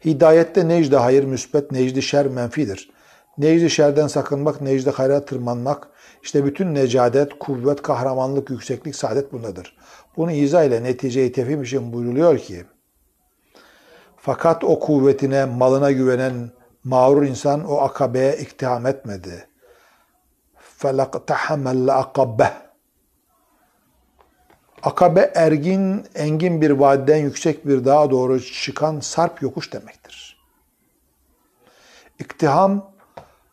Hidayette 0.06 0.68
necde 0.68 0.98
hayır 0.98 1.24
müsbet, 1.24 1.72
necdi 1.72 2.02
şer 2.02 2.28
menfidir. 2.28 2.92
Necdi 3.38 3.70
şerden 3.70 4.08
sakınmak, 4.08 4.62
necdi 4.62 4.90
hayra 4.90 5.26
tırmanmak, 5.26 5.88
işte 6.24 6.46
bütün 6.46 6.76
necadet, 6.76 7.40
kuvvet, 7.40 7.82
kahramanlık, 7.82 8.50
yükseklik, 8.50 8.96
saadet 8.96 9.34
bundadır. 9.34 9.78
Bunu 10.18 10.32
izah 10.32 10.64
ile 10.64 10.84
neticeyi 10.84 11.32
tefhim 11.32 11.64
için 11.64 11.94
buyruluyor 11.94 12.38
ki, 12.38 12.66
fakat 14.18 14.64
o 14.64 14.80
kuvvetine, 14.80 15.46
malına 15.46 15.92
güvenen 15.92 16.52
mağrur 16.84 17.24
insan 17.24 17.66
o 17.66 17.78
akabeye 17.78 18.38
iktiham 18.38 18.86
etmedi 18.86 19.49
felaktahamel 20.80 21.90
akabe. 22.00 22.52
Akabe 24.84 25.32
ergin, 25.36 26.06
engin 26.16 26.62
bir 26.62 26.72
vadiden 26.72 27.18
yüksek 27.18 27.68
bir 27.68 27.86
dağa 27.86 28.12
doğru 28.12 28.42
çıkan 28.42 29.00
sarp 29.00 29.42
yokuş 29.42 29.74
demektir. 29.74 30.40
İktiham, 32.20 32.92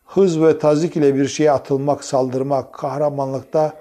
hız 0.05 0.43
ve 0.43 0.59
tazik 0.59 0.97
ile 0.97 1.15
bir 1.15 1.29
şeye 1.29 1.53
atılmak, 1.53 2.05
saldırmak, 2.05 2.75
kahramanlıkta 2.75 3.73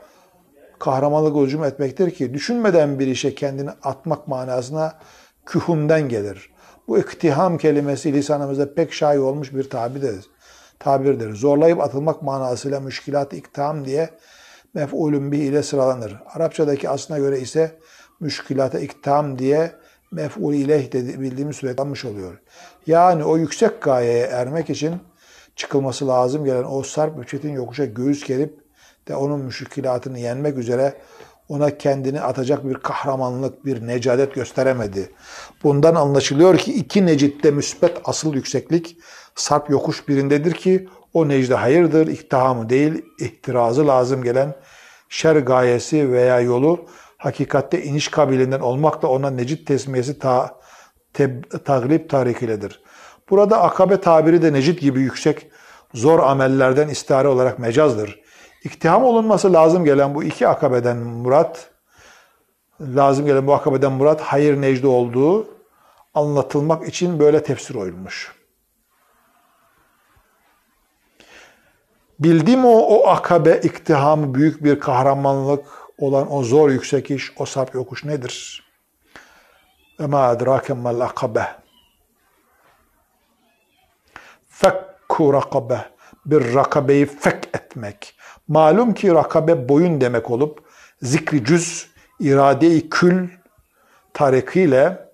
kahramanlık 0.80 1.36
hücum 1.36 1.64
etmektir 1.64 2.12
ki 2.12 2.34
düşünmeden 2.34 3.00
bir 3.00 3.08
işe 3.08 3.36
kendini 3.36 3.70
atmak 3.84 4.28
manasına 4.28 5.00
kühümden 5.46 6.10
gelir. 6.10 6.50
Bu 6.88 7.00
iktiham 7.00 7.58
kelimesi 7.58 8.14
lisanımızda 8.14 8.74
pek 8.74 8.94
şayi 8.94 9.20
olmuş 9.20 9.54
bir 9.54 9.70
tabidedir 9.70 10.26
tabirdir. 10.80 11.36
Zorlayıp 11.36 11.82
atılmak 11.82 12.22
manasıyla 12.22 12.80
müşkilat 12.80 13.34
iktiham 13.34 13.86
diye 13.86 14.10
mef'ulün 14.74 15.32
bih 15.32 15.40
ile 15.40 15.64
sıralanır. 15.64 16.16
Arapçadaki 16.34 16.90
aslına 16.90 17.20
göre 17.20 17.40
ise 17.40 17.80
müşkilata 18.20 18.80
iktiham 18.80 19.40
diye 19.40 19.72
mef'ul 20.12 20.54
ileh 20.54 20.94
bildiğimiz 20.94 21.56
surette 21.56 21.84
almış 21.84 22.06
oluyor. 22.06 22.38
Yani 22.88 23.24
o 23.24 23.38
yüksek 23.38 23.82
gayeye 23.82 24.26
ermek 24.26 24.70
için 24.70 24.96
çıkılması 25.56 26.08
lazım 26.08 26.46
gelen 26.46 26.64
o 26.64 26.84
sarp 26.84 27.18
müçetin 27.18 27.54
yokuşa 27.54 27.86
göğüs 27.86 28.28
gerip 28.28 28.60
de 29.08 29.16
onun 29.16 29.40
müşkilatını 29.40 30.20
yenmek 30.20 30.58
üzere 30.58 30.94
ona 31.50 31.78
kendini 31.78 32.22
atacak 32.22 32.66
bir 32.70 32.74
kahramanlık, 32.74 33.66
bir 33.66 33.88
necadet 33.88 34.36
gösteremedi. 34.36 35.10
Bundan 35.64 35.96
anlaşılıyor 35.96 36.58
ki 36.58 36.74
iki 36.74 37.06
necitte 37.06 37.52
müsbet 37.52 37.98
asıl 38.06 38.34
yükseklik 38.34 38.98
sarp 39.36 39.70
yokuş 39.70 40.08
birindedir 40.08 40.54
ki 40.54 40.88
o 41.14 41.28
necde 41.28 41.56
hayırdır, 41.56 42.08
iktihamı 42.08 42.70
değil, 42.70 43.06
ihtirazı 43.20 43.88
lazım 43.88 44.24
gelen 44.24 44.56
şer 45.10 45.36
gayesi 45.36 46.12
veya 46.12 46.40
yolu 46.40 46.86
hakikatte 47.18 47.84
iniş 47.84 48.08
kabilinden 48.08 48.60
olmakla 48.60 49.08
ona 49.08 49.30
necit 49.30 49.68
tesmiyesi 49.68 50.20
ta, 50.20 50.60
te, 51.14 51.42
taglip 51.66 52.10
tarikiledir. 52.10 52.82
Burada 53.30 53.62
akabe 53.62 54.02
tabiri 54.02 54.42
de 54.42 54.54
necit 54.54 54.80
gibi 54.82 55.00
yüksek, 55.00 55.48
zor 55.94 56.20
amellerden 56.20 56.88
istihare 56.88 57.28
olarak 57.28 57.60
mecazdır. 57.60 58.22
İktiham 58.64 59.04
olunması 59.04 59.54
lazım 59.54 59.86
gelen 59.86 60.16
bu 60.16 60.24
iki 60.24 60.48
akabeden 60.48 60.98
murat, 60.98 61.70
lazım 62.82 63.26
gelen 63.26 63.48
bu 63.48 63.54
akabeden 63.54 63.92
murat 63.92 64.22
hayır 64.22 64.62
necde 64.62 64.88
olduğu 64.88 65.48
anlatılmak 66.14 66.88
için 66.88 67.20
böyle 67.20 67.44
tefsir 67.44 67.76
oyulmuş. 67.76 68.35
Bildim 72.20 72.66
o, 72.66 72.80
o 72.80 73.08
akabe 73.08 73.60
iktihamı 73.64 74.36
büyük 74.36 74.64
bir 74.64 74.80
kahramanlık 74.80 75.66
olan 75.98 76.34
o 76.34 76.44
zor 76.44 76.70
yüksek 76.70 77.12
iş, 77.12 77.34
o 77.38 77.46
sarp 77.46 77.76
yokuş 77.76 78.06
nedir? 78.06 78.66
Ve 80.00 80.08
ma 80.08 80.22
adrake 80.22 80.74
mal 80.74 81.00
akabe. 81.00 81.48
Fekku 84.50 85.34
rakabe. 85.34 85.86
Bir 86.26 86.54
rakabeyi 86.54 87.06
fek 87.06 87.50
etmek. 87.54 88.16
Malum 88.48 88.94
ki 88.94 89.14
rakabe 89.14 89.70
boyun 89.70 90.02
demek 90.02 90.32
olup 90.32 90.64
zikri 91.02 91.46
cüz, 91.46 91.88
irade-i 92.20 92.90
kül 92.90 93.28
tarikiyle 94.14 95.10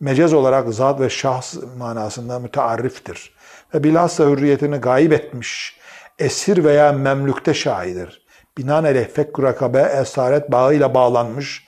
mecaz 0.00 0.32
olarak 0.32 0.74
zat 0.74 1.00
ve 1.00 1.10
şahs 1.10 1.54
manasında 1.78 2.38
mütearriftir. 2.38 3.34
Ve 3.74 3.84
bilhassa 3.84 4.24
hürriyetini 4.24 4.76
gayip 4.76 5.12
etmiş, 5.12 5.81
esir 6.18 6.64
veya 6.64 6.92
memlükte 6.92 7.54
şahidir. 7.54 8.26
Binaenaleyh 8.58 9.08
fekk 9.08 9.40
rakabe 9.42 9.92
esaret 10.00 10.52
bağıyla 10.52 10.94
bağlanmış 10.94 11.66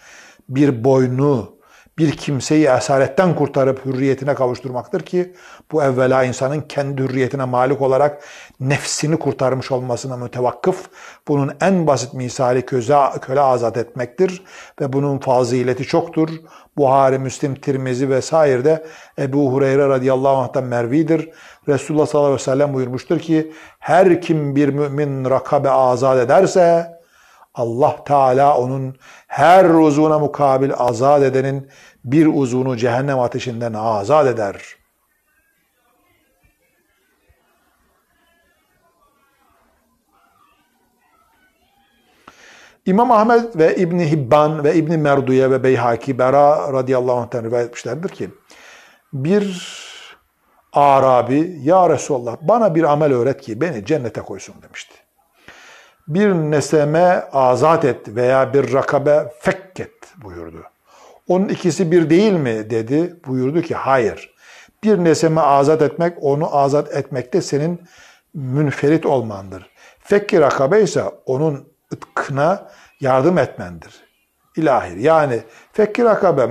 bir 0.48 0.84
boynu, 0.84 1.58
bir 1.98 2.16
kimseyi 2.16 2.66
esaretten 2.66 3.34
kurtarıp 3.34 3.86
hürriyetine 3.86 4.34
kavuşturmaktır 4.34 5.00
ki 5.00 5.34
bu 5.72 5.82
evvela 5.82 6.24
insanın 6.24 6.60
kendi 6.60 7.02
hürriyetine 7.02 7.44
malik 7.44 7.82
olarak 7.82 8.24
nefsini 8.60 9.18
kurtarmış 9.18 9.72
olmasına 9.72 10.16
mütevakkıf. 10.16 10.88
Bunun 11.28 11.52
en 11.60 11.86
basit 11.86 12.14
misali 12.14 12.66
köze, 12.66 12.98
köle 13.22 13.40
azat 13.40 13.76
etmektir 13.76 14.42
ve 14.80 14.92
bunun 14.92 15.18
fazileti 15.18 15.84
çoktur. 15.84 16.28
Buhari, 16.76 17.18
Müslim, 17.18 17.54
Tirmizi 17.54 18.10
vesairede 18.10 18.86
Ebu 19.18 19.52
Hureyre 19.52 19.88
radıyallahu 19.88 20.36
anh'tan 20.36 20.64
mervidir. 20.64 21.30
Resulullah 21.68 22.06
sallallahu 22.06 22.28
aleyhi 22.28 22.40
ve 22.40 22.44
sellem 22.44 22.74
buyurmuştur 22.74 23.18
ki 23.18 23.52
her 23.78 24.22
kim 24.22 24.56
bir 24.56 24.68
mümin 24.68 25.30
rakabe 25.30 25.70
azat 25.70 26.18
ederse 26.18 26.94
Allah 27.54 28.04
Teala 28.04 28.58
onun 28.58 28.96
her 29.34 29.64
uzuna 29.64 30.18
mukabil 30.18 30.72
azat 30.78 31.22
edenin 31.22 31.68
bir 32.04 32.26
uzunu 32.26 32.76
cehennem 32.76 33.20
ateşinden 33.20 33.72
azat 33.72 34.26
eder. 34.26 34.62
İmam 42.86 43.10
Ahmed 43.10 43.44
ve 43.54 43.76
İbn 43.76 43.98
Hibban 43.98 44.64
ve 44.64 44.74
İbn 44.74 44.98
Merduye 44.98 45.50
ve 45.50 45.64
Beyhaki 45.64 46.18
Bera 46.18 46.72
radıyallahu 46.72 47.16
anh'tan 47.16 47.44
rivayet 47.44 47.66
etmişlerdir 47.66 48.08
ki 48.08 48.30
bir 49.12 49.74
Arabi 50.72 51.58
ya 51.62 51.90
Resulallah 51.90 52.36
bana 52.40 52.74
bir 52.74 52.82
amel 52.82 53.12
öğret 53.12 53.40
ki 53.40 53.60
beni 53.60 53.84
cennete 53.84 54.20
koysun 54.20 54.54
demişti 54.62 55.03
bir 56.08 56.34
neseme 56.34 57.28
azat 57.32 57.84
et 57.84 58.08
veya 58.08 58.54
bir 58.54 58.72
rakabe 58.72 59.32
fekket 59.40 59.92
buyurdu. 60.22 60.62
Onun 61.28 61.48
ikisi 61.48 61.90
bir 61.90 62.10
değil 62.10 62.32
mi 62.32 62.70
dedi. 62.70 63.16
Buyurdu 63.26 63.62
ki 63.62 63.74
hayır. 63.74 64.34
Bir 64.82 64.98
neseme 64.98 65.40
azat 65.40 65.82
etmek 65.82 66.18
onu 66.20 66.56
azat 66.56 66.96
etmekte 66.96 67.40
senin 67.42 67.80
münferit 68.34 69.06
olmandır. 69.06 69.70
Fekki 69.98 70.40
rakabe 70.40 70.82
ise 70.82 71.04
onun 71.26 71.68
ıtkına 71.92 72.68
yardım 73.00 73.38
etmendir. 73.38 74.04
İlahir. 74.56 74.96
Yani 74.96 75.40
fekki 75.72 76.04
rakabe 76.04 76.48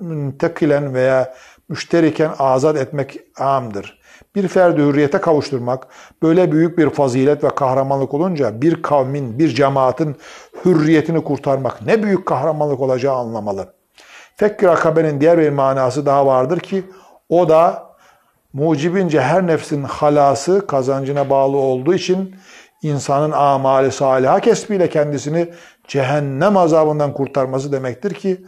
müntekilen 0.00 0.94
veya 0.94 1.34
müşteriken 1.68 2.30
azat 2.38 2.76
etmek 2.76 3.20
amdır 3.38 4.00
bir 4.36 4.48
ferdi 4.48 4.82
hürriyete 4.82 5.18
kavuşturmak 5.18 5.86
böyle 6.22 6.52
büyük 6.52 6.78
bir 6.78 6.90
fazilet 6.90 7.44
ve 7.44 7.48
kahramanlık 7.48 8.14
olunca 8.14 8.62
bir 8.62 8.82
kavmin, 8.82 9.38
bir 9.38 9.48
cemaatin 9.48 10.16
hürriyetini 10.64 11.24
kurtarmak 11.24 11.86
ne 11.86 12.02
büyük 12.02 12.26
kahramanlık 12.26 12.80
olacağı 12.80 13.16
anlamalı. 13.16 13.72
Fekk 14.36 14.64
rakabenin 14.64 15.20
diğer 15.20 15.38
bir 15.38 15.50
manası 15.50 16.06
daha 16.06 16.26
vardır 16.26 16.60
ki 16.60 16.84
o 17.28 17.48
da 17.48 17.86
mucibince 18.52 19.20
her 19.20 19.46
nefsin 19.46 19.82
halası 19.82 20.66
kazancına 20.66 21.30
bağlı 21.30 21.56
olduğu 21.56 21.94
için 21.94 22.36
insanın 22.82 23.32
amali 23.32 23.92
saliha 23.92 24.40
kesbiyle 24.40 24.88
kendisini 24.88 25.48
cehennem 25.88 26.56
azabından 26.56 27.12
kurtarması 27.12 27.72
demektir 27.72 28.14
ki 28.14 28.46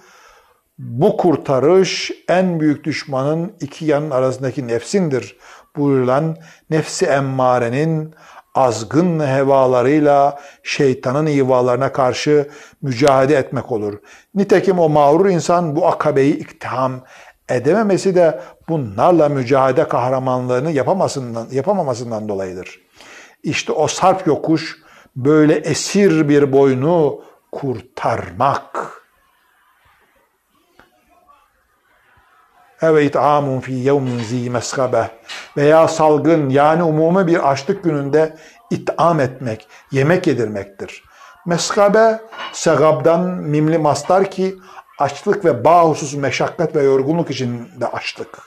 bu 0.78 1.16
kurtarış 1.16 2.10
en 2.28 2.60
büyük 2.60 2.84
düşmanın 2.84 3.52
iki 3.60 3.84
yanın 3.84 4.10
arasındaki 4.10 4.68
nefsindir 4.68 5.36
buyurulan 5.76 6.36
nefsi 6.70 7.06
emmarenin 7.06 8.14
azgın 8.54 9.26
hevalarıyla 9.26 10.40
şeytanın 10.62 11.26
ivalarına 11.26 11.92
karşı 11.92 12.48
mücadele 12.82 13.38
etmek 13.38 13.72
olur. 13.72 13.98
Nitekim 14.34 14.78
o 14.78 14.88
mağrur 14.88 15.26
insan 15.26 15.76
bu 15.76 15.86
akabeyi 15.86 16.36
iktiham 16.36 16.92
edememesi 17.48 18.14
de 18.14 18.40
bunlarla 18.68 19.28
mücadele 19.28 19.88
kahramanlığını 19.88 20.70
yapamasından, 20.70 21.46
yapamamasından 21.52 22.28
dolayıdır. 22.28 22.80
İşte 23.42 23.72
o 23.72 23.86
sarp 23.86 24.26
yokuş 24.26 24.76
böyle 25.16 25.54
esir 25.54 26.28
bir 26.28 26.52
boynu 26.52 27.22
kurtarmak 27.52 28.97
Eve 32.82 33.04
it'amun 33.04 33.60
fi 33.60 33.72
yevmin 33.72 34.18
zi 34.18 34.50
meskabe 34.50 35.10
veya 35.56 35.88
salgın 35.88 36.48
yani 36.48 36.82
umumi 36.82 37.26
bir 37.26 37.50
açlık 37.50 37.84
gününde 37.84 38.36
it'am 38.70 39.20
etmek, 39.20 39.68
yemek 39.92 40.26
yedirmektir. 40.26 41.02
Meskabe 41.46 42.20
segabdan 42.52 43.20
mimli 43.26 43.78
mastar 43.78 44.30
ki 44.30 44.54
açlık 44.98 45.44
ve 45.44 45.64
bahusuz 45.64 46.14
meşakkat 46.14 46.76
ve 46.76 46.82
yorgunluk 46.82 47.30
içinde 47.30 47.86
açlık. 47.92 48.38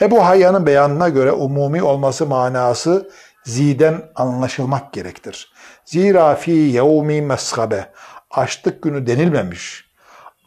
Ebu 0.00 0.26
Hayyan'ın 0.26 0.66
beyanına 0.66 1.08
göre 1.08 1.32
umumi 1.32 1.82
olması 1.82 2.26
manası 2.26 3.10
ziden 3.44 4.02
anlaşılmak 4.14 4.92
gerektir. 4.92 5.52
Zira 5.84 6.34
fi 6.34 6.50
yevmi 6.50 7.22
meskabe 7.22 7.92
açlık 8.30 8.82
günü 8.82 9.06
denilmemiş 9.06 9.89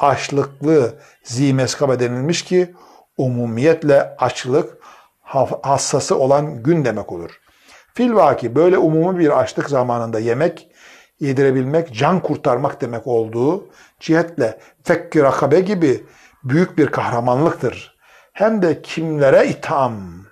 açlıklı 0.03 0.93
zimeskaba 1.23 1.99
denilmiş 1.99 2.43
ki 2.43 2.73
umumiyetle 3.17 4.15
açlık 4.17 4.77
hassası 5.63 6.17
olan 6.17 6.63
gün 6.63 6.85
demek 6.85 7.11
olur. 7.11 7.39
Filvaki 7.93 8.55
böyle 8.55 8.77
umumi 8.77 9.19
bir 9.19 9.39
açlık 9.39 9.69
zamanında 9.69 10.19
yemek 10.19 10.67
yedirebilmek, 11.19 11.93
can 11.93 12.19
kurtarmak 12.19 12.81
demek 12.81 13.07
olduğu 13.07 13.69
cihetle 13.99 14.59
fekki 14.83 15.23
rakabe 15.23 15.59
gibi 15.59 16.03
büyük 16.43 16.77
bir 16.77 16.87
kahramanlıktır. 16.87 17.97
Hem 18.33 18.61
de 18.61 18.81
kimlere 18.81 19.47
itham? 19.47 20.23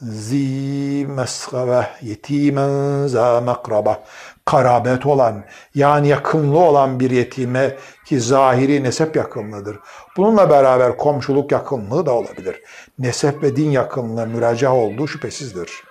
Zi 0.00 1.06
mesgave 1.08 1.86
yetimen 2.02 3.06
za 3.06 3.40
mekraba 3.40 4.04
karabet 4.44 5.06
olan 5.06 5.44
yani 5.74 6.08
yakınlı 6.08 6.58
olan 6.58 7.00
bir 7.00 7.10
yetime 7.10 7.76
ki 8.04 8.20
zahiri 8.20 8.84
nesep 8.84 9.16
yakınlığıdır. 9.16 9.78
Bununla 10.16 10.50
beraber 10.50 10.96
komşuluk 10.96 11.52
yakınlığı 11.52 12.06
da 12.06 12.12
olabilir. 12.12 12.62
Nesep 12.98 13.42
ve 13.42 13.56
din 13.56 13.70
yakınlığı 13.70 14.26
müracaat 14.26 14.74
olduğu 14.74 15.08
şüphesizdir. 15.08 15.82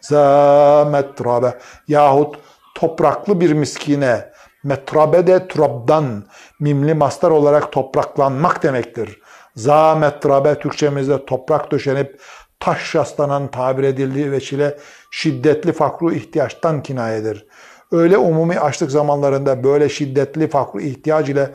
Za 0.00 1.54
yahut 1.88 2.36
topraklı 2.74 3.40
bir 3.40 3.52
miskine 3.52 4.32
metrabe 4.64 5.26
de 5.26 5.48
turabdan 5.48 6.24
mimli 6.60 6.94
mastar 6.94 7.30
olarak 7.30 7.72
topraklanmak 7.72 8.62
demektir. 8.62 9.20
Za 9.56 9.94
metrabe 9.94 10.58
Türkçemizde 10.58 11.26
toprak 11.26 11.72
döşenip 11.72 12.20
taş 12.60 12.94
yaslanan 12.94 13.50
tabir 13.50 13.82
edildiği 13.82 14.32
veçile 14.32 14.78
şiddetli 15.10 15.72
fakru 15.72 16.12
ihtiyaçtan 16.12 16.82
kinayedir. 16.82 17.46
Öyle 17.92 18.18
umumi 18.18 18.60
açlık 18.60 18.90
zamanlarında 18.90 19.64
böyle 19.64 19.88
şiddetli 19.88 20.48
fakru 20.48 20.80
ihtiyaç 20.80 21.28
ile 21.28 21.50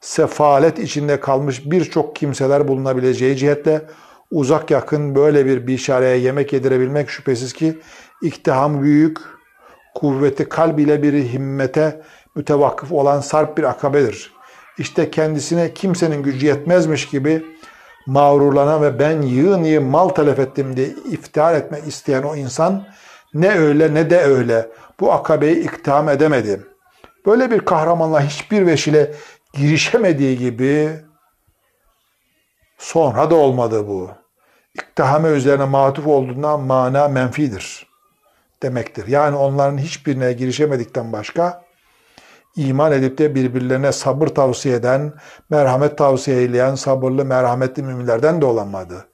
sefalet 0.00 0.78
içinde 0.78 1.20
kalmış 1.20 1.70
birçok 1.70 2.16
kimseler 2.16 2.68
bulunabileceği 2.68 3.36
cihetle 3.36 3.82
uzak 4.30 4.70
yakın 4.70 5.14
böyle 5.14 5.46
bir 5.46 5.66
bişareye 5.66 6.16
yemek 6.16 6.52
yedirebilmek 6.52 7.10
şüphesiz 7.10 7.52
ki 7.52 7.78
iktiham 8.22 8.82
büyük, 8.82 9.18
kuvveti 9.94 10.48
kalb 10.48 10.78
ile 10.78 11.02
bir 11.02 11.12
himmete 11.12 12.02
mütevakkıf 12.34 12.92
olan 12.92 13.20
sarp 13.20 13.58
bir 13.58 13.64
akabedir. 13.64 14.32
İşte 14.78 15.10
kendisine 15.10 15.74
kimsenin 15.74 16.22
gücü 16.22 16.46
yetmezmiş 16.46 17.08
gibi 17.08 17.44
mağrurlanan 18.06 18.82
ve 18.82 18.98
ben 18.98 19.22
yığın 19.22 19.64
yığın 19.64 19.84
mal 19.84 20.08
telef 20.08 20.38
ettim 20.38 20.76
diye 20.76 20.88
iftihar 21.10 21.54
etmek 21.54 21.86
isteyen 21.86 22.22
o 22.22 22.36
insan 22.36 22.84
ne 23.34 23.50
öyle 23.50 23.94
ne 23.94 24.10
de 24.10 24.20
öyle 24.20 24.68
bu 25.00 25.12
akabeyi 25.12 25.64
iktiham 25.64 26.08
edemedi. 26.08 26.66
Böyle 27.26 27.50
bir 27.50 27.60
kahramanla 27.60 28.20
hiçbir 28.20 28.66
veşile 28.66 29.14
girişemediği 29.52 30.38
gibi 30.38 30.90
sonra 32.78 33.30
da 33.30 33.34
olmadı 33.34 33.88
bu. 33.88 34.10
İktihame 34.74 35.28
üzerine 35.28 35.64
matuf 35.64 36.06
olduğundan 36.06 36.60
mana 36.60 37.08
menfidir 37.08 37.86
demektir. 38.62 39.06
Yani 39.06 39.36
onların 39.36 39.78
hiçbirine 39.78 40.32
girişemedikten 40.32 41.12
başka 41.12 41.62
iman 42.56 42.92
edip 42.92 43.18
de 43.18 43.34
birbirlerine 43.34 43.92
sabır 43.92 44.28
tavsiye 44.28 44.74
eden, 44.74 45.12
merhamet 45.50 45.98
tavsiye 45.98 46.36
eyleyen 46.36 46.74
sabırlı, 46.74 47.24
merhametli 47.24 47.82
müminlerden 47.82 48.40
de 48.40 48.44
olamadı. 48.44 49.06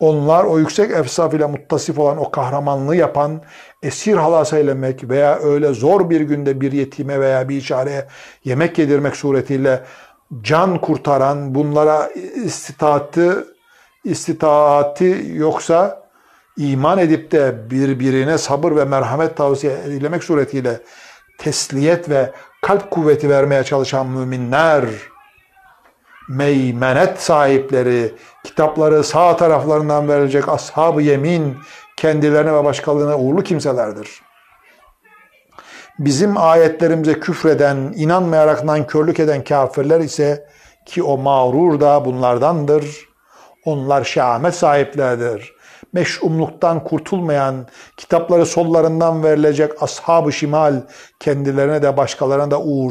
Onlar 0.00 0.44
o 0.44 0.58
yüksek 0.58 0.90
efsaf 0.90 1.34
ile 1.34 1.46
muttasif 1.46 1.98
olan 1.98 2.18
o 2.18 2.30
kahramanlığı 2.30 2.96
yapan, 2.96 3.42
esir 3.82 4.16
halas 4.16 4.52
eylemek 4.52 5.08
veya 5.08 5.38
öyle 5.38 5.74
zor 5.74 6.10
bir 6.10 6.20
günde 6.20 6.60
bir 6.60 6.72
yetime 6.72 7.20
veya 7.20 7.48
bir 7.48 7.56
içareye 7.56 8.06
yemek 8.44 8.78
yedirmek 8.78 9.16
suretiyle 9.16 9.84
can 10.42 10.80
kurtaran, 10.80 11.54
bunlara 11.54 12.10
istitaatı, 12.44 13.54
istitaati 14.04 15.26
yoksa 15.34 16.02
iman 16.56 16.98
edip 16.98 17.32
de 17.32 17.70
birbirine 17.70 18.38
sabır 18.38 18.76
ve 18.76 18.84
merhamet 18.84 19.36
tavsiye 19.36 19.72
edilemek 19.86 20.24
suretiyle 20.24 20.80
tesliyet 21.38 22.08
ve 22.08 22.32
kalp 22.62 22.90
kuvveti 22.90 23.30
vermeye 23.30 23.64
çalışan 23.64 24.06
müminler, 24.06 24.84
meymenet 26.30 27.20
sahipleri, 27.20 28.14
kitapları 28.44 29.04
sağ 29.04 29.36
taraflarından 29.36 30.08
verilecek 30.08 30.48
ashab-ı 30.48 31.02
yemin, 31.02 31.56
kendilerine 31.96 32.54
ve 32.54 32.64
başkalarına 32.64 33.18
uğurlu 33.18 33.42
kimselerdir. 33.42 34.08
Bizim 35.98 36.36
ayetlerimize 36.36 37.20
küfreden, 37.20 37.76
inanmayarak 37.96 38.64
nankörlük 38.64 39.20
eden 39.20 39.44
kafirler 39.44 40.00
ise 40.00 40.46
ki 40.86 41.02
o 41.02 41.18
mağrur 41.18 41.80
da 41.80 42.04
bunlardandır. 42.04 43.08
Onlar 43.64 44.04
şehamet 44.04 44.54
sahipleridir. 44.54 45.52
Meş'umluktan 45.92 46.84
kurtulmayan, 46.84 47.66
kitapları 47.96 48.46
sollarından 48.46 49.22
verilecek 49.24 49.82
ashab-ı 49.82 50.32
şimal 50.32 50.74
kendilerine 51.20 51.82
de 51.82 51.96
başkalarına 51.96 52.50
da 52.50 52.60
uğur 52.60 52.88